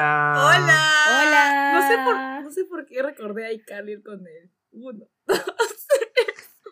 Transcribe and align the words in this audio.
Hola. 0.00 0.32
Hola. 0.34 1.20
Hola. 1.20 1.72
No 1.74 1.88
sé 1.88 1.94
por, 2.04 2.16
no 2.44 2.50
sé 2.50 2.64
por 2.64 2.86
qué 2.86 3.02
recordé 3.02 3.46
a 3.46 3.52
iCarly 3.52 4.02
con 4.02 4.26
el 4.26 4.50
uno. 4.70 5.06
dos, 5.26 5.36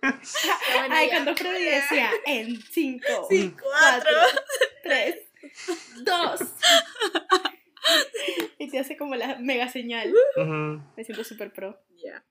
Ay, 0.00 0.88
Ay, 0.90 1.08
cuando 1.11 1.36
Freddy 1.36 1.64
decía 1.64 2.11
en 2.25 2.56
5, 2.61 3.26
Sí, 3.29 3.54
cuatro. 3.61 4.16
3, 4.82 5.16
2. 6.04 6.40
Y 8.58 8.68
te 8.70 8.79
hace 8.79 8.96
como 8.98 9.14
la 9.14 9.38
mega 9.38 9.68
señal. 9.68 10.12
Me 10.96 11.04
siento 11.04 11.24
súper 11.24 11.52
pro. 11.52 11.80
Ya. 12.04 12.24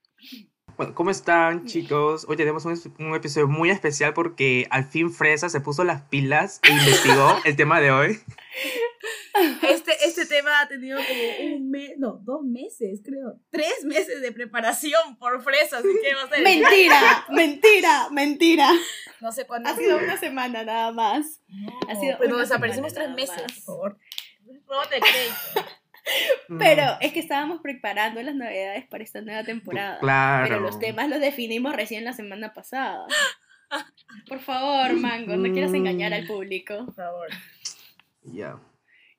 Bueno, 0.78 0.94
¿cómo 0.94 1.09
están, 1.09 1.66
chicos? 1.66 2.28
Hoy 2.30 2.38
tenemos 2.38 2.64
un, 2.66 2.80
un 3.00 3.16
episodio 3.16 3.48
muy 3.48 3.71
especial 3.71 4.13
porque 4.13 4.67
al 4.70 4.86
fin 4.86 5.12
Fresa 5.12 5.50
se 5.50 5.59
puso 5.59 5.84
las 5.84 6.03
pilas 6.03 6.59
e 6.62 6.72
investigó 6.72 7.36
el 7.45 7.55
tema 7.55 7.81
de 7.81 7.90
hoy. 7.90 8.20
Este, 9.63 9.91
este 10.05 10.27
tema 10.27 10.62
ha 10.62 10.67
tenido 10.67 11.00
como 11.00 11.55
un 11.55 11.72
mes, 11.72 11.94
no, 11.98 12.20
dos 12.23 12.44
meses, 12.44 13.02
creo. 13.03 13.40
Tres 13.50 13.86
meses 13.86 14.22
de 14.22 14.31
preparación 14.31 15.17
por 15.17 15.41
fresas. 15.41 15.80
Así 15.80 15.90
que 16.00 16.13
va 16.13 16.23
a 16.23 16.30
ser. 16.30 16.44
Mentira, 16.44 17.25
mentira, 17.30 18.09
mentira. 18.12 18.72
No 19.20 19.31
sé 19.31 19.48
cuándo. 19.48 19.70
Ha 19.70 19.75
sido 19.75 19.98
una 19.98 20.17
semana 20.17 20.64
nada 20.64 20.91
más. 20.91 21.41
No, 21.48 21.80
ha 21.89 21.95
sido 21.95 22.38
desaparecimos 22.38 22.94
tres 22.94 23.09
meses, 23.09 23.36
más. 23.36 23.52
por 23.53 23.64
favor. 23.64 23.98
Róbate 24.67 25.00
crédito. 25.00 25.72
Pero 26.59 26.84
Mm, 26.84 26.97
es 27.02 27.13
que 27.13 27.20
estábamos 27.20 27.61
preparando 27.61 28.21
las 28.21 28.35
novedades 28.35 28.85
para 28.88 29.03
esta 29.03 29.21
nueva 29.21 29.43
temporada. 29.43 29.99
Claro. 29.99 30.47
Pero 30.47 30.59
los 30.61 30.80
temas 30.80 31.09
los 31.09 31.20
definimos 31.20 31.75
recién 31.75 32.03
la 32.05 32.13
semana 32.13 32.53
pasada. 32.53 33.05
Por 34.30 34.39
favor, 34.39 34.93
Mango, 34.93 35.35
no 35.35 35.52
quieras 35.52 35.73
engañar 35.73 36.14
al 36.14 36.25
público. 36.25 36.86
Por 36.86 36.95
favor. 36.95 37.27
Ya. 38.23 38.58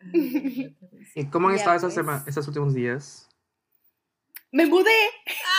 ¿Y 1.14 1.26
cómo 1.30 1.48
han 1.48 1.54
Ya, 1.56 1.60
estado 1.60 1.80
pues. 1.80 1.94
sema- 1.94 2.24
estos 2.26 2.46
últimos 2.48 2.74
días? 2.74 3.28
Me 4.50 4.64
mudé. 4.64 4.90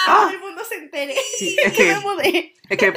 Ah. 0.07 0.21
Todo 0.23 0.29
el 0.31 0.39
mundo 0.39 0.63
se 0.67 0.75
entere. 0.75 1.13
Sí, 1.37 1.55
es 1.63 1.73
que 1.73 1.83
que, 1.83 1.93
me 1.93 1.99
mudé. 1.99 2.53
es 2.69 2.77
que 2.77 2.93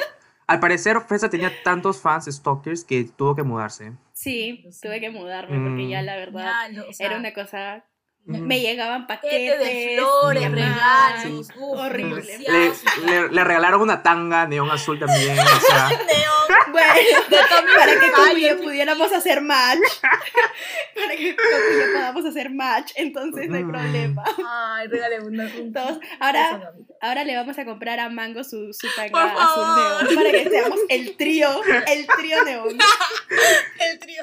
al 0.46 0.60
parecer 0.60 0.98
Fresa 1.02 1.28
tenía 1.28 1.52
tantos 1.62 2.00
fans 2.00 2.24
stalkers 2.26 2.84
que 2.84 3.04
tuvo 3.04 3.34
que 3.34 3.42
mudarse. 3.42 3.92
Sí, 4.14 4.64
tuve 4.80 5.00
que 5.00 5.10
mudarme 5.10 5.58
porque 5.58 5.82
Mm. 5.84 5.88
ya 5.90 6.02
la 6.02 6.16
verdad 6.16 6.44
Ya, 6.44 6.68
lo- 6.70 6.88
o 6.88 6.92
sea, 6.92 7.06
era 7.08 7.18
una 7.18 7.34
cosa. 7.34 7.84
Me 8.24 8.60
llegaban 8.60 9.06
paquete 9.08 9.50
paquetes 9.56 9.74
de 9.74 9.96
flores, 9.96 10.52
regalos. 10.52 11.22
Sí. 11.22 11.52
uf, 11.58 11.76
horrible. 11.78 12.22
Le, 12.38 12.72
le- 13.04 13.28
le 13.30 13.44
regalaron 13.44 13.80
una 13.80 14.00
tanga 14.02 14.46
neón 14.46 14.70
azul 14.70 14.98
también. 14.98 15.36
O 15.38 15.60
sea, 15.60 15.88
Neón. 15.88 16.70
Bueno, 16.70 16.92
De 17.28 17.36
Tommy 17.48 17.70
para 17.76 18.00
que 18.00 18.10
Coco 18.12 18.36
y 18.36 18.42
yo 18.42 18.60
pudiéramos 18.60 19.12
hacer 19.12 19.40
match. 19.40 19.78
para 20.94 21.16
que 21.16 21.34
Coco 21.34 21.48
y 21.74 21.78
yo 21.80 21.92
podamos 21.92 22.24
hacer 22.26 22.50
match, 22.50 22.92
entonces 22.94 23.48
no 23.48 23.56
hay 23.56 23.64
problema. 23.64 24.22
Ay, 24.48 24.86
regale 24.86 25.20
una. 25.20 25.44
un- 25.44 26.00
ahora-. 26.20 26.72
Ahora 27.00 27.24
le 27.24 27.34
vamos 27.34 27.58
a 27.58 27.64
comprar 27.64 27.98
a 27.98 28.08
Mango 28.08 28.44
su, 28.44 28.72
su 28.72 28.86
Por 28.86 28.94
tanga 29.10 29.32
azul 29.32 29.64
neón 30.06 30.14
para 30.14 30.30
que 30.30 30.48
seamos 30.48 30.78
el 30.88 31.16
trío, 31.16 31.48
el 31.88 32.06
trío 32.06 32.44
neón. 32.44 32.78
El 33.80 33.98
trío. 33.98 34.22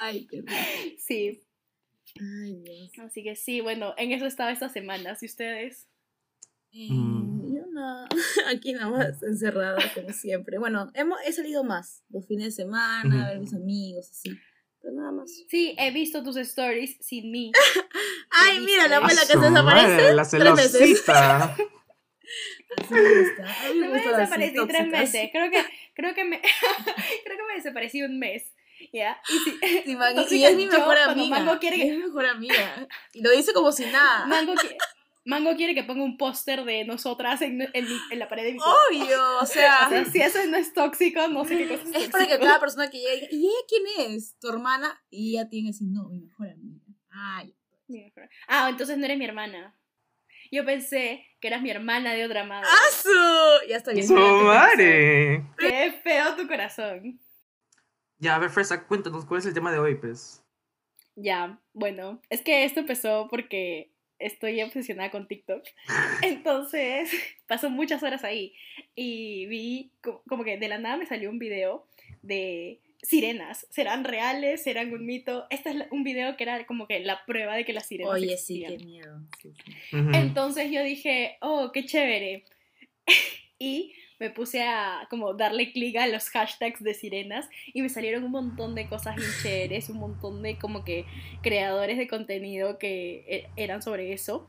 Ay, 0.00 0.26
qué 0.28 0.38
rico. 0.38 0.52
Sí, 0.98 1.40
Ay, 2.20 2.56
Dios. 2.62 2.90
así 2.98 3.22
que 3.22 3.36
sí, 3.36 3.60
bueno, 3.60 3.94
en 3.96 4.12
eso 4.12 4.26
estaba 4.26 4.50
esta 4.52 4.68
semana. 4.68 5.16
¿Y 5.20 5.26
ustedes? 5.26 5.88
Mm. 6.72 7.54
Yo 7.54 7.66
no, 7.70 8.06
aquí 8.48 8.72
nada 8.72 8.88
más 8.90 9.22
encerrada 9.22 9.78
como 9.94 10.10
siempre. 10.12 10.58
Bueno, 10.58 10.90
hemos, 10.94 11.18
he 11.26 11.32
salido 11.32 11.64
más 11.64 12.02
los 12.10 12.26
fines 12.26 12.46
de 12.46 12.62
semana, 12.64 13.14
Ujú. 13.14 13.24
a 13.24 13.28
ver 13.30 13.40
mis 13.40 13.54
amigos, 13.54 14.10
así. 14.10 14.30
Pero 14.80 14.94
nada 14.94 15.12
más. 15.12 15.30
Sí, 15.48 15.76
he 15.78 15.90
visto 15.92 16.22
tus 16.22 16.36
stories 16.36 16.96
sin 17.00 17.30
mí. 17.30 17.52
Ay, 18.30 18.60
mira, 18.60 18.88
la 18.88 18.98
visto. 19.00 19.04
abuela 19.04 19.20
a 19.22 19.26
que 19.26 19.32
se 19.32 19.38
desaparece. 19.38 20.14
la 20.14 20.24
tres 20.28 20.54
meses. 20.54 20.72
celosita. 20.72 21.56
Así 22.78 22.94
me 22.94 23.20
gusta. 23.20 23.44
A 23.44 23.68
mí 23.72 23.78
me 23.80 23.86
No 23.86 23.92
me 23.92 24.00
desaparecí 24.00 24.56
tres 24.66 24.88
meses. 24.88 25.28
Creo 25.30 25.50
que, 25.50 25.62
creo 25.94 26.14
que 26.14 26.24
me, 26.24 26.40
creo 26.40 27.36
que 27.36 27.44
me 27.48 27.54
desaparecí 27.56 28.02
un 28.02 28.18
mes. 28.18 28.51
¿Ya? 28.92 29.20
Y 29.28 29.38
sí, 29.38 29.58
Sí, 30.28 30.36
y 30.40 30.44
es 30.44 30.56
mi 30.56 30.64
yo, 30.66 30.70
mejor 30.72 30.96
cuando 31.04 31.22
amiga. 31.22 31.38
Mango 31.38 31.58
quiere 31.58 31.76
que- 31.76 31.88
Es 31.88 31.96
mi 31.96 32.02
mejor 32.04 32.26
amiga. 32.26 32.88
Y 33.12 33.22
lo 33.22 33.30
dice 33.30 33.52
como 33.52 33.72
si 33.72 33.84
nada. 33.86 34.26
Mango, 34.26 34.54
qui- 34.54 34.76
Mango 35.24 35.54
quiere 35.54 35.74
que 35.74 35.84
ponga 35.84 36.02
un 36.02 36.16
póster 36.16 36.64
de 36.64 36.84
nosotras 36.84 37.40
en, 37.42 37.60
en, 37.72 37.84
mi- 37.88 38.00
en 38.10 38.18
la 38.18 38.28
pared 38.28 38.42
de 38.44 38.52
mi 38.54 38.58
cuarto. 38.58 38.76
Obvio, 38.90 39.38
o 39.40 39.46
sea. 39.46 39.78
O 39.86 39.90
sea, 39.90 40.04
si 40.06 40.20
eso 40.20 40.38
no 40.48 40.56
es 40.56 40.72
tóxico, 40.72 41.28
no 41.28 41.44
sé 41.44 41.58
qué 41.58 41.68
cosa 41.68 41.96
Es 41.98 42.08
para 42.10 42.26
que 42.26 42.38
cada 42.40 42.58
persona 42.58 42.90
que 42.90 42.98
llegue, 42.98 43.28
¿y 43.30 43.46
ella 43.46 43.54
quién 43.68 44.12
es? 44.16 44.36
¿Tu 44.40 44.48
hermana? 44.48 45.00
Y 45.10 45.36
ella 45.36 45.48
tiene 45.48 45.66
que 45.68 45.72
decir, 45.72 45.86
no, 45.90 46.08
mi 46.08 46.20
mejor 46.20 46.48
amiga. 46.50 46.80
Ay. 47.10 47.54
Mi 47.88 48.02
mejor- 48.04 48.28
Ah, 48.48 48.68
entonces 48.70 48.98
no 48.98 49.04
eres 49.04 49.18
mi 49.18 49.24
hermana. 49.24 49.76
Yo 50.50 50.64
pensé 50.66 51.24
que 51.40 51.48
eras 51.48 51.62
mi 51.62 51.70
hermana 51.70 52.12
de 52.14 52.26
otra 52.26 52.44
madre. 52.44 52.68
¡Asu! 52.88 53.08
Ya 53.68 53.76
está 53.76 53.92
bien. 53.92 54.06
¡Su 54.06 54.14
madre! 54.14 55.44
Qué 55.56 56.00
feo 56.02 56.34
tu 56.36 56.46
corazón. 56.46 57.20
Ya, 58.22 58.36
a 58.36 58.38
ver, 58.38 58.50
Fresa, 58.50 58.86
cuéntanos, 58.86 59.24
¿cuál 59.24 59.40
es 59.40 59.46
el 59.46 59.52
tema 59.52 59.72
de 59.72 59.80
hoy, 59.80 59.96
pues? 59.96 60.44
Ya, 61.16 61.58
bueno, 61.74 62.22
es 62.30 62.40
que 62.40 62.62
esto 62.62 62.78
empezó 62.78 63.26
porque 63.28 63.90
estoy 64.20 64.62
obsesionada 64.62 65.10
con 65.10 65.26
TikTok. 65.26 65.64
Entonces, 66.22 67.10
paso 67.48 67.68
muchas 67.68 68.00
horas 68.04 68.22
ahí 68.22 68.54
y 68.94 69.46
vi 69.46 69.90
co- 70.00 70.22
como 70.28 70.44
que 70.44 70.56
de 70.56 70.68
la 70.68 70.78
nada 70.78 70.96
me 70.98 71.06
salió 71.06 71.30
un 71.30 71.40
video 71.40 71.88
de 72.22 72.80
sirenas. 73.02 73.66
¿Serán 73.70 74.04
reales? 74.04 74.62
¿Serán 74.62 74.92
un 74.92 75.04
mito? 75.04 75.48
Este 75.50 75.70
es 75.70 75.76
un 75.90 76.04
video 76.04 76.36
que 76.36 76.44
era 76.44 76.64
como 76.64 76.86
que 76.86 77.00
la 77.00 77.24
prueba 77.26 77.56
de 77.56 77.64
que 77.64 77.72
las 77.72 77.88
sirenas 77.88 78.12
Oye, 78.14 78.36
sí, 78.36 78.62
existían. 78.62 78.78
qué 78.78 78.84
miedo. 78.84 79.20
Sí, 79.42 79.52
sí. 79.64 79.96
Ujú. 79.96 80.10
Entonces 80.14 80.70
yo 80.70 80.84
dije, 80.84 81.38
oh, 81.40 81.72
qué 81.72 81.84
chévere. 81.84 82.44
y 83.58 83.94
me 84.22 84.30
puse 84.30 84.62
a 84.62 85.06
como 85.10 85.34
darle 85.34 85.72
clic 85.72 85.96
a 85.96 86.06
los 86.06 86.30
hashtags 86.30 86.82
de 86.82 86.94
sirenas 86.94 87.48
y 87.74 87.82
me 87.82 87.88
salieron 87.88 88.24
un 88.24 88.30
montón 88.30 88.74
de 88.74 88.88
cosas 88.88 89.16
bien 89.16 89.28
chéveres, 89.42 89.88
un 89.90 89.98
montón 89.98 90.42
de 90.42 90.56
como 90.58 90.84
que 90.84 91.04
creadores 91.42 91.98
de 91.98 92.08
contenido 92.08 92.78
que 92.78 93.24
e- 93.28 93.50
eran 93.56 93.82
sobre 93.82 94.12
eso. 94.12 94.48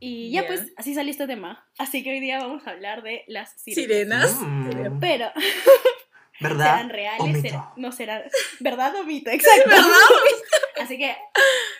Y 0.00 0.30
ya 0.30 0.40
Ya. 0.42 0.46
pues 0.48 0.72
así 0.78 0.94
salió 0.94 1.10
este 1.10 1.26
tema. 1.26 1.68
Así 1.78 2.02
que 2.02 2.10
hoy 2.10 2.20
día 2.20 2.38
vamos 2.38 2.66
a 2.66 2.70
hablar 2.70 3.02
de 3.02 3.22
las 3.28 3.52
sirenas. 3.60 4.30
¿Sirenas? 4.30 4.90
Mm. 4.90 4.98
Pero, 5.00 5.30
¿Verdad? 6.40 6.64
¿serán 6.76 6.88
reales? 6.88 7.20
o 7.20 7.26
mito? 7.26 7.40
¿Serán- 7.42 7.64
no 7.76 7.92
serán. 7.92 8.22
¿Verdad 8.60 8.94
o 8.96 9.04
mito? 9.04 9.30
Exacto. 9.30 9.70
Así 10.80 10.96
que 10.96 11.14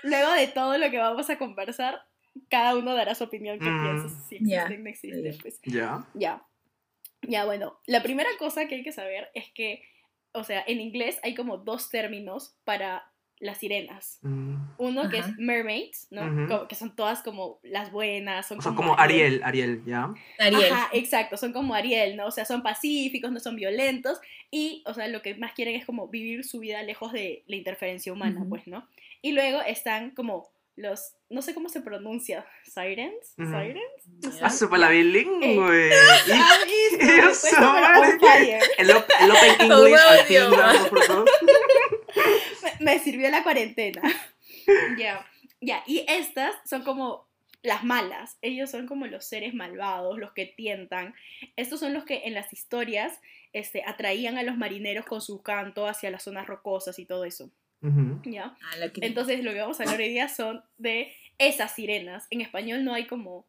luego 0.03 0.31
de 0.33 0.47
todo 0.49 0.77
lo 0.77 0.91
que 0.91 0.99
vamos 0.99 1.31
a 1.31 1.39
conversar, 1.39 2.03
cada 2.51 2.77
uno 2.77 2.95
dará 2.95 3.15
su 3.15 3.25
opinión 3.25 3.59
que 3.59 3.71
Mm. 3.71 3.83
piensa 3.83 4.09
si 4.29 4.37
existen 4.37 4.81
o 4.81 4.83
no 4.83 4.89
existen. 4.91 5.39
Pues. 5.41 5.61
Ya. 5.65 6.05
Ya. 6.15 6.43
Ya, 7.23 7.45
bueno, 7.45 7.79
la 7.87 8.03
primera 8.03 8.31
cosa 8.39 8.67
que 8.67 8.77
hay 8.77 8.83
que 8.83 8.93
saber 8.93 9.29
es 9.35 9.51
que, 9.53 9.83
o 10.33 10.45
sea, 10.45 10.65
en 10.67 10.81
inglés 10.81 11.19
hay 11.23 11.35
como 11.35 11.59
dos 11.59 11.91
términos 11.91 12.57
para 12.65 13.11
las 13.41 13.59
sirenas. 13.59 14.19
Mm. 14.21 14.57
Uno 14.77 15.09
que 15.09 15.19
es 15.19 15.39
mermaids, 15.39 16.07
¿no? 16.11 16.21
Como- 16.47 16.69
que 16.69 16.75
son 16.75 16.95
todas 16.95 17.23
como 17.23 17.59
las 17.63 17.91
buenas, 17.91 18.47
son 18.47 18.59
O 18.59 18.63
sea, 18.63 18.73
como, 18.73 18.91
como 18.91 19.01
Ariel, 19.01 19.41
Ariel, 19.43 19.83
¿ya? 19.87 20.13
Ariel. 20.39 20.71
Ajá, 20.73 20.91
exacto, 20.93 21.39
son 21.39 21.53
como 21.55 21.75
Ariel, 21.75 22.17
¿no? 22.17 22.27
O 22.27 22.31
sea, 22.31 22.45
son 22.45 22.63
pacíficos, 22.63 23.33
no 23.33 23.41
son 23.41 23.57
violentos 23.57 24.21
y, 24.51 24.83
o 24.87 24.93
sea, 24.93 25.09
lo 25.09 25.23
que 25.23 25.35
más 25.37 25.55
quieren 25.55 25.75
es 25.75 25.87
como 25.87 26.09
vivir 26.09 26.45
su 26.45 26.61
vida 26.61 26.83
lejos 26.83 27.13
de 27.13 27.43
la 27.47 27.57
interferencia 27.57 28.13
humana, 28.13 28.45
pues, 28.49 28.67
¿no? 28.67 28.87
Y 29.23 29.33
luego 29.33 29.63
están 29.63 30.11
como 30.11 30.51
los, 30.81 31.13
no 31.29 31.43
sé 31.43 31.55
cómo 31.55 31.69
se 31.69 31.81
pronuncia, 31.81 32.45
sirens, 32.65 33.35
sirens. 33.37 34.43
Ah, 34.43 34.51
súper 34.51 34.81
la 34.81 34.89
bilingüe. 34.91 35.91
El, 38.79 38.91
op- 38.91 39.11
el 39.21 39.31
Open 39.31 39.61
English 39.61 40.01
al 40.01 40.27
fin, 40.27 40.51
me, 42.63 42.73
me 42.93 42.99
sirvió 42.99 43.31
la 43.31 43.43
cuarentena. 43.43 44.03
Ya, 44.99 45.27
ya, 45.61 45.83
y 45.87 46.05
estas 46.07 46.55
son 46.69 46.85
como 46.85 47.27
las 47.63 47.83
malas. 47.83 48.37
Ellos 48.41 48.71
son 48.71 48.87
como 48.87 49.07
los 49.07 49.25
seres 49.25 49.53
malvados, 49.53 50.17
los 50.19 50.33
que 50.33 50.47
tientan. 50.47 51.15
Estos 51.57 51.81
son 51.81 51.93
los 51.93 52.05
que 52.05 52.23
en 52.27 52.35
las 52.35 52.53
historias 52.53 53.19
este, 53.53 53.83
atraían 53.85 54.39
a 54.39 54.45
los 54.45 54.57
marineros 54.57 55.07
con 55.07 55.21
su 55.23 55.43
canto 55.43 55.89
hacia 55.89 56.11
las 56.13 56.23
zonas 56.23 56.47
rocosas 56.47 57.01
y 57.01 57.07
todo 57.07 57.25
eso. 57.25 57.51
¿Ya? 58.25 58.57
A 58.73 58.77
la 58.77 58.93
que- 58.93 59.05
Entonces 59.07 59.43
lo 59.43 59.53
que 59.53 59.61
vamos 59.61 59.81
a 59.81 59.85
hablar 59.85 60.01
hoy 60.01 60.09
día 60.09 60.29
son 60.29 60.63
de 60.79 61.15
esas 61.39 61.75
sirenas. 61.75 62.27
En 62.31 62.41
español 62.41 62.85
no 62.85 62.93
hay 62.95 63.07
como 63.07 63.47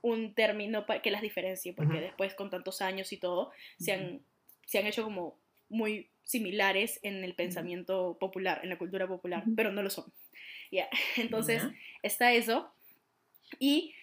un 0.00 0.34
término 0.34 0.84
que 1.02 1.10
las 1.10 1.22
diferencie, 1.22 1.72
porque 1.72 2.00
después 2.00 2.34
con 2.34 2.50
tantos 2.50 2.80
años 2.82 3.12
y 3.12 3.16
todo, 3.16 3.50
se 3.78 3.92
han, 3.92 4.20
se 4.66 4.78
han 4.78 4.86
hecho 4.86 5.04
como 5.04 5.38
muy 5.68 6.10
similares 6.24 7.00
en 7.02 7.24
el 7.24 7.34
pensamiento 7.34 8.16
popular, 8.20 8.60
en 8.62 8.68
la 8.70 8.78
cultura 8.78 9.06
popular, 9.08 9.44
pero 9.56 9.72
no 9.72 9.82
lo 9.82 9.90
son. 9.90 10.12
Ya, 10.70 10.88
Entonces 11.16 11.62
está 12.02 12.32
eso. 12.32 12.72
Y 13.58 13.94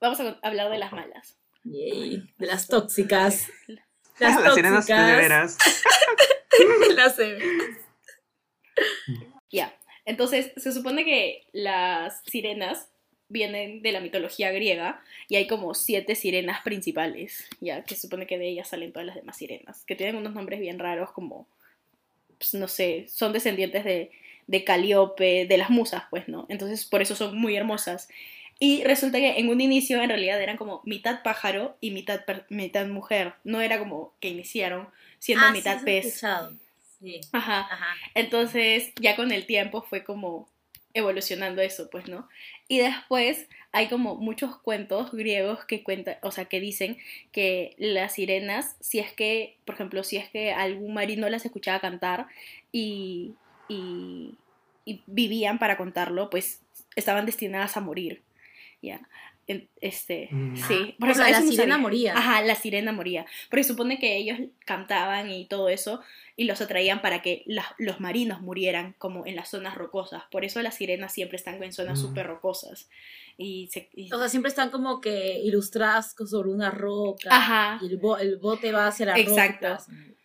vamos 0.00 0.20
a 0.20 0.38
hablar 0.42 0.70
de 0.70 0.78
las 0.78 0.92
malas. 0.92 1.36
Yay. 1.64 2.22
De 2.38 2.46
las 2.46 2.66
tóxicas. 2.68 3.48
Las, 3.66 3.84
Las 4.42 4.54
sirenas 4.54 4.86
tóxicas. 4.86 5.06
de 5.10 5.16
veras. 5.16 5.58
Las 6.94 7.16
severas. 7.16 7.78
Ya. 9.50 9.74
Entonces, 10.04 10.52
se 10.56 10.72
supone 10.72 11.04
que 11.04 11.44
las 11.52 12.22
sirenas 12.26 12.88
vienen 13.28 13.82
de 13.82 13.92
la 13.92 14.00
mitología 14.00 14.50
griega 14.52 15.00
y 15.28 15.36
hay 15.36 15.46
como 15.46 15.74
siete 15.74 16.14
sirenas 16.14 16.60
principales, 16.62 17.46
ya 17.60 17.82
que 17.84 17.94
se 17.94 18.02
supone 18.02 18.26
que 18.26 18.38
de 18.38 18.48
ellas 18.48 18.68
salen 18.68 18.92
todas 18.92 19.06
las 19.06 19.16
demás 19.16 19.36
sirenas, 19.38 19.84
que 19.84 19.94
tienen 19.96 20.16
unos 20.16 20.34
nombres 20.34 20.60
bien 20.60 20.78
raros 20.78 21.12
como, 21.12 21.46
pues, 22.38 22.54
no 22.54 22.68
sé, 22.68 23.06
son 23.08 23.32
descendientes 23.32 23.84
de, 23.84 24.10
de 24.46 24.64
Calíope, 24.64 25.46
de 25.46 25.58
las 25.58 25.70
musas, 25.70 26.04
pues, 26.10 26.28
¿no? 26.28 26.46
Entonces, 26.48 26.84
por 26.84 27.00
eso 27.00 27.14
son 27.16 27.38
muy 27.38 27.56
hermosas. 27.56 28.08
Y 28.58 28.84
resulta 28.84 29.18
que 29.18 29.38
en 29.38 29.48
un 29.48 29.60
inicio 29.60 30.00
en 30.02 30.08
realidad 30.10 30.40
eran 30.40 30.56
como 30.56 30.80
mitad 30.84 31.22
pájaro 31.22 31.76
y 31.80 31.90
mitad, 31.90 32.20
mitad 32.50 32.86
mujer. 32.86 33.34
No 33.42 33.60
era 33.60 33.78
como 33.78 34.14
que 34.20 34.28
iniciaron 34.28 34.88
siendo 35.18 35.46
Ah, 35.46 35.52
mitad 35.52 35.78
sí, 35.78 35.84
pez. 35.84 36.06
escuchado. 36.06 36.54
Sí. 37.04 37.20
Ajá. 37.32 37.60
Ajá. 37.70 37.86
Entonces, 38.14 38.92
ya 39.00 39.16
con 39.16 39.30
el 39.32 39.46
tiempo 39.46 39.82
fue 39.82 40.04
como 40.04 40.48
evolucionando 40.94 41.60
eso, 41.60 41.90
pues, 41.90 42.08
¿no? 42.08 42.28
Y 42.68 42.78
después 42.78 43.48
hay 43.72 43.88
como 43.88 44.14
muchos 44.16 44.56
cuentos 44.58 45.10
griegos 45.12 45.64
que 45.64 45.82
cuentan, 45.82 46.16
o 46.22 46.30
sea, 46.30 46.44
que 46.46 46.60
dicen 46.60 46.98
que 47.32 47.74
las 47.78 48.14
sirenas, 48.14 48.76
si 48.80 49.00
es 49.00 49.12
que, 49.12 49.58
por 49.64 49.74
ejemplo, 49.74 50.04
si 50.04 50.16
es 50.16 50.28
que 50.30 50.52
algún 50.52 50.94
marino 50.94 51.28
las 51.28 51.44
escuchaba 51.44 51.80
cantar 51.80 52.26
y, 52.72 53.34
y, 53.68 54.36
y 54.84 55.02
vivían 55.06 55.58
para 55.58 55.76
contarlo, 55.76 56.30
pues 56.30 56.62
estaban 56.96 57.26
destinadas 57.26 57.76
a 57.76 57.80
morir, 57.80 58.22
¿ya? 58.82 59.00
Este, 59.80 60.28
Mm. 60.30 60.56
sí. 60.56 60.96
O 61.00 61.04
sea, 61.04 61.12
eso 61.12 61.20
la 61.22 61.40
no 61.40 61.50
sirena 61.50 61.56
sabía. 61.74 61.78
moría. 61.78 62.16
Ajá, 62.16 62.42
la 62.42 62.54
sirena 62.54 62.92
moría. 62.92 63.26
Porque 63.50 63.64
supone 63.64 63.98
que 63.98 64.16
ellos 64.16 64.38
cantaban 64.64 65.30
y 65.30 65.46
todo 65.46 65.68
eso 65.68 66.00
y 66.36 66.44
los 66.44 66.60
atraían 66.60 67.02
para 67.02 67.20
que 67.22 67.42
la- 67.46 67.74
los 67.78 68.00
marinos 68.00 68.40
murieran 68.40 68.94
como 68.98 69.26
en 69.26 69.36
las 69.36 69.50
zonas 69.50 69.74
rocosas. 69.74 70.22
Por 70.30 70.44
eso 70.44 70.62
las 70.62 70.76
sirenas 70.76 71.12
siempre 71.12 71.36
están 71.36 71.62
en 71.62 71.72
zonas 71.72 71.98
Mm. 71.98 72.02
súper 72.02 72.26
rocosas. 72.26 72.88
Y, 73.36 73.68
se, 73.72 73.88
y- 73.94 74.12
O 74.12 74.18
sea, 74.18 74.28
siempre 74.28 74.48
están 74.48 74.70
como 74.70 75.00
que 75.00 75.40
ilustradas 75.40 76.14
sobre 76.26 76.48
una 76.50 76.70
roca. 76.70 77.28
Ajá. 77.30 77.78
Y 77.82 77.86
el, 77.86 77.96
bo- 77.98 78.16
el 78.18 78.36
bote 78.38 78.72
va 78.72 78.86
hacia 78.86 79.06
la 79.06 79.18
Exacto. 79.18 79.68
roca. 79.68 79.84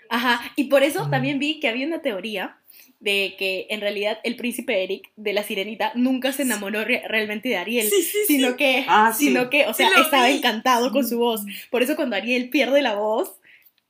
Ajá, 0.10 0.42
y 0.56 0.66
por 0.66 0.84
eso 0.84 1.06
Mm. 1.08 1.12
también 1.12 1.40
vi 1.40 1.60
que 1.60 1.70
había 1.70 1.86
una 1.88 2.02
teoría 2.02 2.58
de 3.00 3.36
que 3.40 3.68
en 3.70 3.80
realidad 3.80 4.20
el 4.24 4.36
príncipe 4.36 4.84
Eric 4.84 5.10
de 5.16 5.32
la 5.34 5.44
sirenita 5.44 5.92
nunca 5.96 6.32
se 6.34 6.42
enamoró 6.42 6.84
re- 6.84 7.04
realmente 7.08 7.48
de 7.50 7.58
Ariel, 7.58 7.88
Sí, 7.90 8.02
sí, 8.02 8.18
sí. 8.28 8.36
sino 8.38 8.58
que, 8.58 8.84
Ah, 8.88 9.14
sí. 9.18 9.28
sino 9.28 9.50
que, 9.50 9.68
o 9.68 9.74
sea, 9.74 9.88
Sí 9.90 10.02
estaba 10.02 10.28
vi. 10.28 10.38
encantado 10.38 10.92
con 10.92 11.08
su 11.08 11.18
voz. 11.20 11.42
Por 11.70 11.82
eso 11.84 11.96
cuando 11.96 12.16
Ariel 12.18 12.50
pierde 12.50 12.82
la 12.82 12.96
voz, 12.96 13.40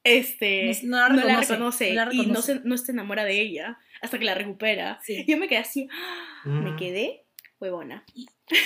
este, 0.04 0.72
No- 0.84 0.98
no 1.10 1.10
la 1.10 1.10
no 1.10 1.16
la 1.28 1.40
reconoce, 1.40 1.54
reconoce, 1.54 1.90
no 1.94 1.96
la 2.06 2.14
y 2.14 2.18
no 2.18 2.24
reconoce. 2.24 2.54
se, 2.54 2.60
no 2.64 2.78
se 2.78 2.92
enamora 2.92 3.24
de 3.26 3.42
ella 3.42 3.78
hasta 4.02 4.20
que 4.20 4.26
la 4.26 4.36
recupera. 4.36 5.00
Sí. 5.04 5.26
Yo 5.28 5.38
me 5.38 5.48
quedé 5.48 5.60
así, 5.60 5.88
¡ah! 5.92 6.42
me 6.46 6.72
Mm. 6.72 6.76
quedé 6.78 7.24
huevona. 7.60 8.04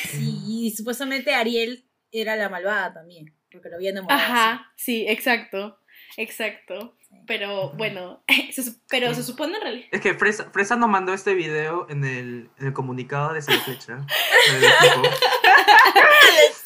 Sí, 0.09 0.39
y 0.47 0.71
supuestamente 0.71 1.33
Ariel 1.33 1.85
era 2.11 2.35
la 2.35 2.49
malvada 2.49 2.93
también. 2.93 3.33
Porque 3.51 3.69
lo 3.69 3.75
había 3.75 3.91
enamorado. 3.91 4.19
Ajá, 4.21 4.71
sí, 4.75 5.05
exacto, 5.07 5.77
exacto. 6.17 6.95
Pero 7.25 7.71
bueno, 7.71 8.23
se 8.51 8.63
pero 8.89 9.13
se 9.13 9.23
supone 9.23 9.55
en 9.55 9.61
realidad... 9.61 9.87
Es 9.91 10.01
que 10.01 10.13
Fresa, 10.13 10.49
Fresa 10.51 10.75
nos 10.75 10.89
mandó 10.89 11.13
este 11.13 11.33
video 11.33 11.87
en 11.89 12.03
el, 12.03 12.49
en 12.59 12.67
el 12.67 12.73
comunicado 12.73 13.33
de 13.33 13.41
Flecha. 13.41 14.05
del 14.51 14.63
equipo. 14.63 15.01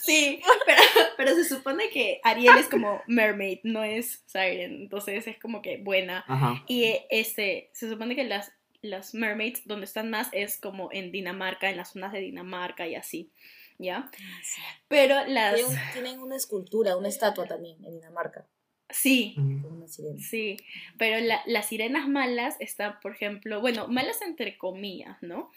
Sí, 0.07 0.41
pero, 0.65 0.81
pero 1.17 1.35
se 1.35 1.43
supone 1.43 1.89
que 1.89 2.21
Ariel 2.23 2.57
es 2.57 2.69
como 2.69 3.01
mermaid, 3.07 3.59
no 3.63 3.83
es 3.83 4.23
siren, 4.25 4.83
entonces 4.83 5.27
es 5.27 5.37
como 5.37 5.61
que 5.61 5.77
buena. 5.77 6.23
Ajá. 6.27 6.63
Y 6.65 6.95
este, 7.09 7.69
se 7.73 7.89
supone 7.89 8.15
que 8.15 8.23
las, 8.23 8.53
las 8.81 9.13
mermaids 9.13 9.67
donde 9.67 9.85
están 9.85 10.09
más 10.09 10.29
es 10.31 10.57
como 10.57 10.89
en 10.93 11.11
Dinamarca, 11.11 11.69
en 11.69 11.75
las 11.75 11.91
zonas 11.91 12.13
de 12.13 12.21
Dinamarca 12.21 12.87
y 12.87 12.95
así, 12.95 13.31
¿ya? 13.77 14.09
Sí. 14.43 14.61
Pero 14.87 15.25
las... 15.27 15.59
Tienen 15.91 16.21
una 16.21 16.37
escultura, 16.37 16.95
una 16.95 17.09
estatua 17.09 17.45
también 17.45 17.83
en 17.83 17.95
Dinamarca. 17.95 18.45
Sí. 18.89 19.33
Con 19.35 19.65
una 19.65 19.87
sirena. 19.87 20.17
Sí, 20.19 20.57
pero 20.97 21.19
la- 21.19 21.41
las 21.45 21.67
sirenas 21.67 22.07
malas 22.07 22.55
están, 22.59 22.99
por 23.01 23.11
ejemplo, 23.13 23.59
bueno, 23.61 23.87
malas 23.87 24.21
entre 24.21 24.57
comillas, 24.57 25.17
¿no? 25.21 25.51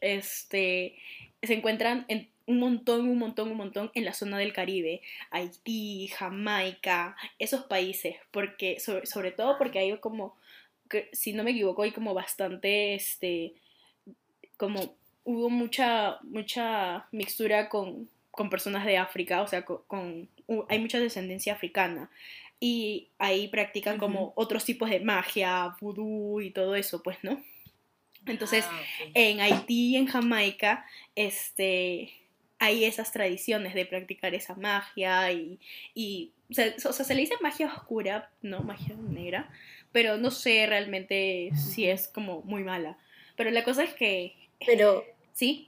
Este, 0.00 0.96
se 1.42 1.54
encuentran 1.54 2.04
en 2.08 2.28
un 2.46 2.58
montón, 2.60 3.08
un 3.08 3.18
montón, 3.18 3.50
un 3.50 3.56
montón 3.56 3.90
en 3.94 4.04
la 4.04 4.14
zona 4.14 4.38
del 4.38 4.52
Caribe, 4.52 5.02
Haití, 5.30 6.08
Jamaica, 6.08 7.16
esos 7.38 7.64
países, 7.64 8.16
porque, 8.30 8.80
sobre, 8.80 9.06
sobre 9.06 9.32
todo 9.32 9.58
porque 9.58 9.78
hay 9.78 9.98
como, 9.98 10.36
que, 10.88 11.08
si 11.12 11.32
no 11.32 11.44
me 11.44 11.50
equivoco, 11.50 11.82
hay 11.82 11.90
como 11.90 12.14
bastante, 12.14 12.94
este, 12.94 13.54
como 14.56 14.94
hubo 15.24 15.50
mucha, 15.50 16.18
mucha 16.22 17.06
mixtura 17.12 17.68
con, 17.68 18.08
con 18.30 18.48
personas 18.50 18.86
de 18.86 18.96
África, 18.96 19.42
o 19.42 19.46
sea, 19.46 19.64
con, 19.64 20.28
hay 20.68 20.78
mucha 20.78 20.98
descendencia 21.00 21.52
africana 21.52 22.10
y 22.60 23.08
ahí 23.18 23.48
practican 23.48 23.98
como 23.98 24.32
otros 24.36 24.64
tipos 24.64 24.90
de 24.90 25.00
magia, 25.00 25.76
vudú 25.80 26.40
y 26.40 26.50
todo 26.50 26.74
eso, 26.74 27.02
pues, 27.02 27.18
¿no? 27.22 27.42
Entonces, 28.26 28.64
Ah, 28.68 28.82
en 29.14 29.40
Haití 29.40 29.90
y 29.90 29.96
en 29.96 30.06
Jamaica, 30.06 30.84
este, 31.14 32.12
hay 32.58 32.84
esas 32.84 33.12
tradiciones 33.12 33.74
de 33.74 33.86
practicar 33.86 34.34
esa 34.34 34.54
magia 34.54 35.32
y, 35.32 35.58
y 35.94 36.32
o, 36.50 36.54
sea, 36.54 36.74
o 36.84 36.92
sea, 36.92 37.04
se 37.04 37.14
le 37.14 37.20
dice 37.20 37.34
magia 37.40 37.66
oscura, 37.66 38.30
no 38.42 38.60
magia 38.60 38.94
negra, 38.96 39.50
pero 39.92 40.16
no 40.18 40.30
sé 40.30 40.66
realmente 40.66 41.50
si 41.54 41.88
es 41.88 42.08
como 42.08 42.42
muy 42.42 42.64
mala. 42.64 42.98
Pero 43.36 43.50
la 43.50 43.62
cosa 43.64 43.84
es 43.84 43.94
que, 43.94 44.34
Pero, 44.66 45.04
sí, 45.32 45.67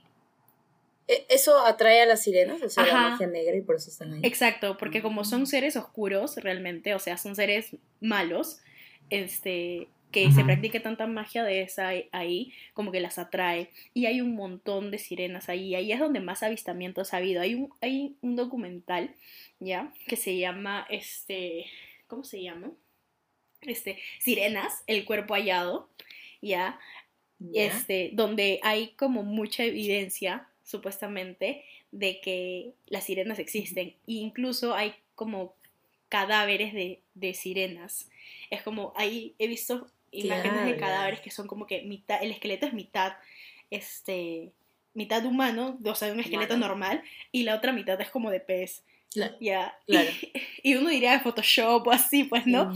¿eso 1.29 1.57
atrae 1.65 2.01
a 2.01 2.05
las 2.05 2.23
sirenas? 2.23 2.61
O 2.61 2.69
sea, 2.69 2.83
Ajá. 2.83 2.93
la 2.93 3.09
magia 3.11 3.27
negra 3.27 3.55
y 3.55 3.61
por 3.61 3.75
eso 3.75 3.89
están 3.89 4.13
ahí. 4.13 4.19
Exacto, 4.23 4.77
porque 4.77 5.01
como 5.01 5.23
son 5.23 5.47
seres 5.47 5.75
oscuros 5.75 6.35
realmente, 6.37 6.93
o 6.95 6.99
sea, 6.99 7.17
son 7.17 7.35
seres 7.35 7.75
malos, 7.99 8.61
este, 9.09 9.87
que 10.11 10.31
se 10.31 10.43
practique 10.43 10.79
tanta 10.79 11.07
magia 11.07 11.43
de 11.43 11.61
esa 11.61 11.91
ahí, 12.11 12.53
como 12.73 12.91
que 12.91 12.99
las 12.99 13.17
atrae. 13.17 13.69
Y 13.93 14.05
hay 14.05 14.21
un 14.21 14.35
montón 14.35 14.91
de 14.91 14.97
sirenas 14.97 15.49
ahí, 15.49 15.73
ahí 15.73 15.91
es 15.91 15.99
donde 15.99 16.19
más 16.19 16.43
avistamientos 16.43 17.13
ha 17.13 17.17
habido. 17.17 17.41
Hay 17.41 17.55
un, 17.55 17.73
hay 17.81 18.15
un 18.21 18.35
documental, 18.35 19.15
¿ya? 19.59 19.91
Que 20.07 20.17
se 20.17 20.37
llama, 20.37 20.85
este, 20.89 21.65
¿cómo 22.07 22.23
se 22.23 22.41
llama? 22.41 22.71
Este, 23.61 23.99
Sirenas, 24.19 24.83
el 24.87 25.05
cuerpo 25.05 25.33
hallado, 25.33 25.89
¿ya? 26.41 26.79
Ya. 27.39 27.65
este, 27.65 28.11
donde 28.13 28.59
hay 28.63 28.89
como 28.89 29.23
mucha 29.23 29.63
evidencia, 29.63 30.47
supuestamente, 30.71 31.63
de 31.91 32.19
que 32.21 32.71
las 32.87 33.03
sirenas 33.03 33.37
existen. 33.39 33.89
E 33.89 34.13
incluso 34.13 34.73
hay 34.73 34.95
como 35.15 35.53
cadáveres 36.09 36.73
de, 36.73 37.01
de 37.13 37.33
sirenas. 37.33 38.09
Es 38.49 38.63
como, 38.63 38.93
ahí 38.95 39.35
he 39.37 39.47
visto 39.47 39.87
imágenes 40.11 40.65
de 40.65 40.77
cadáveres 40.77 41.21
que 41.21 41.31
son 41.31 41.47
como 41.47 41.67
que 41.67 41.83
mitad, 41.83 42.21
el 42.21 42.31
esqueleto 42.31 42.65
es 42.65 42.73
mitad, 42.73 43.13
este, 43.69 44.51
mitad 44.93 45.23
humano, 45.25 45.77
o 45.83 45.95
sea, 45.95 46.11
un 46.11 46.19
esqueleto 46.19 46.55
Humano. 46.55 46.67
normal, 46.67 47.03
y 47.31 47.43
la 47.43 47.55
otra 47.55 47.71
mitad 47.71 47.99
es 48.01 48.09
como 48.09 48.29
de 48.31 48.39
pez, 48.39 48.83
Claro. 49.13 49.35
ya. 49.41 49.77
Claro. 49.87 50.09
Y, 50.63 50.75
uno 50.75 50.89
diría 50.89 51.13
de 51.13 51.19
Photoshop 51.21 51.87
o 51.87 51.91
así, 51.91 52.23
pues, 52.23 52.45
¿no? 52.45 52.71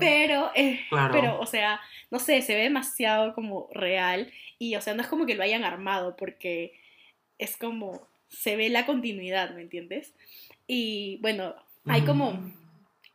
Pero, 0.00 0.50
eh, 0.54 0.80
Claro. 0.88 1.12
pero, 1.12 1.40
o 1.40 1.46
sea, 1.46 1.80
no 2.10 2.18
sé, 2.18 2.42
se 2.42 2.54
ve 2.54 2.62
demasiado 2.62 3.32
como 3.34 3.68
real 3.72 4.32
y, 4.58 4.74
o 4.74 4.80
sea, 4.80 4.94
no 4.94 5.02
es 5.02 5.08
como 5.08 5.24
que 5.24 5.34
lo 5.36 5.42
hayan 5.44 5.64
armado 5.64 6.16
porque 6.16 6.74
es 7.42 7.56
como, 7.56 8.06
se 8.28 8.56
ve 8.56 8.68
la 8.68 8.86
continuidad, 8.86 9.54
¿me 9.54 9.62
entiendes? 9.62 10.14
Y 10.66 11.18
bueno, 11.20 11.54
hay 11.86 12.02
como 12.02 12.52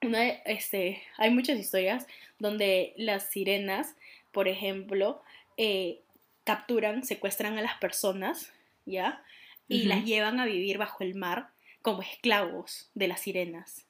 una, 0.03 0.27
este, 0.27 1.01
hay 1.17 1.31
muchas 1.31 1.57
historias 1.57 2.05
donde 2.37 2.93
las 2.97 3.29
sirenas, 3.29 3.95
por 4.31 4.47
ejemplo, 4.47 5.21
eh, 5.55 6.01
capturan, 6.43 7.03
secuestran 7.03 7.57
a 7.57 7.61
las 7.61 7.77
personas, 7.77 8.51
¿ya? 8.85 9.23
Y 9.69 9.83
las 9.83 10.05
llevan 10.05 10.39
a 10.39 10.45
vivir 10.45 10.77
bajo 10.77 11.03
el 11.03 11.15
mar 11.15 11.49
como 11.81 12.01
esclavos 12.01 12.89
de 12.93 13.07
las 13.07 13.21
sirenas, 13.21 13.85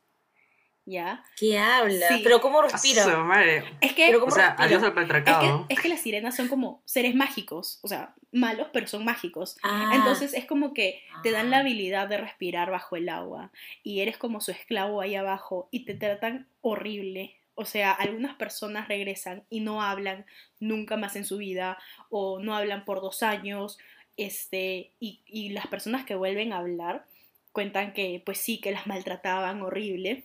¿ya? 0.88 1.24
¿Qué 1.38 1.60
habla? 1.60 2.08
Sí. 2.08 2.22
Pero 2.24 2.40
¿cómo 2.42 2.62
respira? 2.62 3.06
madre. 3.20 3.64
Es 3.82 3.94
que... 3.94 4.06
Pero 4.08 4.18
O 4.18 4.22
¿cómo 4.22 4.32
sea, 4.34 4.48
respira? 4.56 4.66
adiós 4.66 4.82
al 4.84 4.88
Es 4.90 4.94
que, 4.96 5.02
patriarcado. 5.02 5.66
es 5.70 5.80
que 5.82 5.90
las 5.90 6.00
sirenas 6.02 6.36
son 6.36 6.48
como 6.48 6.82
seres 6.86 7.14
mágicos, 7.14 7.80
o 7.84 7.88
sea, 7.90 8.16
malos, 8.32 8.68
pero 8.72 8.88
son 8.88 9.04
mágicos. 9.04 9.58
Ah. 9.64 9.92
Entonces 9.96 10.34
es 10.34 10.46
como 10.46 10.74
que 10.74 11.04
te 11.24 11.32
dan 11.32 11.50
la 11.52 11.58
Ah. 11.58 11.60
habilidad 11.60 12.08
de 12.08 12.18
respirar 12.18 12.72
bajo 12.72 12.96
el 12.96 13.10
agua 13.10 13.52
y 13.84 14.00
eres 14.00 14.18
como 14.18 14.40
su 14.40 14.52
esclavo 14.52 15.02
ahí 15.02 15.16
abajo 15.16 15.68
y 15.72 15.84
te 15.86 15.94
tratan 15.94 16.48
horrible. 16.62 17.36
O 17.56 17.66
sea, 17.66 17.92
algunas 17.92 18.36
personas 18.36 18.88
regresan 18.88 19.44
y 19.50 19.60
no 19.60 19.82
hablan 19.82 20.26
nunca 20.60 20.96
más 20.96 21.16
en 21.18 21.26
su 21.26 21.38
vida 21.38 21.78
o 22.10 22.40
no 22.40 22.56
hablan 22.56 22.86
por 22.86 23.02
dos 23.02 23.24
años. 23.24 23.78
Este, 24.16 24.92
y, 25.00 25.22
y 25.28 25.50
las 25.50 25.68
personas 25.68 26.06
que 26.06 26.16
vuelven 26.16 26.54
a 26.54 26.60
hablar 26.60 27.06
cuentan 27.52 27.94
que 27.94 28.22
pues 28.26 28.38
sí, 28.40 28.60
que 28.60 28.72
las 28.72 28.88
maltrataban 28.88 29.62
horrible 29.62 30.24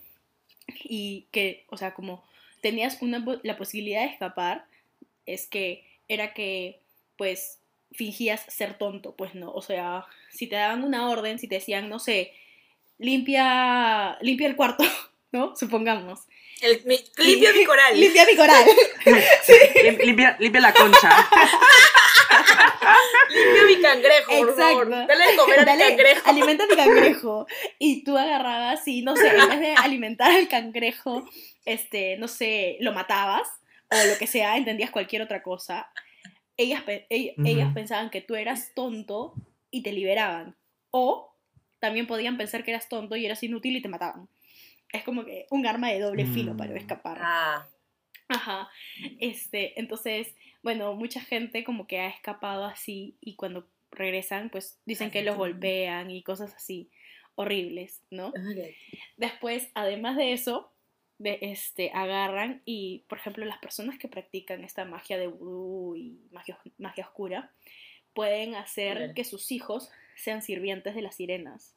y 0.85 1.26
que, 1.33 1.64
o 1.71 1.76
sea, 1.76 1.95
como 1.95 2.25
tenías 2.61 2.99
una, 3.02 3.25
la 3.42 3.57
posibilidad 3.57 4.02
de 4.02 4.09
escapar, 4.12 4.64
es 5.26 5.47
que 5.47 5.85
era 6.09 6.35
que, 6.35 6.81
pues, 7.16 7.59
fingías 7.92 8.42
ser 8.49 8.78
tonto, 8.78 9.14
pues 9.16 9.35
no. 9.35 9.52
O 9.52 9.62
sea, 9.62 10.07
si 10.31 10.47
te 10.47 10.57
daban 10.57 10.83
una 10.85 11.09
orden, 11.11 11.38
si 11.38 11.47
te 11.49 11.57
decían, 11.57 11.88
no 11.88 11.99
sé, 11.99 12.33
limpia, 12.99 14.16
limpia 14.21 14.47
el 14.47 14.57
cuarto, 14.57 14.85
¿no? 15.33 15.54
Supongamos. 15.57 16.21
El, 16.61 16.81
mi- 16.85 17.00
limpia 17.19 17.52
mi 17.52 17.64
coral. 17.64 17.99
Limpia 18.00 18.25
mi 18.25 18.37
coral. 18.37 18.64
Lim- 19.83 19.99
Limpia, 20.04 20.37
limpia 20.38 20.61
la 20.61 20.73
concha. 20.73 21.28
Limpia 23.44 23.64
mi 23.66 23.82
cangrejo, 23.82 24.38
por 24.38 24.56
favor. 24.56 24.90
Dale 24.90 25.30
de 25.30 25.37
comer 25.37 25.64
cangrejo. 25.64 26.28
Alimenta 26.30 26.64
a 26.64 26.66
mi 26.66 26.76
cangrejo. 26.76 27.46
Y 27.78 28.04
tú 28.04 28.16
agarrabas 28.16 28.87
y, 28.87 29.02
no 29.02 29.16
sé, 29.16 29.28
en 29.28 29.49
vez 29.49 29.61
de 29.61 29.75
alimentar 29.75 30.30
al 30.30 30.49
cangrejo, 30.49 31.28
este, 31.64 32.16
no 32.18 32.28
sé, 32.28 32.76
lo 32.80 32.92
matabas 32.92 33.49
o 33.90 33.96
lo 34.08 34.16
que 34.18 34.26
sea, 34.26 34.56
entendías 34.56 34.90
cualquier 34.90 35.22
otra 35.22 35.42
cosa. 35.42 35.90
Ellas, 36.56 36.82
ellas 37.08 37.72
pensaban 37.75 38.11
que 38.11 38.20
tú 38.20 38.34
eras 38.37 38.72
tonto 38.75 39.34
y 39.70 39.82
te 39.82 39.92
liberaban. 39.92 40.54
O 40.90 41.34
también 41.80 42.06
podían 42.06 42.37
pensar 42.37 42.62
que 42.64 42.70
eras 42.70 42.88
tonto 42.88 43.16
y 43.16 43.26
eras 43.26 43.42
inútil 43.42 43.76
y 43.76 43.82
te 43.82 43.88
mataban. 43.88 44.28
Es 44.92 45.02
como 45.04 45.25
que 45.25 45.46
un 45.50 45.66
arma 45.66 45.88
de 45.90 46.00
doble 46.00 46.26
filo 46.26 46.56
para 46.56 46.72
Mm. 46.72 46.76
escapar. 46.76 47.18
Ah, 47.20 47.66
Ajá. 48.28 48.68
Este, 49.20 49.78
entonces, 49.80 50.28
bueno, 50.62 50.95
mucha 50.95 51.21
gente 51.21 51.64
como 51.64 51.87
que 51.87 52.00
ha 52.00 52.09
escapado 52.09 52.64
así 52.64 53.16
y 53.21 53.35
cuando 53.35 53.66
regresan, 53.90 54.50
pues 54.50 54.78
dicen 54.87 55.11
que 55.11 55.23
los 55.23 55.37
golpean 55.37 56.11
y 56.11 56.23
cosas 56.23 56.54
así 56.54 56.90
horribles, 57.35 58.00
¿no? 58.11 58.33
vale. 58.33 58.76
Después, 59.16 59.69
además 59.75 60.16
de 60.16 60.33
eso, 60.33 60.71
de 61.19 61.38
este, 61.42 61.90
agarran 61.95 62.62
y, 62.64 63.04
por 63.09 63.19
ejemplo, 63.19 63.45
las 63.45 63.59
personas 63.59 63.99
que 63.99 64.09
practican 64.09 64.64
esta 64.64 64.85
magia 64.85 65.19
de 65.19 65.28
vudú 65.28 65.97
y 65.97 66.19
magia, 66.31 66.59
magia 66.78 67.04
oscura 67.07 67.52
pueden 68.14 68.54
hacer 68.54 69.14
que 69.14 69.25
sus 69.25 69.52
hijos 69.52 69.90
sean 70.16 70.42
sirvientes 70.42 70.95
de 70.95 71.02
las 71.02 71.16
sirenas 71.16 71.75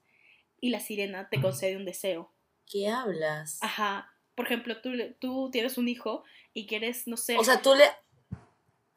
y 0.59 0.69
la 0.69 0.79
sirena 0.79 1.29
te 1.29 1.41
concede 1.41 1.77
un 1.77 1.85
deseo. 1.85 2.31
¿Qué 2.65 2.87
hablas? 2.87 3.59
Ajá. 3.61 4.11
Por 4.33 4.45
ejemplo, 4.45 4.81
tú, 4.81 4.91
tú 5.19 5.49
tienes 5.51 5.77
un 5.77 5.87
hijo 5.87 6.23
y 6.53 6.67
quieres, 6.67 7.07
no 7.07 7.15
sé, 7.17 7.37
O 7.37 7.43
sea, 7.43 7.61
tú 7.61 7.73
le. 7.75 7.85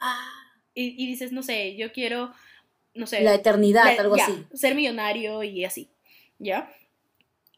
Ah, 0.01 0.31
y, 0.75 1.03
y 1.03 1.07
dices, 1.07 1.33
no 1.33 1.43
sé, 1.43 1.77
yo 1.77 1.93
quiero, 1.93 2.33
no 2.95 3.07
sé, 3.07 3.23
la 3.23 3.35
eternidad, 3.35 3.85
la- 3.85 4.03
algo 4.03 4.17
ya, 4.17 4.25
así. 4.25 4.45
ser 4.55 4.75
millonario 4.75 5.43
y 5.43 5.65
así, 5.65 5.89
¿ya? 6.39 6.71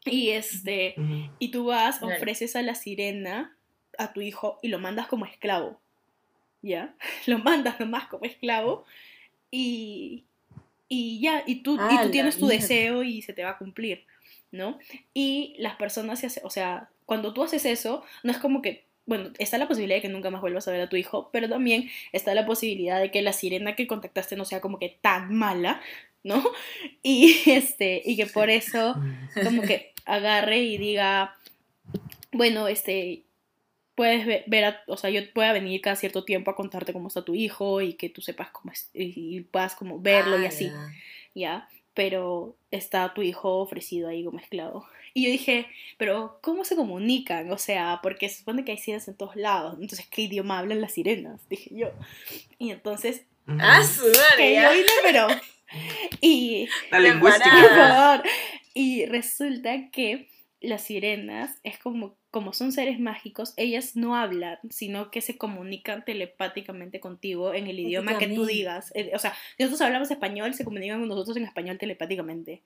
Y 0.05 0.29
este, 0.31 0.95
y 1.39 1.49
tú 1.51 1.65
vas, 1.65 2.01
ofreces 2.01 2.55
a 2.55 2.61
la 2.63 2.73
sirena 2.75 3.55
a 3.97 4.13
tu 4.13 4.21
hijo 4.21 4.57
y 4.63 4.69
lo 4.69 4.79
mandas 4.79 5.07
como 5.07 5.25
esclavo, 5.25 5.79
¿ya? 6.63 6.95
Lo 7.27 7.37
mandas 7.39 7.79
nomás 7.79 8.07
como 8.07 8.25
esclavo 8.25 8.85
y, 9.51 10.25
y 10.87 11.19
ya, 11.21 11.43
y 11.45 11.57
tú, 11.63 11.75
y 11.75 11.79
¡A 11.79 12.03
tú 12.03 12.09
tienes 12.11 12.35
tu 12.37 12.47
mierda! 12.47 12.61
deseo 12.61 13.03
y 13.03 13.21
se 13.21 13.33
te 13.33 13.43
va 13.43 13.51
a 13.51 13.57
cumplir, 13.57 14.05
¿no? 14.51 14.79
Y 15.13 15.55
las 15.59 15.75
personas 15.75 16.19
se 16.19 16.27
hacen, 16.27 16.43
o 16.45 16.49
sea, 16.49 16.89
cuando 17.05 17.33
tú 17.33 17.43
haces 17.43 17.65
eso, 17.65 18.03
no 18.23 18.31
es 18.31 18.37
como 18.39 18.61
que, 18.61 18.85
bueno, 19.11 19.31
está 19.39 19.57
la 19.57 19.67
posibilidad 19.67 19.97
de 19.97 20.01
que 20.03 20.07
nunca 20.07 20.29
más 20.29 20.39
vuelvas 20.39 20.65
a 20.69 20.71
ver 20.71 20.79
a 20.79 20.87
tu 20.87 20.95
hijo, 20.95 21.29
pero 21.33 21.49
también 21.49 21.89
está 22.13 22.33
la 22.33 22.45
posibilidad 22.45 23.01
de 23.01 23.11
que 23.11 23.21
la 23.21 23.33
sirena 23.33 23.75
que 23.75 23.85
contactaste 23.85 24.37
no 24.37 24.45
sea 24.45 24.61
como 24.61 24.79
que 24.79 24.97
tan 25.01 25.35
mala, 25.35 25.81
¿no? 26.23 26.41
Y 27.03 27.35
este, 27.45 28.01
y 28.05 28.15
que 28.15 28.25
por 28.27 28.49
eso 28.49 28.95
como 29.43 29.63
que 29.63 29.91
agarre 30.05 30.59
y 30.59 30.77
diga, 30.77 31.35
bueno, 32.31 32.67
este, 32.69 33.23
puedes 33.95 34.25
ve- 34.25 34.43
ver, 34.47 34.63
a- 34.63 34.81
o 34.87 34.95
sea, 34.95 35.09
yo 35.09 35.21
pueda 35.33 35.51
venir 35.51 35.81
cada 35.81 35.97
cierto 35.97 36.23
tiempo 36.23 36.49
a 36.51 36.55
contarte 36.55 36.93
cómo 36.93 37.09
está 37.09 37.23
tu 37.25 37.35
hijo 37.35 37.81
y 37.81 37.95
que 37.95 38.07
tú 38.09 38.21
sepas 38.21 38.49
cómo 38.51 38.71
es, 38.71 38.89
y, 38.93 39.37
y 39.37 39.41
puedas 39.41 39.75
como 39.75 39.99
verlo 39.99 40.41
y 40.41 40.45
así, 40.45 40.67
Ala. 40.67 40.91
¿ya? 41.35 41.69
Pero 41.93 42.55
está 42.71 43.13
tu 43.13 43.21
hijo 43.21 43.57
ofrecido 43.59 44.07
ahí 44.09 44.23
como 44.23 44.39
esclavo. 44.39 44.87
Y 45.13 45.25
yo 45.25 45.31
dije, 45.31 45.67
pero 45.97 46.39
¿cómo 46.41 46.63
se 46.63 46.75
comunican? 46.77 47.51
O 47.51 47.57
sea, 47.57 47.99
porque 48.01 48.29
se 48.29 48.39
supone 48.39 48.63
que 48.63 48.71
hay 48.71 48.77
sirenas 48.77 49.07
en 49.09 49.17
todos 49.17 49.35
lados. 49.35 49.73
Entonces, 49.81 50.07
¿qué 50.09 50.21
idioma 50.21 50.59
hablan 50.59 50.79
las 50.79 50.93
sirenas? 50.93 51.41
Dije 51.49 51.69
yo. 51.73 51.91
Y 52.57 52.71
entonces. 52.71 53.25
Ah, 53.47 53.83
su 53.83 54.03
madre, 54.05 54.37
que 54.37 54.55
yo 54.55 54.71
vine, 54.71 54.91
pero... 55.03 55.27
Y 56.21 56.67
La 56.91 56.99
lingüística. 56.99 57.49
por 57.49 57.69
parada. 57.69 58.17
favor. 58.17 58.29
Y 58.73 59.05
resulta 59.05 59.89
que 59.91 60.29
las 60.61 60.83
sirenas 60.83 61.57
es 61.63 61.77
como, 61.79 62.15
como 62.31 62.53
son 62.53 62.71
seres 62.71 62.99
mágicos, 62.99 63.53
ellas 63.57 63.95
no 63.95 64.15
hablan, 64.15 64.57
sino 64.69 65.11
que 65.11 65.19
se 65.21 65.37
comunican 65.37 66.05
telepáticamente 66.05 66.99
contigo 67.01 67.53
en 67.53 67.67
el 67.67 67.77
idioma 67.79 68.17
que 68.17 68.27
tú 68.29 68.45
digas. 68.45 68.91
Eh, 68.95 69.11
O 69.13 69.19
sea, 69.19 69.33
si 69.57 69.63
nosotros 69.63 69.81
hablamos 69.81 70.09
español, 70.09 70.53
se 70.53 70.63
comunican 70.63 70.99
con 71.01 71.09
nosotros 71.09 71.35
en 71.37 71.43
español 71.43 71.77
telepáticamente. 71.77 72.63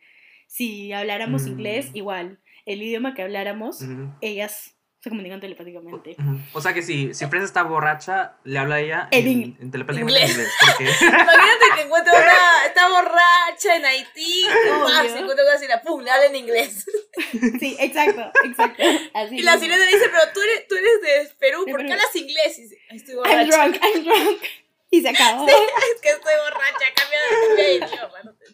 Si 0.48 0.94
habláramos 0.94 1.44
Mm. 1.44 1.48
inglés, 1.48 1.90
igual. 1.94 2.40
El 2.66 2.82
idioma 2.84 3.14
que 3.16 3.24
habláramos, 3.24 3.82
Ujú. 3.82 4.12
ellas 4.22 4.76
se 5.00 5.10
comunican 5.10 5.40
telepáticamente. 5.40 6.16
O 6.54 6.62
sea 6.62 6.74
que 6.74 6.82
si, 6.82 7.14
si 7.14 7.26
Fresa 7.28 7.46
está 7.46 7.62
borracha, 7.64 8.38
le 8.44 8.58
habla 8.58 8.76
a 8.76 8.80
ella 8.80 9.08
En 9.12 9.28
en, 9.28 9.32
in- 9.32 9.58
en 9.62 9.72
telepáticamente 9.72 10.20
en 10.20 10.30
Inglés. 10.30 10.38
inglés. 10.38 10.54
Porque 10.60 10.84
Imagínate 11.06 11.66
que 11.76 11.82
encuentra 11.84 12.14
una. 12.14 12.32
Está 12.68 12.90
borracha 12.90 13.76
en 13.78 13.86
Haití. 13.86 14.46
¡pam! 14.70 15.08
se 15.08 15.20
encuentra 15.20 15.46
con 15.46 15.68
la 15.70 15.82
pum, 15.84 16.02
le 16.02 16.10
habla 16.12 16.26
en 16.26 16.36
inglés. 16.36 16.86
Sí, 17.60 17.76
exacto, 17.80 18.32
exacto. 18.44 18.84
Así 19.14 19.38
Y 19.38 19.42
la 19.44 19.54
mismo. 19.58 19.66
sirena 19.68 19.86
dice, 19.88 20.06
pero 20.10 20.34
tú 20.34 20.42
eres, 20.42 20.68
tú 20.68 20.76
eres 20.76 21.02
de 21.30 21.36
Perú, 21.40 21.66
¿por 21.70 21.86
qué 21.86 21.94
hablas 21.94 22.16
inglés? 22.16 22.58
Y 22.60 22.62
dice, 22.64 22.78
"Ay, 22.90 22.98
estoy 22.98 23.14
I'm 23.16 23.24
borracha. 23.24 23.58
drunk, 23.68 23.78
I'm 23.84 24.04
drunk. 24.04 24.44
Y 24.92 25.02
se 25.02 25.10
acabó. 25.10 25.48
Es 25.48 26.02
que 26.02 26.10
estoy 26.10 26.34
borracha, 26.44 26.86
cambia 26.96 27.56
de, 27.58 27.74
idioma. 27.76 28.24
no 28.24 28.34
te- 28.36 28.46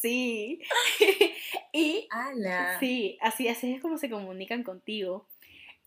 Sí. 0.00 0.60
y 1.72 2.06
¡Hala! 2.10 2.78
sí, 2.80 3.18
así, 3.20 3.48
así 3.48 3.74
es 3.74 3.80
como 3.80 3.98
se 3.98 4.10
comunican 4.10 4.62
contigo. 4.64 5.28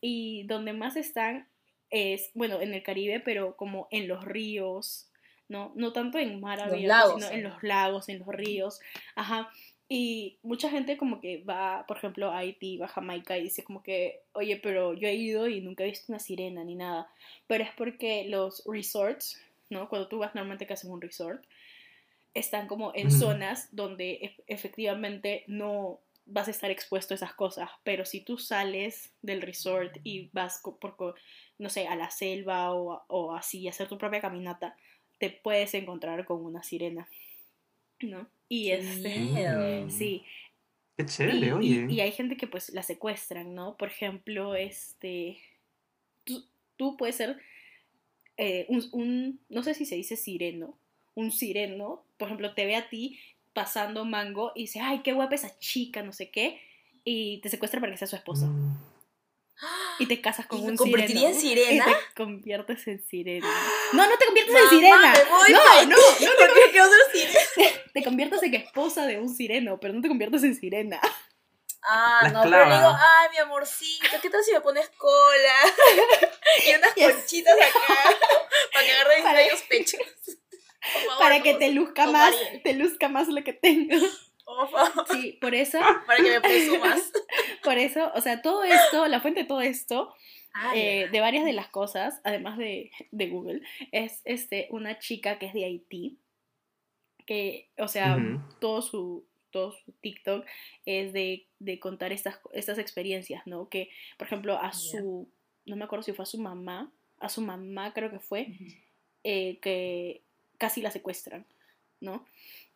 Y 0.00 0.44
donde 0.46 0.72
más 0.72 0.96
están 0.96 1.48
es, 1.90 2.30
bueno, 2.34 2.60
en 2.60 2.74
el 2.74 2.82
Caribe, 2.82 3.20
pero 3.20 3.56
como 3.56 3.88
en 3.90 4.08
los 4.08 4.24
ríos, 4.24 5.10
¿no? 5.48 5.72
No 5.76 5.92
tanto 5.92 6.18
en 6.18 6.40
mar 6.40 6.60
abierto, 6.60 7.14
sino 7.18 7.28
¿no? 7.28 7.30
en 7.34 7.42
los 7.42 7.62
lagos, 7.62 8.08
en 8.08 8.20
los 8.20 8.28
ríos. 8.28 8.80
Ajá. 9.14 9.50
Y 9.94 10.38
mucha 10.42 10.70
gente 10.70 10.96
como 10.96 11.20
que 11.20 11.42
va, 11.44 11.84
por 11.86 11.98
ejemplo, 11.98 12.30
a 12.30 12.38
Haití, 12.38 12.78
va 12.78 12.86
a 12.86 12.88
Jamaica 12.88 13.36
y 13.36 13.42
dice 13.42 13.62
como 13.62 13.82
que, 13.82 14.22
oye, 14.32 14.56
pero 14.56 14.94
yo 14.94 15.06
he 15.06 15.14
ido 15.14 15.48
y 15.48 15.60
nunca 15.60 15.84
he 15.84 15.88
visto 15.88 16.10
una 16.10 16.18
sirena 16.18 16.64
ni 16.64 16.76
nada. 16.76 17.08
Pero 17.46 17.62
es 17.64 17.70
porque 17.76 18.24
los 18.26 18.62
resorts, 18.66 19.38
¿no? 19.68 19.90
Cuando 19.90 20.08
tú 20.08 20.18
vas 20.18 20.34
normalmente 20.34 20.66
que 20.66 20.72
hacen 20.72 20.90
un 20.90 21.02
resort, 21.02 21.44
están 22.34 22.68
como 22.68 22.92
en 22.94 23.10
zonas 23.10 23.68
donde 23.72 24.20
ef- 24.22 24.42
efectivamente 24.46 25.44
no 25.48 26.00
vas 26.26 26.48
a 26.48 26.52
estar 26.52 26.70
expuesto 26.70 27.14
a 27.14 27.16
esas 27.16 27.34
cosas, 27.34 27.68
pero 27.84 28.04
si 28.06 28.20
tú 28.22 28.38
sales 28.38 29.12
del 29.22 29.42
resort 29.42 29.98
y 30.04 30.30
vas 30.32 30.62
por, 30.80 31.16
no 31.58 31.68
sé, 31.68 31.86
a 31.88 31.96
la 31.96 32.10
selva 32.10 32.72
o, 32.74 33.02
o 33.08 33.34
así, 33.34 33.66
a 33.66 33.70
hacer 33.70 33.88
tu 33.88 33.98
propia 33.98 34.20
caminata, 34.20 34.76
te 35.18 35.30
puedes 35.30 35.74
encontrar 35.74 36.24
con 36.24 36.44
una 36.44 36.62
sirena, 36.62 37.08
¿no? 38.06 38.28
Y 38.48 38.70
este, 38.70 39.86
sí, 39.90 40.22
qué 40.96 41.02
y, 41.02 41.06
chévere, 41.06 41.46
y- 41.46 41.50
oye. 41.52 41.86
y 41.88 42.00
hay 42.00 42.12
gente 42.12 42.36
que 42.36 42.46
pues 42.46 42.70
la 42.70 42.82
secuestran, 42.82 43.54
¿no? 43.54 43.76
Por 43.76 43.88
ejemplo, 43.88 44.54
este, 44.54 45.38
tú, 46.24 46.44
tú 46.76 46.96
puedes 46.96 47.16
ser 47.16 47.38
eh, 48.36 48.66
un, 48.68 48.84
un- 48.92 49.40
no 49.48 49.62
sé 49.62 49.74
si 49.74 49.84
se 49.86 49.94
dice 49.96 50.16
sireno, 50.16 50.78
un 51.14 51.30
sireno, 51.30 52.04
por 52.16 52.28
ejemplo, 52.28 52.54
te 52.54 52.66
ve 52.66 52.76
a 52.76 52.88
ti 52.88 53.18
pasando 53.52 54.04
mango 54.04 54.52
y 54.54 54.62
dice, 54.62 54.80
ay, 54.80 55.00
qué 55.02 55.12
guapa 55.12 55.34
esa 55.34 55.58
chica, 55.58 56.02
no 56.02 56.12
sé 56.12 56.30
qué, 56.30 56.60
y 57.04 57.38
te 57.42 57.48
secuestra 57.50 57.80
para 57.80 57.92
que 57.92 57.98
sea 57.98 58.08
su 58.08 58.16
esposa. 58.16 58.46
Mm. 58.46 58.91
Y 59.98 60.06
te 60.06 60.20
casas 60.20 60.46
con 60.46 60.58
¿Y 60.58 60.62
me 60.62 60.70
un 60.70 60.76
convertiría 60.76 61.28
en 61.28 61.34
sireno. 61.34 61.66
sirena? 61.66 61.86
Y 61.90 61.92
te 61.92 62.14
conviertes 62.16 62.86
en 62.88 63.06
sirena. 63.06 63.48
No, 63.92 64.08
no 64.08 64.18
te 64.18 64.24
conviertes 64.26 64.54
Mamá, 64.54 64.64
en 64.64 64.78
sirena. 64.78 65.12
me 65.12 65.24
voy 65.30 65.52
no, 65.52 65.84
no, 65.84 65.96
no 65.96 65.96
porque 66.38 66.70
quiero 66.72 66.86
ser 66.88 67.12
sirena. 67.12 67.70
te 67.94 68.02
conviertes 68.02 68.42
en 68.42 68.54
esposa 68.54 69.06
de 69.06 69.18
un 69.20 69.28
sireno, 69.34 69.78
pero 69.80 69.94
no 69.94 70.00
te 70.02 70.08
conviertes 70.08 70.42
en 70.44 70.54
sirena. 70.56 71.00
Ah, 71.84 72.20
La 72.24 72.30
no, 72.30 72.42
pero 72.44 72.64
digo, 72.64 72.96
ay, 72.96 73.28
mi 73.32 73.38
amorcito, 73.38 74.06
¿qué 74.20 74.30
tal 74.30 74.42
si 74.44 74.52
me 74.52 74.60
pones 74.60 74.88
cola? 74.96 75.54
y 76.66 76.74
unas 76.76 76.94
Yes. 76.94 77.12
conchitas 77.14 77.54
acá 77.54 78.16
para 78.72 78.84
que 78.86 78.92
agarre 78.92 79.22
mis 79.22 79.32
bellos 79.32 79.62
pechos. 79.68 80.00
Favor, 80.80 81.18
para 81.18 81.42
que 81.42 81.54
te 81.54 81.70
luzca 81.70 82.06
más, 82.06 82.34
te 82.64 82.72
luzca 82.74 83.08
más 83.08 83.28
lo 83.28 83.42
que 83.44 83.52
tengo. 83.52 83.96
Sí, 85.10 85.38
por 85.40 85.54
eso, 85.54 85.78
para 86.06 86.22
que 86.22 86.30
me 86.30 86.40
presumas. 86.40 87.12
por 87.64 87.78
eso, 87.78 88.10
o 88.14 88.20
sea, 88.20 88.42
todo 88.42 88.64
esto, 88.64 89.06
la 89.08 89.20
fuente 89.20 89.40
de 89.42 89.46
todo 89.46 89.60
esto, 89.60 90.14
Ay, 90.54 90.80
eh, 90.80 91.08
de 91.10 91.20
varias 91.20 91.44
de 91.44 91.52
las 91.52 91.68
cosas, 91.68 92.20
además 92.24 92.58
de, 92.58 92.90
de 93.10 93.28
Google, 93.28 93.62
es 93.90 94.20
este, 94.24 94.68
una 94.70 94.98
chica 94.98 95.38
que 95.38 95.46
es 95.46 95.54
de 95.54 95.64
Haití, 95.64 96.18
que, 97.26 97.68
o 97.78 97.88
sea, 97.88 98.18
todo 98.60 98.82
su 98.82 99.24
todo 99.52 99.72
su 99.72 99.92
TikTok 100.00 100.44
es 100.86 101.12
de, 101.12 101.46
de 101.60 101.78
contar 101.78 102.10
estas, 102.10 102.40
estas 102.54 102.78
experiencias, 102.78 103.46
¿no? 103.46 103.68
Que, 103.68 103.90
por 104.16 104.26
ejemplo, 104.26 104.56
a 104.56 104.70
Ya. 104.70 104.72
su, 104.72 105.28
no 105.66 105.76
me 105.76 105.84
acuerdo 105.84 106.02
si 106.02 106.12
fue 106.12 106.24
a 106.24 106.26
su 106.26 106.38
mamá, 106.38 106.90
a 107.20 107.28
su 107.28 107.42
mamá 107.42 107.92
creo 107.92 108.10
que 108.10 108.18
fue, 108.18 108.48
eh, 109.22 109.58
que 109.60 110.22
casi 110.58 110.80
la 110.80 110.90
secuestran, 110.90 111.46
¿no? 112.00 112.26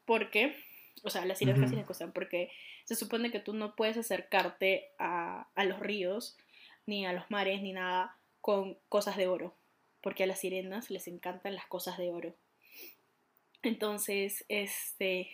Porque, 0.04 0.54
o 1.03 1.11
sea, 1.11 1.25
las 1.25 1.38
sirenas 1.38 1.61
casi 1.61 1.73
Ujú. 1.73 1.79
les 1.81 1.87
cuestan, 1.87 2.12
porque 2.12 2.50
se 2.85 2.95
supone 2.95 3.31
que 3.31 3.41
tú 3.41 3.53
no 3.53 3.76
puedes 3.76 3.97
acercarte 3.97 4.91
a, 4.99 5.49
a 5.55 5.65
los 5.65 5.81
ríos, 5.81 6.37
ni 6.87 7.07
a 7.07 7.12
los 7.12 7.31
mares, 7.31 7.62
ni 7.62 7.73
nada 7.73 8.17
con 8.41 8.79
cosas 8.88 9.17
de 9.17 9.26
oro, 9.26 9.57
porque 10.00 10.25
a 10.25 10.26
las 10.26 10.41
sirenas 10.41 10.91
les 10.91 11.09
encantan 11.09 11.55
las 11.55 11.67
cosas 11.67 11.99
de 11.99 12.11
oro. 12.11 12.35
Entonces, 13.62 14.45
este, 14.49 15.29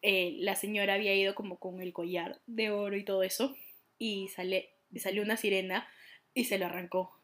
eh, 0.00 0.36
la 0.38 0.56
señora 0.56 0.94
había 0.94 1.14
ido 1.14 1.34
como 1.34 1.58
con 1.58 1.80
el 1.80 1.92
collar 1.92 2.40
de 2.46 2.70
oro 2.70 2.96
y 2.96 3.04
todo 3.04 3.22
eso, 3.22 3.54
y 3.98 4.28
sale, 4.28 4.70
y 4.90 5.00
salió 5.00 5.22
una 5.22 5.36
sirena 5.36 5.86
y 6.34 6.44
se 6.44 6.58
lo 6.58 6.66
arrancó. 6.66 7.21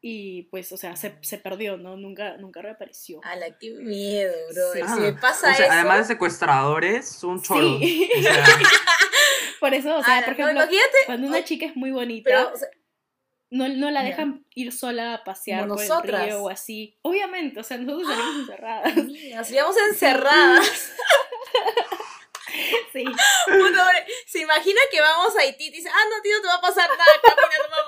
Y 0.00 0.44
pues, 0.44 0.70
o 0.72 0.76
sea, 0.76 0.94
se, 0.94 1.18
se 1.22 1.38
perdió, 1.38 1.76
¿no? 1.76 1.96
Nunca, 1.96 2.36
nunca 2.36 2.62
reapareció. 2.62 3.20
Ala, 3.24 3.46
qué 3.58 3.70
miedo, 3.72 4.32
bro. 4.52 4.72
Sí. 4.72 4.80
Si 4.94 5.00
me 5.00 5.12
pasa 5.14 5.50
o 5.50 5.54
sea, 5.54 5.66
eso. 5.66 5.72
además 5.72 5.98
de 5.98 6.14
secuestradores, 6.14 7.08
son 7.08 7.42
choros. 7.42 7.78
Sí. 7.80 8.08
O 8.18 8.22
sea, 8.22 8.44
Por 9.60 9.74
eso, 9.74 9.96
o 9.96 10.04
sea, 10.04 10.18
ala, 10.18 10.26
por 10.26 10.38
no, 10.38 10.50
ejemplo, 10.50 10.76
cuando 11.06 11.26
una 11.26 11.44
chica 11.44 11.66
es 11.66 11.74
muy 11.74 11.90
bonita, 11.90 12.30
Pero, 12.30 12.52
o 12.52 12.56
sea, 12.56 12.68
no, 13.50 13.68
no 13.68 13.90
la 13.90 14.02
dejan 14.04 14.44
ir 14.54 14.72
sola 14.72 15.14
a 15.14 15.24
pasear 15.24 15.66
Como 15.66 15.76
por 15.76 16.06
el 16.06 16.26
río 16.26 16.42
o 16.42 16.50
así. 16.50 16.98
Obviamente, 17.02 17.58
o 17.58 17.64
sea, 17.64 17.78
nosotros 17.78 18.08
salimos 18.08 18.40
encerradas. 18.40 18.96
nos 18.96 19.50
íbamos 19.50 19.76
encerradas. 19.90 20.92
Sí. 22.92 23.04
Puta, 23.04 23.82
hombre, 23.82 24.06
se 24.26 24.40
imagina 24.40 24.80
que 24.90 25.00
vamos 25.00 25.36
a 25.36 25.42
Haití 25.42 25.66
y 25.66 25.70
dice, 25.70 25.88
ah, 25.88 26.04
no, 26.10 26.22
tío, 26.22 26.34
no 26.36 26.42
te 26.42 26.48
va 26.48 26.54
a 26.54 26.60
pasar 26.60 26.88
nada, 26.88 27.04
camina, 27.22 27.68
mamá, 27.70 27.76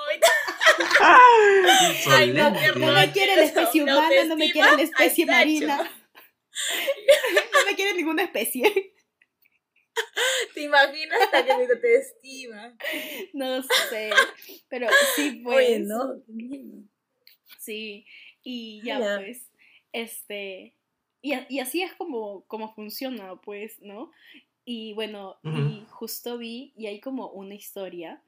Ay, 2.07 2.31
no, 2.31 2.49
No 2.75 2.93
me 2.93 3.11
quiere 3.11 3.35
la 3.35 3.43
especie 3.43 3.83
humana, 3.83 4.25
no 4.27 4.35
me 4.35 4.51
quiere 4.51 4.75
la 4.75 4.83
especie 4.83 5.25
marina. 5.25 5.89
No 7.53 7.65
me 7.65 7.75
quiere 7.75 7.93
ninguna 7.95 8.23
especie. 8.23 8.93
¿Te 10.53 10.61
imaginas 10.63 11.21
hasta 11.21 11.45
que 11.45 11.55
mi 11.57 11.63
autoestima? 11.63 12.75
No 13.33 13.63
sé. 13.63 14.09
Pero 14.67 14.87
sí, 15.15 15.41
pues. 15.43 15.57
Oye, 15.57 15.79
no. 15.79 16.21
Sí. 17.59 18.05
Y 18.43 18.81
ya, 18.83 18.99
Ya. 18.99 19.17
pues. 19.17 19.49
Este. 19.93 20.75
Y, 21.21 21.59
así 21.59 21.83
es 21.83 21.93
como, 21.93 22.45
como 22.47 22.73
funciona, 22.73 23.39
pues, 23.41 23.79
¿no? 23.79 24.11
Y 24.65 24.93
bueno, 24.93 25.39
y 25.43 25.85
justo 25.89 26.37
vi, 26.37 26.73
y 26.75 26.87
hay 26.87 26.99
como 26.99 27.29
una 27.29 27.53
historia, 27.55 28.23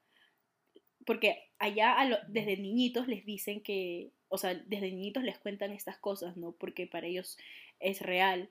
porque 1.06 1.50
allá 1.60 1.94
a 1.94 2.06
lo- 2.06 2.18
desde 2.28 2.58
niñitos 2.58 3.08
les 3.08 3.26
dicen 3.26 3.62
que, 3.62 4.10
o 4.30 4.38
sea, 4.38 4.54
desde 4.54 4.92
niñitos 4.92 5.24
les 5.24 5.38
cuentan 5.38 5.72
estas 5.72 5.98
cosas, 5.98 6.38
¿no? 6.38 6.52
Porque 6.54 6.88
para 6.88 7.08
ellos 7.08 7.38
es 7.80 8.02
real. 8.02 8.50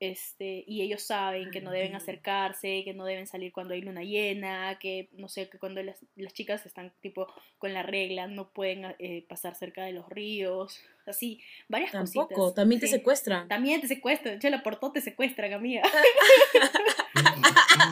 Este, 0.00 0.62
y 0.68 0.82
ellos 0.82 1.02
saben 1.02 1.50
que 1.50 1.60
no 1.60 1.72
deben 1.72 1.96
acercarse, 1.96 2.82
que 2.84 2.94
no 2.94 3.04
deben 3.04 3.26
salir 3.26 3.50
cuando 3.50 3.74
hay 3.74 3.80
luna 3.80 4.04
llena, 4.04 4.78
que 4.78 5.08
no 5.14 5.28
sé, 5.28 5.48
que 5.50 5.58
cuando 5.58 5.82
las, 5.82 5.96
las 6.14 6.32
chicas 6.32 6.64
están 6.66 6.92
tipo 7.00 7.26
con 7.58 7.74
la 7.74 7.82
regla 7.82 8.28
no 8.28 8.48
pueden 8.52 8.94
eh, 9.00 9.24
pasar 9.28 9.56
cerca 9.56 9.84
de 9.84 9.90
los 9.92 10.08
ríos, 10.08 10.80
así, 11.04 11.40
varias 11.66 11.90
Tampoco, 11.90 12.28
cositas. 12.28 12.54
también 12.54 12.80
te 12.80 12.86
secuestran. 12.86 13.48
También 13.48 13.80
te 13.80 13.88
secuestran, 13.88 14.34
de 14.34 14.36
hecho 14.36 14.50
la 14.50 14.62
portó 14.62 14.92
te 14.92 15.00
secuestran, 15.00 15.52
amiga. 15.52 15.82